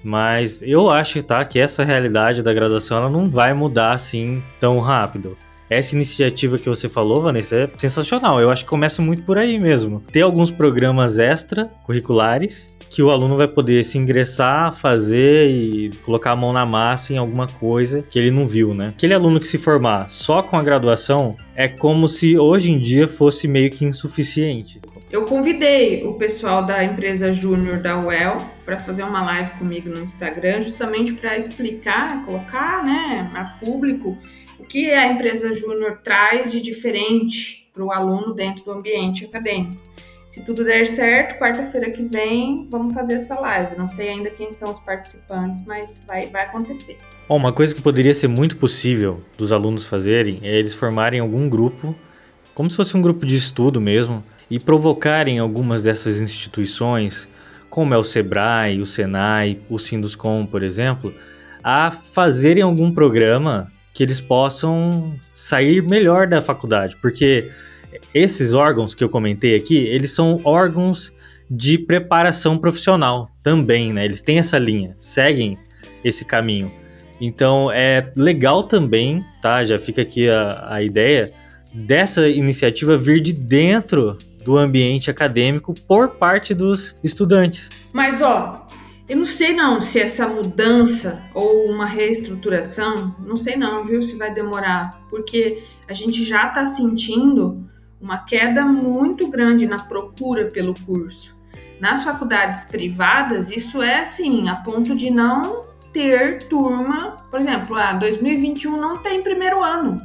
Mas 0.04 0.64
eu 0.64 0.90
acho, 0.90 1.22
tá, 1.22 1.46
que 1.46 1.60
essa 1.60 1.84
realidade 1.84 2.42
da 2.42 2.52
graduação 2.52 2.98
ela 2.98 3.12
não 3.12 3.30
vai 3.30 3.54
mudar 3.54 3.92
assim 3.92 4.42
tão 4.60 4.80
rápido. 4.80 5.38
Essa 5.72 5.96
iniciativa 5.96 6.58
que 6.58 6.68
você 6.68 6.90
falou, 6.90 7.22
Vanessa, 7.22 7.56
é 7.56 7.70
sensacional. 7.78 8.42
Eu 8.42 8.50
acho 8.50 8.66
que 8.66 8.70
começa 8.70 9.02
muito 9.02 9.24
por 9.24 9.38
aí 9.38 9.58
mesmo. 9.58 10.04
Ter 10.12 10.20
alguns 10.20 10.52
programas 10.52 11.18
extra 11.18 11.66
curriculares 11.86 12.68
que 12.90 13.02
o 13.02 13.10
aluno 13.10 13.38
vai 13.38 13.48
poder 13.48 13.86
se 13.86 13.98
ingressar, 13.98 14.74
fazer 14.74 15.50
e 15.50 15.92
colocar 16.04 16.32
a 16.32 16.36
mão 16.36 16.52
na 16.52 16.66
massa 16.66 17.14
em 17.14 17.18
alguma 17.18 17.48
coisa 17.48 18.02
que 18.02 18.20
ele 18.20 18.32
não 18.32 18.46
viu, 18.46 18.74
né? 18.74 18.90
Aquele 18.90 19.14
aluno 19.14 19.40
que 19.40 19.48
se 19.48 19.58
formar 19.58 20.10
só 20.10 20.44
com 20.44 20.58
a 20.58 20.62
graduação 20.62 21.38
é 21.56 21.70
como 21.70 22.06
se 22.10 22.38
hoje 22.38 22.70
em 22.70 22.78
dia 22.78 23.08
fosse 23.08 23.48
meio 23.48 23.70
que 23.70 23.86
insuficiente. 23.86 24.82
Eu 25.10 25.24
convidei 25.24 26.04
o 26.04 26.16
pessoal 26.16 26.66
da 26.66 26.84
empresa 26.84 27.32
Júnior 27.32 27.82
da 27.82 27.98
UEL 27.98 28.40
para 28.66 28.78
fazer 28.78 29.04
uma 29.04 29.24
live 29.24 29.52
comigo 29.52 29.88
no 29.88 30.04
Instagram, 30.04 30.60
justamente 30.60 31.14
para 31.14 31.38
explicar, 31.38 32.26
colocar, 32.26 32.84
né, 32.84 33.32
a 33.34 33.52
público 33.64 34.18
o 34.62 34.64
que 34.64 34.92
a 34.92 35.08
empresa 35.08 35.52
Júnior 35.52 36.02
traz 36.04 36.52
de 36.52 36.62
diferente 36.62 37.68
para 37.74 37.84
o 37.84 37.92
aluno 37.92 38.32
dentro 38.34 38.64
do 38.64 38.72
ambiente 38.72 39.26
acadêmico. 39.26 39.82
Se 40.30 40.46
tudo 40.46 40.64
der 40.64 40.86
certo, 40.86 41.40
quarta-feira 41.40 41.90
que 41.90 42.04
vem 42.04 42.68
vamos 42.72 42.94
fazer 42.94 43.16
essa 43.16 43.38
live. 43.40 43.76
Não 43.76 43.88
sei 43.88 44.10
ainda 44.10 44.30
quem 44.30 44.52
são 44.52 44.70
os 44.70 44.80
participantes, 44.80 45.66
mas 45.66 46.06
vai, 46.08 46.28
vai 46.28 46.46
acontecer. 46.46 46.96
Bom, 47.28 47.38
uma 47.38 47.52
coisa 47.52 47.74
que 47.74 47.82
poderia 47.82 48.14
ser 48.14 48.28
muito 48.28 48.56
possível 48.58 49.22
dos 49.36 49.52
alunos 49.52 49.86
fazerem 49.86 50.40
é 50.44 50.56
eles 50.56 50.76
formarem 50.76 51.20
algum 51.20 51.50
grupo, 51.50 51.96
como 52.54 52.70
se 52.70 52.78
fosse 52.78 52.96
um 52.96 53.02
grupo 53.02 53.26
de 53.26 53.36
estudo 53.36 53.82
mesmo, 53.82 54.24
e 54.50 54.60
provocarem 54.60 55.40
algumas 55.40 55.82
dessas 55.82 56.20
instituições, 56.20 57.28
como 57.70 57.96
é 57.96 57.98
o 57.98 58.04
Sebrae, 58.04 58.80
o 58.80 58.86
Senai, 58.86 59.60
o 59.70 59.80
Sinduscom, 59.80 60.46
por 60.46 60.62
exemplo, 60.62 61.14
a 61.64 61.90
fazerem 61.90 62.62
algum 62.62 62.92
programa 62.92 63.72
que 63.94 64.04
eles 64.04 64.22
possam 64.22 65.10
sair 65.34 65.82
melhor 65.82 66.28
da 66.28 66.42
faculdade, 66.42 66.96
porque 67.02 67.50
esses 68.14 68.54
órgãos 68.54 68.96
que 68.96 69.04
eu 69.04 69.10
comentei 69.10 69.56
aqui, 69.56 69.78
eles 69.78 70.12
são 70.12 70.40
órgãos 70.44 71.14
de 71.50 71.78
preparação 71.78 72.58
profissional 72.58 73.30
também, 73.44 73.92
né? 73.92 74.06
Eles 74.06 74.22
têm 74.22 74.40
essa 74.40 74.58
linha, 74.58 74.96
seguem 74.98 75.58
esse 76.04 76.24
caminho. 76.24 76.72
Então 77.20 77.70
é 77.72 78.12
legal 78.16 78.64
também, 78.64 79.20
tá? 79.42 79.64
Já 79.64 79.78
fica 79.78 80.02
aqui 80.02 80.30
a, 80.30 80.76
a 80.76 80.82
ideia 80.82 81.26
dessa 81.74 82.28
iniciativa 82.28 82.98
vir 82.98 83.20
de 83.20 83.34
dentro 83.34 84.18
do 84.44 84.58
ambiente 84.58 85.12
acadêmico 85.12 85.74
por 85.88 86.10
parte 86.18 86.54
dos 86.54 86.96
estudantes. 87.04 87.70
Mas 87.94 88.22
ó, 88.22 88.61
eu 89.10 89.18
não 89.18 89.26
sei 89.26 89.54
não 89.54 89.82
se 89.82 90.00
essa 90.00 90.28
mudança 90.28 91.24
ou 91.34 91.70
uma 91.70 91.86
reestruturação, 91.86 93.16
não 93.20 93.36
sei 93.36 93.56
não, 93.56 93.84
viu, 93.84 94.02
se 94.02 94.16
vai 94.16 94.34
demorar, 94.34 94.90
porque 95.10 95.64
a 95.90 95.94
gente 95.94 96.24
já 96.24 96.48
está 96.48 96.66
sentindo 96.66 97.70
uma 98.00 98.20
queda 98.20 98.66
muito 98.66 99.28
grande 99.28 99.68
na 99.68 99.80
procura 99.80 100.48
pelo 100.48 100.74
curso. 100.86 101.36
Nas 101.80 102.04
faculdades 102.04 102.64
privadas, 102.66 103.50
isso 103.52 103.82
é 103.82 104.02
assim, 104.02 104.48
a 104.48 104.56
ponto 104.56 104.96
de 104.96 105.10
não 105.10 105.62
ter 105.92 106.44
turma, 106.48 107.18
por 107.30 107.40
exemplo, 107.40 107.76
ah, 107.76 107.94
2021 107.94 108.78
não 108.78 108.96
tem 108.98 109.22
primeiro 109.22 109.64
ano. 109.64 109.98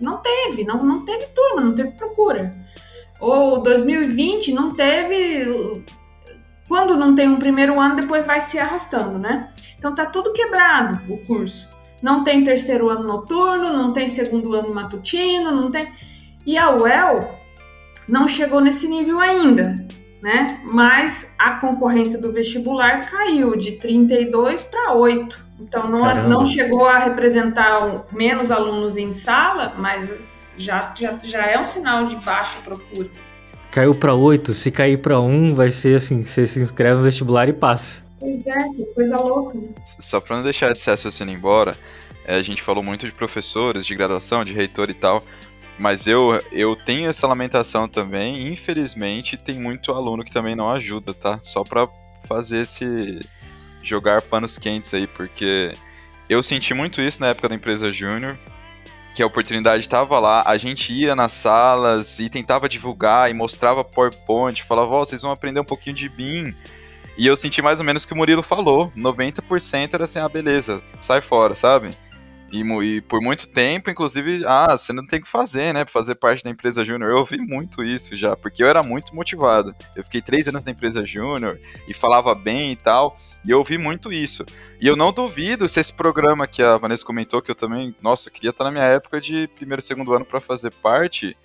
Não 0.00 0.18
teve, 0.18 0.64
não, 0.64 0.78
não 0.78 1.00
teve 1.00 1.26
turma, 1.26 1.62
não 1.62 1.74
teve 1.74 1.92
procura. 1.92 2.54
Ou 3.20 3.62
2020 3.62 4.52
não 4.52 4.70
teve. 4.70 5.84
Quando 6.68 6.96
não 6.96 7.14
tem 7.14 7.28
um 7.28 7.38
primeiro 7.38 7.80
ano, 7.80 7.96
depois 7.96 8.24
vai 8.24 8.40
se 8.40 8.58
arrastando, 8.58 9.18
né? 9.18 9.50
Então 9.78 9.94
tá 9.94 10.06
tudo 10.06 10.32
quebrado 10.32 11.00
o 11.12 11.18
curso. 11.18 11.68
Não 12.02 12.24
tem 12.24 12.44
terceiro 12.44 12.90
ano 12.90 13.04
noturno, 13.04 13.72
não 13.72 13.92
tem 13.92 14.08
segundo 14.08 14.54
ano 14.54 14.74
matutino, 14.74 15.50
não 15.50 15.70
tem. 15.70 15.90
E 16.46 16.56
a 16.58 16.70
UEL 16.70 17.38
não 18.08 18.28
chegou 18.28 18.60
nesse 18.60 18.88
nível 18.88 19.20
ainda, 19.20 19.74
né? 20.22 20.60
Mas 20.70 21.34
a 21.38 21.52
concorrência 21.52 22.20
do 22.20 22.32
vestibular 22.32 23.10
caiu 23.10 23.56
de 23.56 23.72
32 23.72 24.64
para 24.64 24.92
8. 24.94 25.44
Então 25.60 25.86
não, 25.86 26.28
não 26.28 26.46
chegou 26.46 26.86
a 26.86 26.98
representar 26.98 28.06
menos 28.12 28.50
alunos 28.50 28.96
em 28.96 29.12
sala, 29.12 29.74
mas 29.78 30.54
já, 30.58 30.92
já, 30.96 31.16
já 31.22 31.46
é 31.46 31.58
um 31.58 31.64
sinal 31.64 32.06
de 32.06 32.16
baixa 32.16 32.58
procura. 32.62 33.10
Caiu 33.74 33.92
para 33.92 34.14
8, 34.14 34.54
se 34.54 34.70
cair 34.70 34.98
para 34.98 35.18
1, 35.18 35.56
vai 35.56 35.68
ser 35.72 35.96
assim, 35.96 36.22
você 36.22 36.46
se 36.46 36.62
inscreve 36.62 36.94
no 36.94 37.02
vestibular 37.02 37.48
e 37.48 37.52
passa. 37.52 38.04
Pois 38.20 38.46
é, 38.46 38.68
que 38.68 38.84
coisa 38.94 39.16
louca. 39.16 39.58
Né? 39.58 39.66
Só 39.98 40.20
para 40.20 40.36
não 40.36 40.44
deixar 40.44 40.70
esse 40.70 40.88
raciocínio 40.88 41.34
embora, 41.34 41.76
é, 42.24 42.36
a 42.36 42.42
gente 42.44 42.62
falou 42.62 42.84
muito 42.84 43.04
de 43.04 43.10
professores, 43.10 43.84
de 43.84 43.92
graduação, 43.96 44.44
de 44.44 44.52
reitor 44.52 44.88
e 44.90 44.94
tal, 44.94 45.20
mas 45.76 46.06
eu, 46.06 46.40
eu 46.52 46.76
tenho 46.76 47.10
essa 47.10 47.26
lamentação 47.26 47.88
também, 47.88 48.46
infelizmente 48.46 49.36
tem 49.36 49.58
muito 49.58 49.90
aluno 49.90 50.24
que 50.24 50.32
também 50.32 50.54
não 50.54 50.68
ajuda, 50.68 51.12
tá? 51.12 51.40
Só 51.42 51.64
para 51.64 51.88
fazer 52.28 52.58
esse 52.58 53.18
jogar 53.82 54.22
panos 54.22 54.56
quentes 54.56 54.94
aí, 54.94 55.08
porque 55.08 55.72
eu 56.28 56.44
senti 56.44 56.72
muito 56.72 57.00
isso 57.00 57.20
na 57.20 57.26
época 57.30 57.48
da 57.48 57.56
empresa 57.56 57.92
Júnior, 57.92 58.38
que 59.14 59.22
a 59.22 59.26
oportunidade 59.26 59.80
estava 59.80 60.18
lá, 60.18 60.42
a 60.44 60.58
gente 60.58 60.92
ia 60.92 61.14
nas 61.14 61.32
salas 61.32 62.18
e 62.18 62.28
tentava 62.28 62.68
divulgar 62.68 63.30
e 63.30 63.34
mostrava 63.34 63.84
PowerPoint, 63.84 64.62
falava, 64.64 64.94
oh, 64.96 65.04
vocês 65.04 65.22
vão 65.22 65.30
aprender 65.30 65.60
um 65.60 65.64
pouquinho 65.64 65.94
de 65.94 66.08
BIM. 66.08 66.54
E 67.16 67.26
eu 67.26 67.36
senti 67.36 67.62
mais 67.62 67.78
ou 67.78 67.86
menos 67.86 68.02
o 68.02 68.08
que 68.08 68.12
o 68.12 68.16
Murilo 68.16 68.42
falou, 68.42 68.92
90% 68.96 69.94
era 69.94 70.04
assim, 70.04 70.18
ah, 70.18 70.28
beleza, 70.28 70.82
sai 71.00 71.20
fora, 71.20 71.54
sabe? 71.54 71.90
E, 72.52 72.62
e, 72.62 73.00
por 73.00 73.20
muito 73.20 73.48
tempo, 73.48 73.90
inclusive, 73.90 74.44
ah, 74.46 74.76
você 74.76 74.92
não 74.92 75.06
tem 75.06 75.20
que 75.20 75.28
fazer, 75.28 75.72
né? 75.72 75.84
Fazer 75.86 76.14
parte 76.14 76.44
da 76.44 76.50
empresa 76.50 76.84
Júnior. 76.84 77.10
Eu 77.10 77.18
ouvi 77.18 77.38
muito 77.38 77.82
isso 77.82 78.16
já, 78.16 78.36
porque 78.36 78.62
eu 78.62 78.68
era 78.68 78.80
muito 78.80 79.14
motivado. 79.14 79.74
Eu 79.96 80.04
fiquei 80.04 80.22
três 80.22 80.46
anos 80.46 80.64
na 80.64 80.70
empresa 80.70 81.04
Júnior 81.04 81.58
e 81.88 81.92
falava 81.92 82.32
bem 82.32 82.70
e 82.70 82.76
tal. 82.76 83.18
E 83.44 83.50
eu 83.50 83.58
ouvi 83.58 83.76
muito 83.76 84.12
isso. 84.12 84.44
E 84.80 84.86
eu 84.86 84.96
não 84.96 85.12
duvido 85.12 85.68
se 85.68 85.78
esse 85.78 85.92
programa 85.92 86.46
que 86.46 86.62
a 86.62 86.78
Vanessa 86.78 87.04
comentou, 87.04 87.42
que 87.42 87.50
eu 87.50 87.54
também, 87.54 87.94
nossa, 88.00 88.28
eu 88.28 88.32
queria 88.32 88.50
estar 88.50 88.64
na 88.64 88.70
minha 88.70 88.84
época 88.84 89.20
de 89.20 89.46
primeiro 89.48 89.80
e 89.80 89.84
segundo 89.84 90.14
ano 90.14 90.24
para 90.24 90.40
fazer 90.40 90.70
parte, 90.70 91.36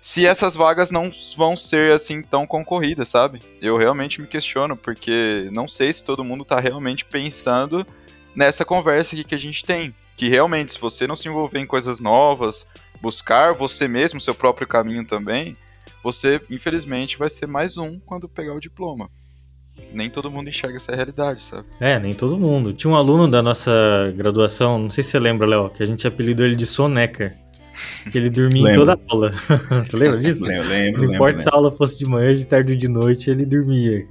se 0.00 0.26
essas 0.26 0.56
vagas 0.56 0.90
não 0.90 1.10
vão 1.36 1.56
ser 1.56 1.92
assim 1.92 2.20
tão 2.20 2.46
concorridas, 2.46 3.08
sabe? 3.08 3.40
Eu 3.60 3.76
realmente 3.76 4.20
me 4.20 4.26
questiono, 4.26 4.76
porque 4.76 5.48
não 5.52 5.68
sei 5.68 5.92
se 5.92 6.04
todo 6.04 6.24
mundo 6.24 6.42
está 6.42 6.58
realmente 6.58 7.04
pensando 7.04 7.86
nessa 8.34 8.64
conversa 8.64 9.14
aqui 9.14 9.24
que 9.24 9.34
a 9.34 9.38
gente 9.38 9.64
tem. 9.64 9.94
Que 10.16 10.28
realmente, 10.28 10.72
se 10.72 10.80
você 10.80 11.06
não 11.06 11.16
se 11.16 11.28
envolver 11.28 11.60
em 11.60 11.66
coisas 11.66 12.00
novas, 12.00 12.66
buscar 13.00 13.52
você 13.52 13.86
mesmo, 13.86 14.20
seu 14.20 14.34
próprio 14.34 14.66
caminho 14.66 15.06
também, 15.06 15.54
você, 16.02 16.40
infelizmente, 16.50 17.16
vai 17.16 17.28
ser 17.28 17.46
mais 17.46 17.78
um 17.78 18.00
quando 18.00 18.28
pegar 18.28 18.54
o 18.54 18.60
diploma 18.60 19.10
nem 19.92 20.10
todo 20.10 20.30
mundo 20.30 20.48
enxerga 20.48 20.76
essa 20.76 20.94
realidade, 20.94 21.42
sabe? 21.42 21.66
É, 21.80 21.98
nem 21.98 22.12
todo 22.12 22.38
mundo. 22.38 22.72
Tinha 22.72 22.92
um 22.92 22.96
aluno 22.96 23.28
da 23.28 23.42
nossa 23.42 24.12
graduação, 24.16 24.78
não 24.78 24.90
sei 24.90 25.02
se 25.02 25.10
você 25.10 25.18
lembra, 25.18 25.46
Léo, 25.46 25.70
que 25.70 25.82
a 25.82 25.86
gente 25.86 26.06
apelidou 26.06 26.46
ele 26.46 26.56
de 26.56 26.66
soneca. 26.66 27.34
Que 28.10 28.18
ele 28.18 28.30
dormia 28.30 28.70
em 28.70 28.74
toda 28.74 28.94
a 28.94 28.98
aula. 29.08 29.32
você 29.70 29.96
lembra 29.96 30.18
disso? 30.20 30.46
Eu 30.50 30.62
lembro, 30.64 31.04
Não 31.04 31.14
importa 31.14 31.38
se 31.38 31.48
a 31.48 31.52
aula 31.52 31.72
fosse 31.72 31.98
de 31.98 32.06
manhã, 32.06 32.34
de 32.34 32.46
tarde 32.46 32.72
ou 32.72 32.78
de 32.78 32.88
noite, 32.88 33.30
ele 33.30 33.44
dormia. 33.44 34.04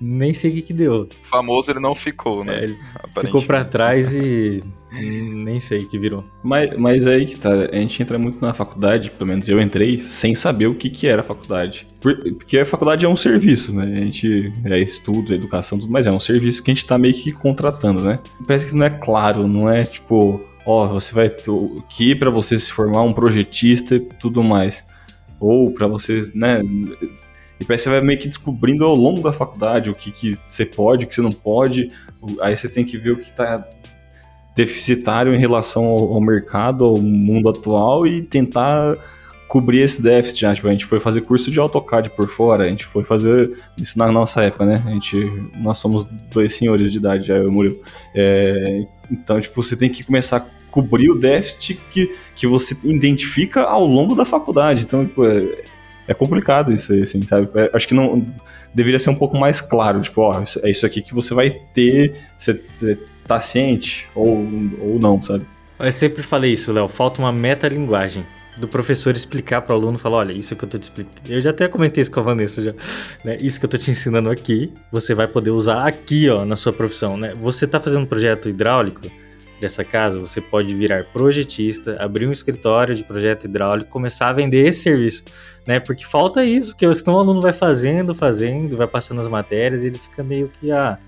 Nem 0.00 0.32
sei 0.32 0.50
o 0.50 0.54
que, 0.54 0.62
que 0.62 0.72
deu. 0.72 1.08
Famoso 1.30 1.70
ele 1.70 1.80
não 1.80 1.94
ficou, 1.94 2.44
né? 2.44 2.60
É, 2.60 2.64
ele 2.64 2.76
ficou 3.20 3.42
para 3.42 3.64
trás 3.64 4.14
e 4.14 4.60
nem 4.92 5.60
sei 5.60 5.78
o 5.78 5.88
que 5.88 5.98
virou. 5.98 6.22
Mas, 6.42 6.76
mas 6.76 7.06
é 7.06 7.14
aí 7.14 7.24
que 7.24 7.36
tá, 7.36 7.50
a 7.72 7.78
gente 7.78 8.02
entra 8.02 8.18
muito 8.18 8.40
na 8.40 8.52
faculdade, 8.52 9.10
pelo 9.10 9.28
menos 9.28 9.48
eu 9.48 9.60
entrei, 9.60 9.98
sem 9.98 10.34
saber 10.34 10.66
o 10.66 10.74
que, 10.74 10.90
que 10.90 11.06
era 11.06 11.22
a 11.22 11.24
faculdade. 11.24 11.86
Porque 12.00 12.58
a 12.58 12.66
faculdade 12.66 13.06
é 13.06 13.08
um 13.08 13.16
serviço, 13.16 13.74
né? 13.74 13.84
A 13.84 14.00
gente 14.00 14.52
é 14.64 14.78
estudo, 14.78 15.32
é 15.32 15.36
educação, 15.36 15.78
tudo, 15.78 15.92
mas 15.92 16.06
é 16.06 16.12
um 16.12 16.20
serviço 16.20 16.62
que 16.62 16.70
a 16.70 16.74
gente 16.74 16.86
tá 16.86 16.98
meio 16.98 17.14
que 17.14 17.32
contratando, 17.32 18.02
né? 18.02 18.18
Parece 18.46 18.66
que 18.66 18.76
não 18.76 18.84
é 18.84 18.90
claro, 18.90 19.46
não 19.46 19.70
é 19.70 19.84
tipo, 19.84 20.40
ó, 20.66 20.86
você 20.86 21.14
vai 21.14 21.28
ter 21.28 21.50
que 21.88 22.14
para 22.14 22.30
você 22.30 22.58
se 22.58 22.72
formar 22.72 23.02
um 23.02 23.12
projetista 23.12 23.96
e 23.96 24.00
tudo 24.00 24.42
mais. 24.42 24.84
Ou 25.40 25.70
para 25.72 25.86
você, 25.86 26.30
né, 26.34 26.62
e 27.60 27.64
parece 27.64 27.84
que 27.84 27.90
você 27.90 27.90
vai 27.90 28.00
meio 28.00 28.18
que 28.18 28.28
descobrindo 28.28 28.84
ao 28.84 28.94
longo 28.94 29.20
da 29.22 29.32
faculdade 29.32 29.90
o 29.90 29.94
que, 29.94 30.10
que 30.10 30.38
você 30.48 30.66
pode, 30.66 31.04
o 31.04 31.08
que 31.08 31.14
você 31.14 31.22
não 31.22 31.32
pode. 31.32 31.88
Aí 32.40 32.56
você 32.56 32.68
tem 32.68 32.84
que 32.84 32.98
ver 32.98 33.12
o 33.12 33.16
que 33.16 33.30
está 33.30 33.66
deficitário 34.54 35.34
em 35.34 35.38
relação 35.38 35.84
ao, 35.86 36.14
ao, 36.14 36.20
mercado, 36.20 36.84
ao 36.84 36.96
mundo 36.96 37.48
atual 37.48 38.06
e 38.06 38.22
tentar 38.22 38.96
cobrir 39.48 39.80
esse 39.80 40.02
déficit. 40.02 40.46
Né? 40.46 40.54
Tipo, 40.54 40.68
a 40.68 40.70
gente 40.72 40.84
foi 40.84 40.98
fazer 40.98 41.20
curso 41.20 41.50
de 41.50 41.60
AutoCAD 41.60 42.10
por 42.10 42.28
fora, 42.28 42.64
a 42.64 42.68
gente 42.68 42.84
foi 42.84 43.04
fazer 43.04 43.56
isso 43.76 43.98
na 43.98 44.10
nossa 44.10 44.42
época, 44.42 44.66
né? 44.66 44.82
A 44.86 44.90
gente, 44.90 45.16
nós 45.58 45.78
somos 45.78 46.04
dois 46.32 46.54
senhores 46.54 46.90
de 46.90 46.98
idade, 46.98 47.26
já 47.26 47.36
eu 47.36 47.44
e 47.44 47.48
o 47.48 47.52
Murilo. 47.52 47.80
É, 48.14 48.84
então, 49.10 49.40
tipo, 49.40 49.62
você 49.62 49.76
tem 49.76 49.88
que 49.88 50.02
começar 50.02 50.40
cobrir 50.74 51.08
o 51.08 51.14
déficit 51.14 51.80
que, 51.92 52.12
que 52.34 52.48
você 52.48 52.76
identifica 52.82 53.62
ao 53.62 53.86
longo 53.86 54.16
da 54.16 54.24
faculdade. 54.24 54.82
Então, 54.82 55.06
tipo, 55.06 55.24
é, 55.24 55.62
é 56.08 56.12
complicado 56.12 56.72
isso 56.72 56.92
aí, 56.92 57.02
assim, 57.02 57.24
sabe? 57.24 57.48
É, 57.54 57.70
acho 57.72 57.86
que 57.86 57.94
não 57.94 58.26
deveria 58.74 58.98
ser 58.98 59.10
um 59.10 59.14
pouco 59.14 59.36
mais 59.36 59.60
claro, 59.60 60.02
tipo, 60.02 60.20
ó, 60.20 60.42
isso, 60.42 60.60
é 60.64 60.68
isso 60.68 60.84
aqui 60.84 61.00
que 61.00 61.14
você 61.14 61.32
vai 61.32 61.50
ter, 61.72 62.14
você, 62.36 62.60
você 62.74 62.98
tá 63.24 63.38
ciente 63.38 64.08
ou, 64.16 64.48
ou 64.90 64.98
não, 64.98 65.22
sabe? 65.22 65.46
Eu 65.78 65.92
sempre 65.92 66.24
falei 66.24 66.52
isso, 66.52 66.72
Léo, 66.72 66.88
falta 66.88 67.22
uma 67.22 67.32
metalinguagem 67.32 68.24
do 68.58 68.66
professor 68.66 69.14
explicar 69.14 69.62
para 69.62 69.76
o 69.76 69.78
aluno, 69.78 69.96
falar, 69.96 70.18
olha, 70.18 70.32
isso 70.32 70.56
que 70.56 70.64
eu 70.64 70.68
tô 70.68 70.76
te 70.76 70.84
explicando. 70.84 71.14
Eu 71.28 71.40
já 71.40 71.50
até 71.50 71.68
comentei 71.68 72.02
isso 72.02 72.10
com 72.10 72.18
a 72.18 72.22
Vanessa 72.24 72.60
já, 72.60 72.74
né? 73.24 73.36
Isso 73.40 73.60
que 73.60 73.66
eu 73.66 73.70
tô 73.70 73.78
te 73.78 73.92
ensinando 73.92 74.28
aqui, 74.28 74.72
você 74.90 75.14
vai 75.14 75.28
poder 75.28 75.50
usar 75.52 75.86
aqui, 75.86 76.28
ó, 76.28 76.44
na 76.44 76.56
sua 76.56 76.72
profissão, 76.72 77.16
né? 77.16 77.32
Você 77.40 77.64
tá 77.64 77.78
fazendo 77.78 78.02
um 78.02 78.06
projeto 78.06 78.48
hidráulico, 78.48 79.02
dessa 79.60 79.84
casa, 79.84 80.18
você 80.18 80.40
pode 80.40 80.74
virar 80.74 81.04
projetista, 81.12 81.96
abrir 82.00 82.26
um 82.26 82.32
escritório 82.32 82.94
de 82.94 83.04
projeto 83.04 83.44
hidráulico, 83.44 83.90
começar 83.90 84.28
a 84.28 84.32
vender 84.32 84.66
esse 84.66 84.82
serviço, 84.82 85.24
né? 85.66 85.80
Porque 85.80 86.04
falta 86.04 86.44
isso, 86.44 86.72
porque 86.72 86.92
senão 86.94 87.14
o 87.14 87.18
aluno 87.20 87.40
vai 87.40 87.52
fazendo, 87.52 88.14
fazendo, 88.14 88.76
vai 88.76 88.86
passando 88.86 89.20
as 89.20 89.28
matérias 89.28 89.84
e 89.84 89.88
ele 89.88 89.98
fica 89.98 90.22
meio 90.22 90.48
que, 90.48 90.70
ah, 90.70 90.98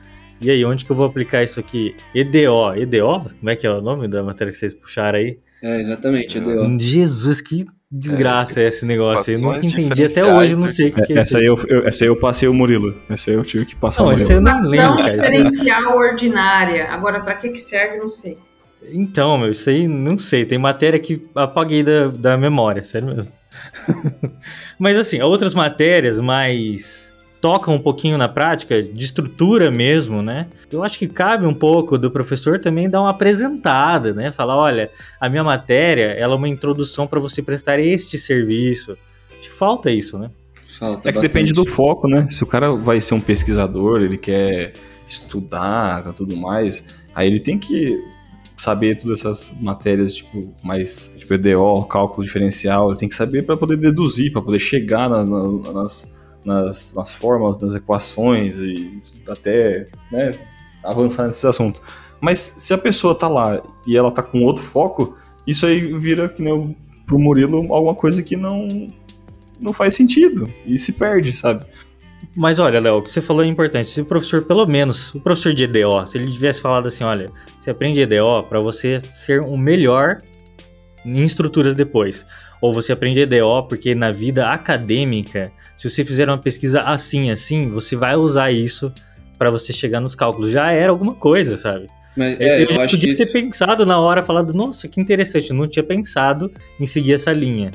e 0.41 0.51
aí, 0.51 0.65
onde 0.65 0.85
que 0.85 0.93
eu 0.93 0.97
vou 0.97 1.07
aplicar 1.07 1.43
isso 1.43 1.59
aqui? 1.59 1.97
EDO, 2.15 2.75
EDO? 2.77 3.35
Como 3.39 3.49
é 3.49 3.57
que 3.57 3.67
é 3.67 3.71
o 3.71 3.81
nome 3.81 4.07
da 4.07 4.23
matéria 4.23 4.53
que 4.53 4.59
vocês 4.59 4.75
puxaram 4.75 5.19
aí? 5.19 5.39
É, 5.63 5.81
exatamente, 5.81 6.37
EDO. 6.37 6.79
Jesus, 6.79 7.41
que 7.41 7.65
desgraça 7.91 8.61
é, 8.61 8.67
esse 8.67 8.85
negócio. 8.85 9.33
Eu 9.33 9.41
nunca 9.41 9.65
entendi 9.65 10.05
até 10.05 10.25
hoje, 10.25 10.53
eu 10.53 10.59
não 10.59 10.69
sei 10.69 10.89
o 10.89 10.93
que, 10.93 11.03
que 11.03 11.13
é 11.13 11.19
essa. 11.19 11.39
Aí 11.39 11.47
eu, 11.47 11.57
eu, 11.69 11.87
essa 11.87 12.05
aí 12.05 12.09
eu 12.09 12.17
passei 12.17 12.49
o 12.49 12.55
Murilo. 12.55 12.95
Essa 13.09 13.31
aí 13.31 13.37
eu 13.37 13.43
tive 13.43 13.65
que 13.65 13.77
passar 13.77 14.03
não, 14.03 14.11
o 14.11 14.13
Murilo. 14.13 14.41
Não, 14.41 14.51
essa 14.51 14.57
eu 14.57 14.63
nem 14.63 14.71
lembro, 14.71 14.97
cara. 14.97 15.11
diferencial 15.11 15.97
ordinária. 15.97 16.89
Agora, 16.89 17.21
para 17.21 17.35
que 17.35 17.51
que 17.51 17.59
serve, 17.59 17.99
não 17.99 18.09
sei. 18.09 18.39
Então, 18.91 19.39
meu, 19.39 19.51
isso 19.51 19.69
aí 19.71 19.89
não 19.89 20.19
sei. 20.19 20.45
Tem 20.45 20.59
matéria 20.59 20.99
que 20.99 21.27
apaguei 21.35 21.83
da, 21.83 22.09
da 22.09 22.37
memória, 22.37 22.85
sério 22.85 23.09
mesmo. 23.09 23.33
Mas 24.79 24.99
assim, 24.99 25.21
outras 25.23 25.55
matérias 25.55 26.21
mais 26.21 27.15
tocam 27.47 27.75
um 27.75 27.79
pouquinho 27.79 28.19
na 28.19 28.29
prática, 28.29 28.83
de 28.83 29.05
estrutura 29.05 29.71
mesmo, 29.71 30.21
né? 30.21 30.49
Eu 30.73 30.83
acho 30.83 30.99
que 30.99 31.07
cabe 31.07 31.47
um 31.47 31.55
pouco 31.55 31.97
do 31.97 32.11
professor 32.11 32.59
também 32.59 32.91
dar 32.91 33.01
uma 33.01 33.11
apresentada, 33.11 34.13
né? 34.13 34.33
Falar, 34.33 34.57
olha, 34.57 34.91
a 35.21 35.29
minha 35.29 35.45
matéria, 35.45 36.07
ela 36.19 36.35
é 36.35 36.37
uma 36.37 36.49
introdução 36.49 37.07
para 37.07 37.21
você 37.21 37.41
prestar 37.43 37.79
este 37.79 38.19
serviço. 38.19 38.99
Acho 39.39 39.49
que 39.49 39.53
falta 39.55 39.93
isso, 39.93 40.19
né? 40.19 40.29
Falta 40.77 41.09
É 41.09 41.13
que 41.13 41.19
bastante. 41.19 41.33
depende 41.33 41.53
do 41.53 41.65
foco, 41.65 42.09
né? 42.09 42.27
Se 42.31 42.43
o 42.43 42.47
cara 42.47 42.73
vai 42.73 43.01
ser 43.01 43.15
um 43.15 43.21
pesquisador, 43.21 44.03
ele 44.03 44.19
quer 44.19 44.73
estudar 45.07 46.03
tudo 46.15 46.37
mais, 46.37 46.85
aí 47.15 47.29
ele 47.29 47.39
tem 47.39 47.57
que 47.59 47.97
saber 48.57 48.97
todas 48.97 49.21
essas 49.21 49.55
matérias, 49.61 50.15
tipo, 50.15 50.41
mais, 50.65 51.15
tipo, 51.17 51.33
EDO, 51.33 51.85
cálculo 51.85 52.27
diferencial, 52.27 52.89
ele 52.89 52.99
tem 52.99 53.09
que 53.09 53.15
saber 53.15 53.45
para 53.47 53.57
poder 53.57 53.77
deduzir, 53.77 54.33
para 54.33 54.43
poder 54.43 54.59
chegar 54.59 55.09
na- 55.09 55.25
na- 55.25 55.73
nas, 55.73 56.16
nas, 56.47 56.95
nas 56.95 57.13
formas, 57.13 57.61
nas 57.61 57.75
equações 57.75 58.55
e 58.61 59.03
até, 59.29 59.89
né, 60.11 60.31
avançar 60.83 61.27
nesse 61.27 61.47
assunto. 61.47 61.81
Mas 62.21 62.39
se 62.57 62.73
a 62.73 62.79
pessoa 62.79 63.15
tá 63.15 63.29
lá 63.29 63.61
e 63.87 63.97
ela 63.97 64.11
tá 64.11 64.23
com 64.23 64.43
outro 64.43 64.63
foco, 64.63 65.17
isso 65.47 65.67
aí 65.67 65.93
vira, 65.99 66.29
que 66.29 66.41
nem 66.43 66.53
o- 66.53 66.75
pro 67.05 67.19
Murilo, 67.19 67.59
alguma 67.73 67.95
coisa 67.95 68.23
que 68.23 68.37
não, 68.37 68.67
não 69.61 69.73
faz 69.73 69.95
sentido 69.95 70.49
e 70.65 70.79
se 70.79 70.93
perde, 70.93 71.33
sabe? 71.37 71.65
Mas 72.35 72.59
olha, 72.59 72.81
Léo, 72.81 72.97
o 72.97 73.03
que 73.03 73.11
você 73.13 73.21
falou 73.23 73.45
é 73.45 73.47
importante. 73.47 73.89
Se 73.89 74.01
o 74.01 74.05
professor, 74.05 74.43
pelo 74.43 74.67
menos, 74.67 75.15
o 75.15 75.21
professor 75.21 75.53
de 75.55 75.65
EDO, 75.65 76.07
se 76.07 76.19
ele 76.19 76.31
tivesse 76.31 76.61
falado 76.61 76.87
assim, 76.89 77.05
olha, 77.05 77.31
você 77.59 77.71
aprende 77.71 78.01
EDO 78.01 78.43
para 78.49 78.61
você 78.61 78.99
ser 79.01 79.45
um 79.47 79.57
melhor 79.57 80.19
em 81.07 81.25
estruturas 81.25 81.75
depois. 81.75 82.27
Ou 82.61 82.75
você 82.75 82.93
aprende 82.93 83.21
EDO 83.21 83.63
porque 83.69 83.95
na 83.95 84.11
vida 84.11 84.49
acadêmica, 84.49 85.53
se 85.77 85.89
você 85.89 86.05
fizer 86.05 86.29
uma 86.29 86.39
pesquisa 86.39 86.81
assim, 86.81 87.31
assim, 87.31 87.69
você 87.69 87.95
vai 87.95 88.17
usar 88.17 88.51
isso 88.51 88.93
para 89.39 89.51
você 89.51 89.73
chegar 89.73 90.01
nos 90.01 90.15
cálculos. 90.15 90.51
Já 90.51 90.73
era 90.73 90.91
alguma 90.91 91.15
coisa, 91.15 91.57
sabe? 91.57 91.87
Mas, 92.17 92.41
é, 92.41 92.57
eu 92.57 92.65
eu 92.65 92.73
já 92.73 92.83
acho 92.83 92.95
que 92.95 92.97
podia 92.97 93.17
ter 93.17 93.23
isso... 93.25 93.33
pensado 93.33 93.85
na 93.85 94.01
hora, 94.01 94.23
falado, 94.23 94.55
nossa, 94.55 94.89
que 94.89 95.01
interessante, 95.01 95.51
eu 95.51 95.57
não 95.57 95.69
tinha 95.69 95.83
pensado 95.83 96.51
em 96.81 96.87
seguir 96.87 97.13
essa 97.13 97.33
linha. 97.33 97.71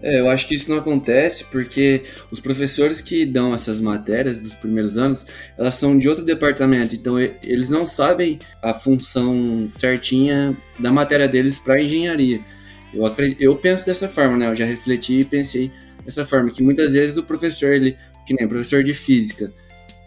É, 0.00 0.20
eu 0.20 0.30
acho 0.30 0.46
que 0.46 0.54
isso 0.54 0.70
não 0.70 0.78
acontece 0.78 1.44
porque 1.44 2.04
os 2.30 2.38
professores 2.38 3.00
que 3.00 3.26
dão 3.26 3.52
essas 3.52 3.80
matérias 3.80 4.38
dos 4.38 4.54
primeiros 4.54 4.96
anos, 4.96 5.26
elas 5.56 5.74
são 5.74 5.98
de 5.98 6.08
outro 6.08 6.24
departamento, 6.24 6.94
então 6.94 7.18
eles 7.18 7.68
não 7.68 7.84
sabem 7.84 8.38
a 8.62 8.72
função 8.72 9.68
certinha 9.68 10.56
da 10.78 10.92
matéria 10.92 11.26
deles 11.26 11.58
para 11.58 11.82
engenharia. 11.82 12.40
Eu, 12.94 13.04
acredito, 13.04 13.40
eu 13.40 13.56
penso 13.56 13.86
dessa 13.86 14.08
forma, 14.08 14.36
né? 14.36 14.48
Eu 14.48 14.54
já 14.54 14.64
refleti 14.64 15.20
e 15.20 15.24
pensei 15.24 15.70
dessa 16.04 16.24
forma, 16.24 16.50
que 16.50 16.62
muitas 16.62 16.92
vezes 16.92 17.16
o 17.16 17.22
professor, 17.22 17.72
ele, 17.72 17.96
que 18.26 18.32
nem 18.34 18.48
professor 18.48 18.82
de 18.82 18.94
física, 18.94 19.52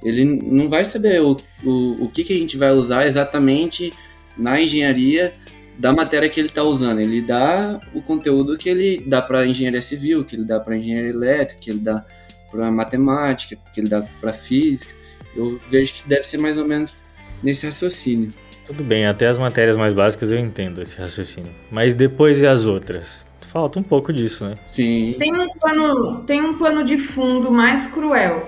ele 0.03 0.25
não 0.25 0.67
vai 0.67 0.83
saber 0.83 1.21
o, 1.21 1.37
o, 1.63 2.05
o 2.05 2.09
que, 2.09 2.23
que 2.23 2.33
a 2.33 2.37
gente 2.37 2.57
vai 2.57 2.71
usar 2.71 3.05
exatamente 3.05 3.91
na 4.37 4.59
engenharia 4.59 5.31
da 5.77 5.91
matéria 5.91 6.29
que 6.29 6.39
ele 6.39 6.47
está 6.47 6.63
usando. 6.63 6.99
Ele 6.99 7.21
dá 7.21 7.79
o 7.93 8.03
conteúdo 8.03 8.57
que 8.57 8.69
ele 8.69 9.03
dá 9.05 9.21
para 9.21 9.45
engenharia 9.45 9.81
civil, 9.81 10.23
que 10.23 10.35
ele 10.35 10.45
dá 10.45 10.59
para 10.59 10.77
engenharia 10.77 11.09
elétrica, 11.09 11.61
que 11.61 11.69
ele 11.69 11.79
dá 11.79 12.05
para 12.51 12.71
matemática, 12.71 13.55
que 13.73 13.79
ele 13.79 13.89
dá 13.89 14.01
para 14.19 14.33
física. 14.33 14.93
Eu 15.35 15.57
vejo 15.69 15.93
que 15.93 16.09
deve 16.09 16.23
ser 16.23 16.37
mais 16.37 16.57
ou 16.57 16.67
menos 16.67 16.95
nesse 17.41 17.65
raciocínio. 17.65 18.31
Tudo 18.65 18.83
bem, 18.83 19.05
até 19.05 19.27
as 19.27 19.37
matérias 19.37 19.77
mais 19.77 19.93
básicas 19.93 20.31
eu 20.31 20.39
entendo 20.39 20.81
esse 20.81 20.97
raciocínio. 20.97 21.53
Mas 21.71 21.95
depois 21.95 22.41
e 22.41 22.47
as 22.47 22.65
outras? 22.65 23.27
Falta 23.47 23.79
um 23.79 23.83
pouco 23.83 24.13
disso, 24.13 24.45
né? 24.45 24.53
Sim. 24.63 25.15
Tem 25.17 25.33
um 25.33 25.49
pano, 25.59 26.23
tem 26.23 26.41
um 26.41 26.57
pano 26.57 26.83
de 26.83 26.97
fundo 26.97 27.51
mais 27.51 27.85
cruel. 27.85 28.45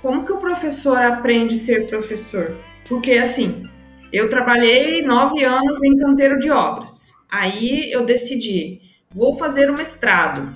Como 0.00 0.24
que 0.24 0.32
o 0.32 0.38
professor 0.38 0.96
aprende 0.98 1.54
a 1.54 1.58
ser 1.58 1.86
professor? 1.86 2.56
Porque 2.88 3.12
assim, 3.12 3.68
eu 4.12 4.28
trabalhei 4.28 5.02
nove 5.02 5.44
anos 5.44 5.82
em 5.82 5.96
canteiro 5.96 6.38
de 6.38 6.50
obras. 6.50 7.14
Aí 7.30 7.90
eu 7.92 8.04
decidi, 8.04 8.80
vou 9.14 9.34
fazer 9.34 9.70
o 9.70 9.76
mestrado. 9.76 10.52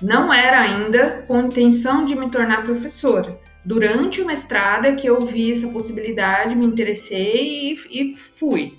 Não 0.00 0.32
era 0.32 0.60
ainda 0.60 1.22
com 1.26 1.42
intenção 1.42 2.04
de 2.04 2.16
me 2.16 2.30
tornar 2.30 2.64
professora. 2.64 3.38
Durante 3.64 4.20
o 4.20 4.26
mestrado 4.26 4.86
é 4.86 4.92
que 4.92 5.06
eu 5.06 5.20
vi 5.20 5.52
essa 5.52 5.68
possibilidade, 5.68 6.56
me 6.56 6.66
interessei 6.66 7.72
e, 7.72 8.10
e 8.12 8.16
fui. 8.16 8.76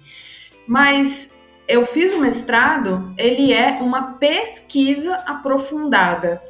Mas 0.67 1.37
eu 1.67 1.85
fiz 1.85 2.11
o 2.13 2.19
mestrado, 2.19 3.13
ele 3.17 3.53
é 3.53 3.77
uma 3.79 4.13
pesquisa 4.13 5.15
aprofundada. 5.25 6.41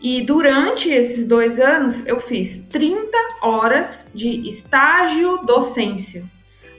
E 0.00 0.22
durante 0.22 0.88
esses 0.88 1.26
dois 1.26 1.58
anos, 1.58 2.06
eu 2.06 2.20
fiz 2.20 2.68
30 2.68 3.10
horas 3.42 4.10
de 4.14 4.48
estágio 4.48 5.38
docência, 5.38 6.24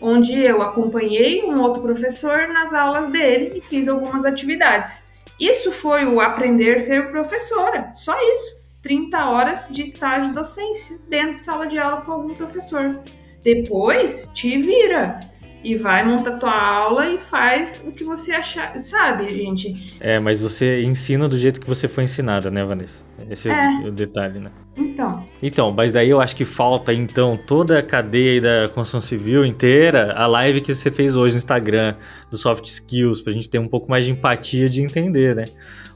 onde 0.01 0.37
eu 0.39 0.61
acompanhei 0.61 1.43
um 1.43 1.59
outro 1.61 1.81
professor 1.81 2.47
nas 2.47 2.73
aulas 2.73 3.09
dele 3.09 3.51
e 3.55 3.61
fiz 3.61 3.87
algumas 3.87 4.25
atividades. 4.25 5.03
Isso 5.39 5.71
foi 5.71 6.05
o 6.05 6.19
aprender 6.19 6.75
a 6.75 6.79
ser 6.79 7.09
professora, 7.11 7.91
só 7.93 8.13
isso. 8.33 8.59
30 8.81 9.29
horas 9.29 9.67
de 9.69 9.81
estágio 9.81 10.33
docência 10.33 10.97
dentro 11.09 11.31
de 11.33 11.41
sala 11.41 11.67
de 11.67 11.77
aula 11.77 12.01
com 12.01 12.11
algum 12.13 12.33
professor. 12.33 12.91
Depois, 13.43 14.29
te 14.33 14.57
vira 14.57 15.19
e 15.63 15.75
vai 15.75 16.05
montar 16.05 16.37
tua 16.37 16.57
aula 16.57 17.07
e 17.09 17.17
faz 17.17 17.83
o 17.85 17.91
que 17.91 18.03
você 18.03 18.31
achar, 18.31 18.73
sabe, 18.81 19.29
gente? 19.29 19.97
É, 19.99 20.19
mas 20.19 20.39
você 20.39 20.81
ensina 20.83 21.27
do 21.27 21.37
jeito 21.37 21.59
que 21.59 21.67
você 21.67 21.87
foi 21.87 22.05
ensinada, 22.05 22.49
né, 22.49 22.63
Vanessa? 22.63 23.03
Esse 23.29 23.49
é, 23.49 23.53
É. 23.53 23.87
o 23.87 23.91
detalhe, 23.91 24.39
né? 24.39 24.51
Então, 24.79 25.11
Então, 25.43 25.71
mas 25.71 25.91
daí 25.91 26.09
eu 26.09 26.21
acho 26.21 26.35
que 26.35 26.45
falta, 26.45 26.93
então, 26.93 27.35
toda 27.35 27.79
a 27.79 27.83
cadeia 27.83 28.39
da 28.39 28.69
construção 28.69 29.01
civil 29.01 29.45
inteira, 29.45 30.13
a 30.15 30.25
live 30.25 30.61
que 30.61 30.73
você 30.73 30.89
fez 30.89 31.15
hoje 31.17 31.35
no 31.35 31.39
Instagram, 31.39 31.95
do 32.31 32.37
Soft 32.37 32.65
Skills, 32.65 33.21
pra 33.21 33.33
gente 33.33 33.49
ter 33.49 33.59
um 33.59 33.67
pouco 33.67 33.89
mais 33.89 34.05
de 34.05 34.11
empatia 34.11 34.69
de 34.69 34.81
entender, 34.81 35.35
né? 35.35 35.45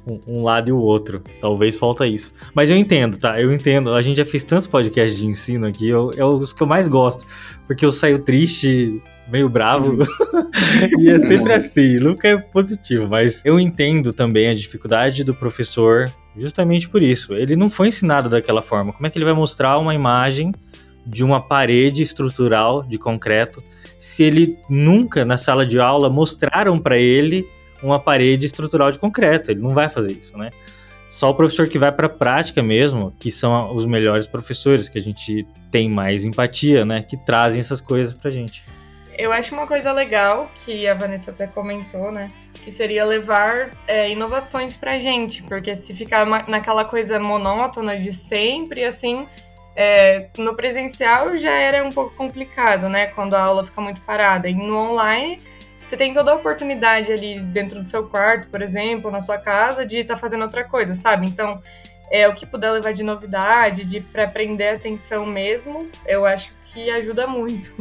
Um, 0.06 0.40
um 0.40 0.44
lado 0.44 0.68
e 0.70 0.72
o 0.74 0.78
outro. 0.78 1.22
Talvez 1.40 1.78
falta 1.78 2.06
isso. 2.06 2.32
Mas 2.54 2.70
eu 2.70 2.76
entendo, 2.76 3.18
tá? 3.18 3.40
Eu 3.40 3.54
entendo. 3.54 3.94
A 3.94 4.02
gente 4.02 4.18
já 4.18 4.26
fez 4.26 4.44
tantos 4.44 4.68
podcasts 4.68 5.18
de 5.18 5.26
ensino 5.26 5.66
aqui, 5.66 5.88
eu, 5.88 6.12
é 6.18 6.26
os 6.26 6.52
que 6.52 6.62
eu 6.62 6.68
mais 6.68 6.90
gosto. 6.90 7.26
Porque 7.66 7.86
eu 7.86 7.92
saio 7.92 8.20
triste, 8.20 9.02
meio 9.32 9.48
bravo. 9.48 9.98
e 11.00 11.10
é 11.10 11.20
sempre 11.20 11.54
assim, 11.54 11.96
nunca 12.00 12.28
é 12.28 12.38
positivo. 12.38 13.08
Mas 13.10 13.46
eu 13.46 13.58
entendo 13.58 14.14
também 14.14 14.50
a 14.50 14.54
dificuldade 14.54 15.24
do 15.24 15.34
professor 15.34 16.12
justamente 16.38 16.90
por 16.90 17.02
isso. 17.02 17.34
Ele 17.34 17.56
não 17.56 17.70
foi 17.70 17.88
ensinado 17.88 18.30
daquela 18.30 18.62
forma. 18.62 18.94
Como 18.94 19.06
é 19.06 19.10
que 19.10 19.18
ele 19.18 19.26
vai 19.26 19.34
mostrar 19.34 19.78
uma 19.78 19.94
imagem 19.94 20.54
de 21.06 21.24
uma 21.24 21.42
parede 21.42 22.02
estrutural 22.02 22.84
de 22.84 22.98
concreto 22.98 23.62
se 23.98 24.24
ele 24.24 24.58
nunca 24.70 25.26
na 25.26 25.38
sala 25.38 25.66
de 25.66 25.80
aula 25.80 26.10
mostraram 26.10 26.80
para 26.80 26.98
ele 26.98 27.48
uma 27.82 28.00
parede 28.00 28.46
estrutural 28.46 28.92
de 28.92 29.00
concreto? 29.00 29.52
Ele 29.52 29.62
não 29.62 29.70
vai 29.70 29.90
fazer 29.90 30.14
isso, 30.14 30.38
né? 30.38 30.48
Só 31.10 31.30
o 31.30 31.36
professor 31.36 31.68
que 31.68 31.78
vai 31.78 31.92
para 31.92 32.08
a 32.08 32.10
prática 32.10 32.64
mesmo, 32.64 33.14
que 33.20 33.30
são 33.30 33.76
os 33.76 33.86
melhores 33.86 34.26
professores, 34.26 34.90
que 34.90 34.98
a 34.98 35.02
gente 35.02 35.46
tem 35.70 35.88
mais 35.88 36.26
empatia, 36.26 36.84
né? 36.86 37.04
Que 37.04 37.16
trazem 37.16 37.60
essas 37.60 37.80
coisas 37.80 38.16
pra 38.16 38.32
gente. 38.32 38.66
Eu 39.16 39.32
acho 39.32 39.54
uma 39.54 39.68
coisa 39.68 39.92
legal, 39.92 40.52
que 40.66 40.88
a 40.88 40.96
Vanessa 40.96 41.30
até 41.30 41.46
comentou, 41.46 42.12
né? 42.12 42.30
Que 42.64 42.72
seria 42.72 43.04
levar 43.04 43.72
é, 43.88 44.10
inovações 44.10 44.76
pra 44.76 44.98
gente, 44.98 45.44
porque 45.44 45.76
se 45.76 45.94
ficar 45.94 46.26
naquela 46.48 46.86
coisa 46.86 47.20
monótona 47.20 47.98
de 47.98 48.14
sempre, 48.14 48.86
assim, 48.86 49.28
é, 49.76 50.30
no 50.38 50.56
presencial 50.56 51.36
já 51.36 51.52
era 51.52 51.84
um 51.84 51.92
pouco 51.92 52.16
complicado, 52.16 52.88
né? 52.88 53.08
Quando 53.10 53.34
a 53.34 53.42
aula 53.42 53.64
fica 53.64 53.82
muito 53.82 54.02
parada. 54.02 54.48
E 54.48 54.54
no 54.54 54.78
online, 54.78 55.40
você 55.86 55.98
tem 55.98 56.14
toda 56.14 56.32
a 56.32 56.36
oportunidade 56.36 57.12
ali 57.12 57.40
dentro 57.40 57.82
do 57.82 57.90
seu 57.90 58.08
quarto, 58.08 58.48
por 58.48 58.62
exemplo, 58.62 59.12
na 59.12 59.22
sua 59.22 59.38
casa, 59.38 59.86
de 59.86 60.00
estar 60.00 60.18
fazendo 60.18 60.44
outra 60.44 60.64
coisa, 60.64 60.96
sabe? 60.96 61.28
Então, 61.28 61.62
é 62.12 62.28
o 62.28 62.34
que 62.34 62.46
puder 62.46 62.72
levar 62.72 62.94
de 62.94 63.04
novidade, 63.04 63.86
de 63.86 64.02
para 64.02 64.28
prender 64.28 64.76
atenção 64.76 65.26
mesmo, 65.26 65.80
eu 66.06 66.26
acho 66.26 66.54
que 66.66 66.90
ajuda 66.90 67.28
muito. 67.28 67.72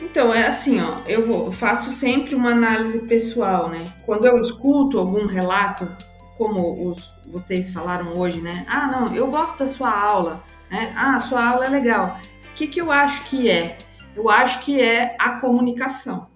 Então, 0.00 0.34
é 0.34 0.46
assim, 0.46 0.80
ó, 0.80 0.98
eu 1.06 1.24
vou, 1.24 1.52
faço 1.52 1.90
sempre 1.90 2.34
uma 2.34 2.50
análise 2.50 3.06
pessoal, 3.06 3.68
né? 3.68 3.84
Quando 4.04 4.26
eu 4.26 4.40
escuto 4.42 4.98
algum 4.98 5.26
relato, 5.26 5.88
como 6.36 6.88
os, 6.88 7.14
vocês 7.28 7.70
falaram 7.70 8.18
hoje, 8.18 8.40
né? 8.40 8.66
Ah, 8.68 8.88
não, 8.88 9.14
eu 9.14 9.28
gosto 9.28 9.58
da 9.58 9.66
sua 9.66 9.90
aula, 9.90 10.42
né? 10.68 10.92
Ah, 10.96 11.16
a 11.16 11.20
sua 11.20 11.44
aula 11.44 11.66
é 11.66 11.68
legal. 11.68 12.18
O 12.46 12.54
que, 12.54 12.66
que 12.66 12.80
eu 12.80 12.90
acho 12.90 13.22
que 13.24 13.48
é? 13.48 13.78
Eu 14.16 14.28
acho 14.28 14.60
que 14.60 14.80
é 14.80 15.16
a 15.18 15.40
comunicação. 15.40 16.31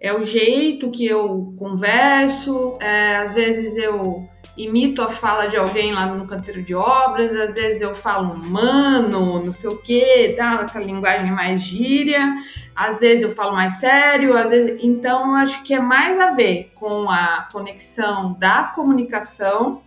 É 0.00 0.12
o 0.12 0.24
jeito 0.24 0.90
que 0.90 1.04
eu 1.04 1.52
converso, 1.58 2.74
é, 2.80 3.16
às 3.16 3.34
vezes 3.34 3.76
eu 3.76 4.28
imito 4.56 5.02
a 5.02 5.08
fala 5.08 5.46
de 5.46 5.56
alguém 5.56 5.92
lá 5.92 6.06
no 6.06 6.26
canteiro 6.26 6.62
de 6.62 6.74
obras, 6.74 7.34
às 7.34 7.54
vezes 7.54 7.80
eu 7.80 7.94
falo 7.94 8.38
mano, 8.38 9.42
não 9.42 9.50
sei 9.50 9.70
o 9.70 9.76
que, 9.76 10.34
tal, 10.36 10.60
essa 10.60 10.80
linguagem 10.80 11.30
mais 11.32 11.62
gíria, 11.62 12.32
às 12.74 13.00
vezes 13.00 13.22
eu 13.22 13.30
falo 13.30 13.54
mais 13.54 13.74
sério, 13.74 14.36
às 14.36 14.50
vezes. 14.50 14.78
Então 14.82 15.30
eu 15.30 15.34
acho 15.34 15.62
que 15.62 15.74
é 15.74 15.80
mais 15.80 16.18
a 16.18 16.30
ver 16.32 16.70
com 16.74 17.10
a 17.10 17.48
conexão 17.52 18.34
da 18.38 18.64
comunicação 18.64 19.82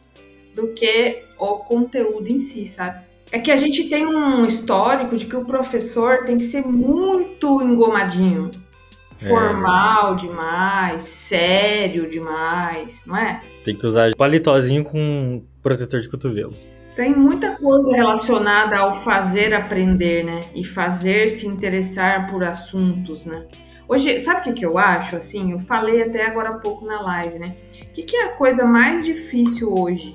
do 0.54 0.74
que 0.74 1.24
o 1.38 1.56
conteúdo 1.58 2.28
em 2.28 2.40
si, 2.40 2.66
sabe? 2.66 3.02
É 3.32 3.40
que 3.40 3.52
a 3.52 3.56
gente 3.56 3.88
tem 3.88 4.06
um 4.06 4.46
histórico 4.46 5.16
de 5.16 5.26
que 5.26 5.38
o 5.38 5.46
professor 5.46 6.26
tem 6.26 6.36
que 6.36 6.44
ser 6.44 6.66
muito 6.68 7.62
engomadinho. 7.62 8.52
Formal 9.28 10.16
demais, 10.16 11.04
sério 11.04 12.10
demais, 12.10 13.02
não 13.06 13.16
é? 13.16 13.42
Tem 13.64 13.76
que 13.76 13.86
usar 13.86 14.16
paletózinho 14.16 14.84
com 14.84 15.44
protetor 15.62 16.00
de 16.00 16.10
cotovelo. 16.10 16.54
Tem 16.96 17.16
muita 17.16 17.56
coisa 17.56 17.92
relacionada 17.92 18.78
ao 18.78 19.04
fazer 19.04 19.54
aprender, 19.54 20.26
né? 20.26 20.42
E 20.54 20.64
fazer 20.64 21.30
se 21.30 21.48
interessar 21.48 22.30
por 22.30 22.44
assuntos, 22.44 23.26
né? 23.26 23.46
Hoje, 23.88 24.20
sabe 24.20 24.40
o 24.40 24.44
que, 24.44 24.60
que 24.60 24.66
eu 24.66 24.78
acho? 24.78 25.16
Assim, 25.16 25.52
eu 25.52 25.60
falei 25.60 26.02
até 26.02 26.26
agora 26.26 26.50
há 26.50 26.58
pouco 26.58 26.86
na 26.86 27.02
live, 27.02 27.40
né? 27.40 27.56
O 27.84 27.94
que, 27.94 28.04
que 28.04 28.16
é 28.16 28.26
a 28.26 28.36
coisa 28.36 28.66
mais 28.66 29.06
difícil 29.06 29.74
hoje? 29.74 30.14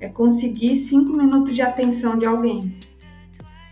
É 0.00 0.08
conseguir 0.08 0.76
cinco 0.76 1.12
minutos 1.12 1.54
de 1.54 1.62
atenção 1.62 2.16
de 2.16 2.24
alguém. 2.24 2.78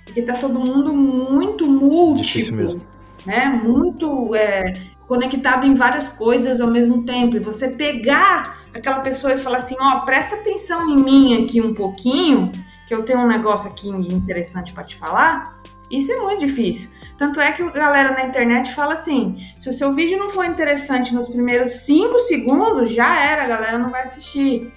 Porque 0.04 0.22
tá 0.22 0.34
todo 0.34 0.58
mundo 0.58 0.92
muito 0.92 1.66
múltiplo, 1.66 2.78
né? 3.26 3.56
Muito 3.62 4.34
é, 4.34 4.72
conectado 5.06 5.66
em 5.66 5.74
várias 5.74 6.08
coisas 6.08 6.60
ao 6.60 6.68
mesmo 6.68 7.04
tempo. 7.04 7.36
E 7.36 7.40
você 7.40 7.68
pegar 7.68 8.62
aquela 8.74 9.00
pessoa 9.00 9.34
e 9.34 9.38
falar 9.38 9.58
assim, 9.58 9.76
ó, 9.80 9.98
oh, 9.98 10.04
presta 10.04 10.36
atenção 10.36 10.88
em 10.88 10.96
mim 10.96 11.44
aqui 11.44 11.60
um 11.60 11.72
pouquinho, 11.74 12.46
que 12.86 12.94
eu 12.94 13.04
tenho 13.04 13.20
um 13.20 13.26
negócio 13.26 13.70
aqui 13.70 13.88
interessante 13.88 14.72
para 14.72 14.84
te 14.84 14.96
falar. 14.96 15.44
Isso 15.90 16.10
é 16.12 16.16
muito 16.16 16.40
difícil. 16.40 16.90
Tanto 17.16 17.40
é 17.40 17.52
que 17.52 17.62
a 17.62 17.70
galera 17.70 18.12
na 18.12 18.26
internet 18.26 18.72
fala 18.74 18.94
assim: 18.94 19.38
se 19.58 19.68
o 19.68 19.72
seu 19.72 19.92
vídeo 19.92 20.18
não 20.18 20.28
for 20.28 20.44
interessante 20.44 21.14
nos 21.14 21.28
primeiros 21.28 21.70
cinco 21.84 22.18
segundos, 22.20 22.90
já 22.90 23.20
era, 23.20 23.42
a 23.42 23.46
galera 23.46 23.78
não 23.78 23.90
vai 23.90 24.02
assistir. 24.02 24.72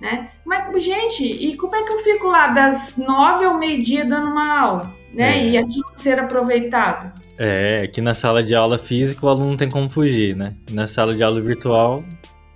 Né? 0.00 0.30
Mas, 0.46 0.82
gente, 0.82 1.24
e 1.24 1.56
como 1.56 1.76
é 1.76 1.82
que 1.82 1.92
eu 1.92 1.98
fico 1.98 2.26
lá 2.26 2.48
das 2.48 2.96
nove 2.96 3.44
ao 3.44 3.58
meio-dia 3.58 4.04
dando 4.04 4.30
uma 4.30 4.58
aula? 4.58 4.99
Né? 5.12 5.38
É. 5.38 5.50
E 5.50 5.58
aquilo 5.58 5.86
ser 5.92 6.18
aproveitado? 6.18 7.12
É, 7.38 7.86
que 7.86 8.00
na 8.00 8.14
sala 8.14 8.42
de 8.42 8.54
aula 8.54 8.78
física 8.78 9.26
o 9.26 9.28
aluno 9.28 9.50
não 9.50 9.56
tem 9.56 9.68
como 9.68 9.88
fugir, 9.88 10.36
né? 10.36 10.54
Na 10.70 10.86
sala 10.86 11.14
de 11.14 11.22
aula 11.22 11.40
virtual, 11.40 12.04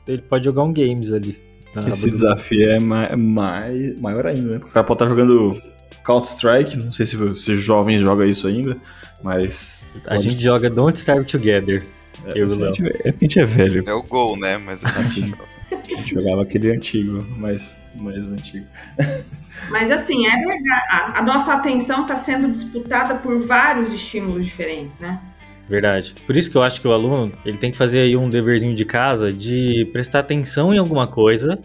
ele 0.06 0.22
pode 0.22 0.44
jogar 0.44 0.62
um 0.62 0.72
games 0.72 1.12
ali. 1.12 1.42
Esse 1.90 2.08
desafio 2.08 2.70
é 2.70 2.78
mais, 2.78 3.20
mais, 3.20 4.00
maior 4.00 4.26
ainda, 4.26 4.58
né? 4.58 4.60
O 4.64 4.68
cara 4.68 4.86
pode 4.86 5.02
estar 5.02 5.08
jogando 5.08 5.60
Counter-Strike, 6.04 6.76
não 6.76 6.92
sei 6.92 7.04
se 7.06 7.16
os 7.16 7.44
jovens 7.44 8.00
jogam 8.00 8.24
isso 8.24 8.46
ainda, 8.46 8.76
mas... 9.22 9.84
A 10.06 10.16
gente 10.16 10.40
joga 10.40 10.70
Don't 10.70 10.96
Starve 10.96 11.26
Together. 11.26 11.84
É, 12.26 12.38
eu 12.38 12.46
é 12.46 12.48
porque 12.48 13.08
a 13.08 13.12
gente 13.20 13.38
é 13.40 13.44
velho. 13.44 13.84
É 13.86 13.92
o 13.92 14.02
gol, 14.02 14.38
né? 14.38 14.56
Mas 14.56 14.84
assim. 14.84 15.34
a 15.70 15.74
gente 15.74 16.14
jogava 16.14 16.42
aquele 16.42 16.70
antigo, 16.70 17.24
mais, 17.36 17.76
mais 18.00 18.28
antigo. 18.28 18.66
Mas 19.70 19.90
assim, 19.90 20.26
é 20.26 20.36
verdade. 20.36 21.18
A 21.18 21.22
nossa 21.22 21.54
atenção 21.54 22.02
está 22.02 22.18
sendo 22.18 22.50
disputada 22.50 23.14
por 23.14 23.38
vários 23.40 23.92
estímulos 23.92 24.44
diferentes, 24.44 24.98
né? 24.98 25.20
Verdade. 25.68 26.14
Por 26.26 26.36
isso 26.36 26.50
que 26.50 26.56
eu 26.56 26.62
acho 26.62 26.80
que 26.80 26.88
o 26.88 26.92
aluno 26.92 27.32
ele 27.44 27.56
tem 27.56 27.70
que 27.70 27.76
fazer 27.76 28.00
aí 28.00 28.16
um 28.16 28.28
deverzinho 28.28 28.74
de 28.74 28.84
casa 28.84 29.32
de 29.32 29.88
prestar 29.92 30.20
atenção 30.20 30.74
em 30.74 30.78
alguma 30.78 31.06
coisa, 31.06 31.58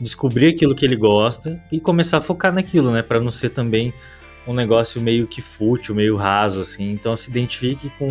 descobrir 0.00 0.48
aquilo 0.48 0.74
que 0.74 0.84
ele 0.84 0.96
gosta 0.96 1.62
e 1.70 1.78
começar 1.78 2.18
a 2.18 2.20
focar 2.20 2.52
naquilo, 2.52 2.90
né? 2.90 3.02
Para 3.02 3.20
não 3.20 3.30
ser 3.30 3.50
também 3.50 3.94
um 4.46 4.52
negócio 4.52 5.00
meio 5.00 5.26
que 5.26 5.40
fútil, 5.40 5.94
meio 5.94 6.16
raso, 6.16 6.60
assim. 6.60 6.90
Então 6.90 7.16
se 7.16 7.30
identifique 7.30 7.90
com 7.98 8.08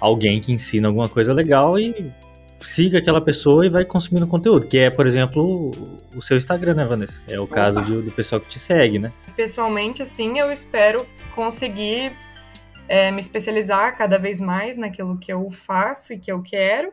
alguém 0.00 0.40
que 0.40 0.52
ensina 0.52 0.88
alguma 0.88 1.08
coisa 1.08 1.32
legal 1.32 1.78
e 1.78 2.12
siga 2.58 2.98
aquela 2.98 3.20
pessoa 3.20 3.66
e 3.66 3.68
vai 3.68 3.84
consumindo 3.84 4.26
conteúdo, 4.26 4.66
que 4.66 4.78
é, 4.78 4.90
por 4.90 5.06
exemplo, 5.06 5.70
o 6.14 6.22
seu 6.22 6.36
Instagram, 6.36 6.74
né, 6.74 6.84
Vanessa? 6.84 7.22
É 7.28 7.38
o 7.38 7.46
caso 7.46 7.82
de, 7.82 8.02
do 8.02 8.12
pessoal 8.12 8.40
que 8.40 8.48
te 8.48 8.58
segue, 8.58 8.98
né? 8.98 9.12
Pessoalmente, 9.36 10.02
assim, 10.02 10.38
eu 10.38 10.52
espero 10.52 11.06
conseguir 11.34 12.16
é, 12.88 13.10
me 13.10 13.20
especializar 13.20 13.96
cada 13.96 14.18
vez 14.18 14.40
mais 14.40 14.76
naquilo 14.76 15.18
que 15.18 15.32
eu 15.32 15.50
faço 15.50 16.12
e 16.12 16.18
que 16.18 16.30
eu 16.30 16.42
quero. 16.42 16.92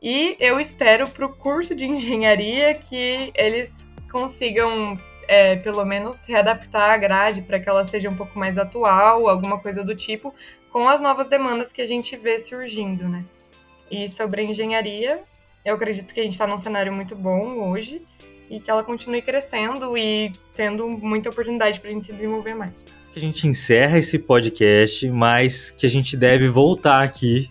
E 0.00 0.36
eu 0.40 0.58
espero 0.58 1.08
para 1.08 1.26
o 1.26 1.28
curso 1.28 1.74
de 1.74 1.86
engenharia 1.88 2.74
que 2.74 3.32
eles 3.34 3.86
consigam, 4.10 4.94
é, 5.28 5.56
pelo 5.56 5.84
menos, 5.84 6.24
readaptar 6.24 6.90
a 6.90 6.96
grade 6.96 7.42
para 7.42 7.60
que 7.60 7.68
ela 7.68 7.84
seja 7.84 8.10
um 8.10 8.16
pouco 8.16 8.38
mais 8.38 8.58
atual, 8.58 9.28
alguma 9.28 9.60
coisa 9.60 9.84
do 9.84 9.94
tipo, 9.94 10.34
com 10.70 10.88
as 10.88 11.00
novas 11.00 11.28
demandas 11.28 11.72
que 11.72 11.80
a 11.80 11.86
gente 11.86 12.16
vê 12.16 12.38
surgindo, 12.38 13.08
né? 13.08 13.24
E 13.92 14.08
sobre 14.08 14.40
a 14.40 14.44
engenharia, 14.44 15.20
eu 15.64 15.74
acredito 15.74 16.12
que 16.12 16.18
a 16.18 16.24
gente 16.24 16.32
está 16.32 16.46
num 16.46 16.58
cenário 16.58 16.92
muito 16.92 17.14
bom 17.14 17.70
hoje 17.70 18.02
e 18.50 18.58
que 18.58 18.70
ela 18.70 18.82
continue 18.82 19.22
crescendo 19.22 19.96
e 19.96 20.32
tendo 20.56 20.88
muita 20.88 21.28
oportunidade 21.28 21.78
para 21.78 21.90
a 21.90 21.92
gente 21.92 22.06
se 22.06 22.12
desenvolver 22.12 22.54
mais 22.54 23.02
que 23.12 23.18
a 23.18 23.22
gente 23.22 23.46
encerra 23.46 23.98
esse 23.98 24.18
podcast, 24.18 25.06
mas 25.10 25.70
que 25.70 25.84
a 25.84 25.88
gente 25.88 26.16
deve 26.16 26.48
voltar 26.48 27.02
aqui 27.02 27.50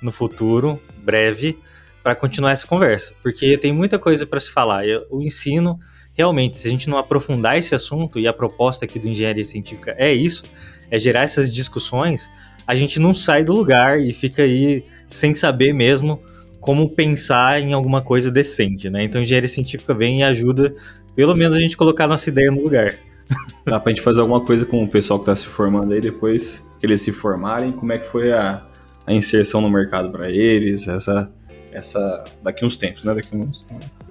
no 0.00 0.12
futuro, 0.12 0.80
breve, 0.98 1.58
para 2.02 2.14
continuar 2.14 2.52
essa 2.52 2.66
conversa, 2.66 3.12
porque 3.20 3.58
tem 3.58 3.72
muita 3.72 3.98
coisa 3.98 4.24
para 4.24 4.38
se 4.38 4.50
falar. 4.50 4.84
O 5.10 5.20
ensino, 5.20 5.78
realmente, 6.14 6.56
se 6.56 6.68
a 6.68 6.70
gente 6.70 6.88
não 6.88 6.96
aprofundar 6.96 7.58
esse 7.58 7.74
assunto, 7.74 8.20
e 8.20 8.28
a 8.28 8.32
proposta 8.32 8.84
aqui 8.84 9.00
do 9.00 9.08
Engenharia 9.08 9.44
Científica 9.44 9.94
é 9.98 10.12
isso, 10.12 10.44
é 10.88 10.98
gerar 10.98 11.22
essas 11.22 11.52
discussões, 11.52 12.30
a 12.64 12.76
gente 12.76 13.00
não 13.00 13.12
sai 13.12 13.42
do 13.42 13.52
lugar 13.52 14.00
e 14.00 14.12
fica 14.12 14.42
aí 14.42 14.84
sem 15.10 15.34
saber 15.34 15.72
mesmo 15.72 16.22
como 16.60 16.88
pensar 16.90 17.60
em 17.60 17.72
alguma 17.72 18.02
coisa 18.02 18.30
decente, 18.30 18.88
né? 18.88 19.02
Então, 19.02 19.20
engenharia 19.20 19.48
científica 19.48 19.92
vem 19.92 20.20
e 20.20 20.22
ajuda, 20.22 20.74
pelo 21.16 21.34
menos, 21.34 21.56
a 21.56 21.60
gente 21.60 21.76
colocar 21.76 22.06
nossa 22.06 22.28
ideia 22.28 22.50
no 22.50 22.62
lugar. 22.62 22.94
Dá 23.66 23.80
pra 23.80 23.90
gente 23.90 24.02
fazer 24.02 24.20
alguma 24.20 24.44
coisa 24.44 24.64
com 24.64 24.82
o 24.82 24.88
pessoal 24.88 25.18
que 25.18 25.26
tá 25.26 25.34
se 25.34 25.46
formando 25.46 25.92
aí 25.92 26.00
depois 26.00 26.66
que 26.78 26.86
eles 26.86 27.00
se 27.02 27.12
formarem, 27.12 27.72
como 27.72 27.92
é 27.92 27.98
que 27.98 28.06
foi 28.06 28.32
a, 28.32 28.66
a 29.06 29.12
inserção 29.12 29.60
no 29.60 29.70
mercado 29.70 30.10
para 30.10 30.30
eles, 30.30 30.86
essa, 30.86 31.32
essa. 31.72 32.24
Daqui 32.42 32.64
uns 32.64 32.76
tempos, 32.76 33.04
né? 33.04 33.14
Daqui 33.14 33.36
uns. 33.36 33.60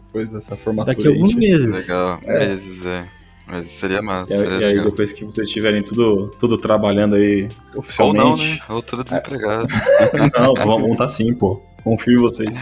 Depois 0.08 0.32
dessa 0.32 0.56
formatura. 0.56 0.96
Daqui 0.96 1.08
alguns 1.08 1.36
meses. 1.36 1.88
Legal, 1.88 2.20
é. 2.26 2.48
meses, 2.48 2.86
é. 2.86 3.19
Mas 3.50 3.70
seria 3.72 4.02
massa. 4.02 4.34
E, 4.34 4.38
seria 4.38 4.60
e 4.60 4.64
aí, 4.64 4.84
depois 4.84 5.12
que 5.12 5.26
vocês 5.26 5.48
estiverem 5.48 5.84
tudo, 5.84 6.30
tudo 6.40 6.58
trabalhando 6.58 7.16
aí 7.16 7.48
oficialmente. 7.76 8.24
Ou 8.24 8.38
não, 8.38 8.38
né? 8.38 8.60
Ou 8.70 8.82
tudo 8.82 9.04
desempregado. 9.04 9.68
não, 10.38 10.54
vamos 10.54 10.92
estar 10.92 11.06
tá 11.06 11.10
sim, 11.10 11.34
pô. 11.34 11.62
Confio 11.84 12.14
em 12.14 12.22
vocês. 12.22 12.58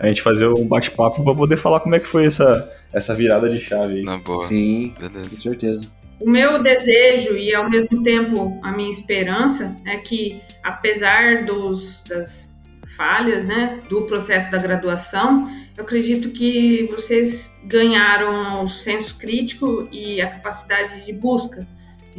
A 0.00 0.06
gente 0.06 0.22
fazer 0.22 0.46
um 0.46 0.66
bate-papo 0.66 1.22
pra 1.22 1.34
poder 1.34 1.56
falar 1.56 1.80
como 1.80 1.94
é 1.94 2.00
que 2.00 2.06
foi 2.06 2.24
essa, 2.26 2.72
essa 2.92 3.14
virada 3.14 3.48
de 3.48 3.60
chave 3.60 3.96
aí. 3.96 4.02
Na 4.02 4.16
boa. 4.16 4.46
Sim, 4.46 4.94
Beleza. 4.98 5.28
com 5.28 5.36
certeza. 5.36 5.86
O 6.22 6.30
meu 6.30 6.62
desejo 6.62 7.36
e 7.36 7.52
ao 7.52 7.68
mesmo 7.68 8.02
tempo 8.02 8.58
a 8.62 8.70
minha 8.70 8.90
esperança 8.90 9.76
é 9.84 9.96
que, 9.96 10.40
apesar 10.62 11.44
dos, 11.44 12.02
das 12.08 12.51
falhas, 12.96 13.46
né, 13.46 13.78
do 13.88 14.02
processo 14.02 14.50
da 14.50 14.58
graduação, 14.58 15.50
eu 15.76 15.84
acredito 15.84 16.30
que 16.30 16.88
vocês 16.92 17.58
ganharam 17.64 18.64
o 18.64 18.68
senso 18.68 19.16
crítico 19.16 19.88
e 19.90 20.20
a 20.20 20.28
capacidade 20.28 21.04
de 21.04 21.12
busca, 21.12 21.66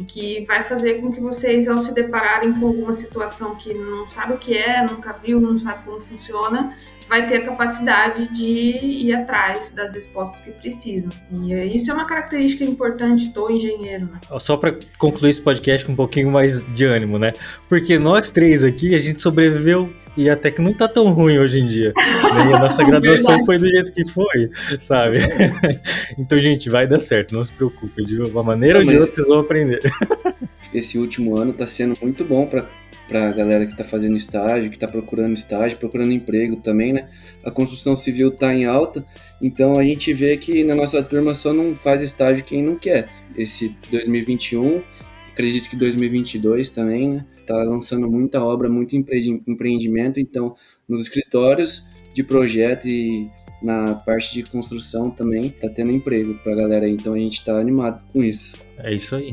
que 0.08 0.44
vai 0.46 0.64
fazer 0.64 1.00
com 1.00 1.12
que 1.12 1.20
vocês, 1.20 1.68
ao 1.68 1.78
se 1.78 1.94
depararem 1.94 2.52
com 2.54 2.66
alguma 2.66 2.92
situação 2.92 3.54
que 3.54 3.72
não 3.72 4.08
sabe 4.08 4.32
o 4.32 4.38
que 4.38 4.56
é, 4.56 4.82
nunca 4.82 5.12
viu, 5.12 5.40
não 5.40 5.56
sabe 5.56 5.84
como 5.84 6.02
funciona, 6.02 6.76
vai 7.08 7.26
ter 7.26 7.36
a 7.36 7.44
capacidade 7.44 8.28
de 8.28 8.44
ir 8.44 9.14
atrás 9.14 9.70
das 9.70 9.94
respostas 9.94 10.40
que 10.40 10.50
precisam. 10.50 11.10
E 11.30 11.54
isso 11.74 11.90
é 11.90 11.94
uma 11.94 12.06
característica 12.06 12.64
importante 12.64 13.28
do 13.28 13.50
engenheiro. 13.50 14.06
Né? 14.06 14.20
Só 14.38 14.56
para 14.56 14.76
concluir 14.98 15.30
esse 15.30 15.40
podcast 15.40 15.86
com 15.86 15.92
um 15.92 15.96
pouquinho 15.96 16.30
mais 16.30 16.64
de 16.74 16.84
ânimo, 16.84 17.18
né? 17.18 17.32
Porque 17.68 17.98
nós 17.98 18.30
três 18.30 18.64
aqui, 18.64 18.94
a 18.94 18.98
gente 18.98 19.22
sobreviveu 19.22 19.92
e 20.16 20.30
até 20.30 20.50
que 20.50 20.62
não 20.62 20.72
tá 20.72 20.86
tão 20.86 21.12
ruim 21.12 21.38
hoje 21.38 21.60
em 21.60 21.66
dia. 21.66 21.92
Né? 21.96 22.50
E 22.50 22.54
a 22.54 22.58
nossa 22.58 22.82
graduação 22.84 23.44
foi 23.44 23.58
do 23.58 23.68
jeito 23.68 23.92
que 23.92 24.08
foi, 24.10 24.50
sabe? 24.78 25.18
então, 26.18 26.38
gente, 26.38 26.70
vai 26.70 26.86
dar 26.86 27.00
certo, 27.00 27.34
não 27.34 27.42
se 27.42 27.52
preocupe. 27.52 28.04
De 28.04 28.20
uma 28.20 28.42
maneira 28.42 28.78
não, 28.78 28.86
ou 28.86 28.92
de 28.92 28.98
outra, 28.98 29.12
vocês 29.12 29.28
vão 29.28 29.40
aprender. 29.40 29.80
Esse 30.72 30.98
último 30.98 31.38
ano 31.38 31.52
tá 31.52 31.66
sendo 31.66 31.94
muito 32.00 32.24
bom 32.24 32.46
para 32.46 32.68
para 33.08 33.28
a 33.28 33.32
galera 33.32 33.66
que 33.66 33.72
está 33.72 33.84
fazendo 33.84 34.16
estágio, 34.16 34.70
que 34.70 34.76
está 34.76 34.88
procurando 34.88 35.34
estágio, 35.34 35.78
procurando 35.78 36.12
emprego 36.12 36.56
também, 36.56 36.92
né? 36.92 37.08
A 37.44 37.50
construção 37.50 37.94
civil 37.94 38.28
está 38.28 38.54
em 38.54 38.64
alta, 38.64 39.04
então 39.42 39.78
a 39.78 39.84
gente 39.84 40.12
vê 40.12 40.36
que 40.36 40.64
na 40.64 40.74
nossa 40.74 41.02
turma 41.02 41.34
só 41.34 41.52
não 41.52 41.74
faz 41.74 42.02
estágio 42.02 42.44
quem 42.44 42.62
não 42.62 42.76
quer. 42.76 43.08
Esse 43.36 43.76
2021, 43.90 44.82
acredito 45.30 45.68
que 45.68 45.76
2022 45.76 46.70
também, 46.70 47.10
né? 47.10 47.26
Tá 47.46 47.56
lançando 47.56 48.10
muita 48.10 48.42
obra, 48.42 48.70
muito 48.70 48.96
empreendimento, 48.96 50.18
então 50.18 50.54
nos 50.88 51.02
escritórios 51.02 51.86
de 52.14 52.24
projeto 52.24 52.88
e 52.88 53.28
na 53.62 53.94
parte 53.94 54.32
de 54.32 54.42
construção 54.50 55.10
também 55.10 55.50
tá 55.50 55.68
tendo 55.68 55.90
emprego 55.90 56.34
para 56.42 56.52
a 56.52 56.56
galera, 56.56 56.88
então 56.88 57.12
a 57.12 57.18
gente 57.18 57.38
está 57.38 57.58
animado 57.58 58.02
com 58.12 58.22
isso. 58.22 58.62
É 58.78 58.94
isso 58.94 59.14
aí. 59.14 59.32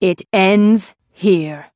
It 0.00 0.22
ends 0.32 0.94
here. 1.12 1.70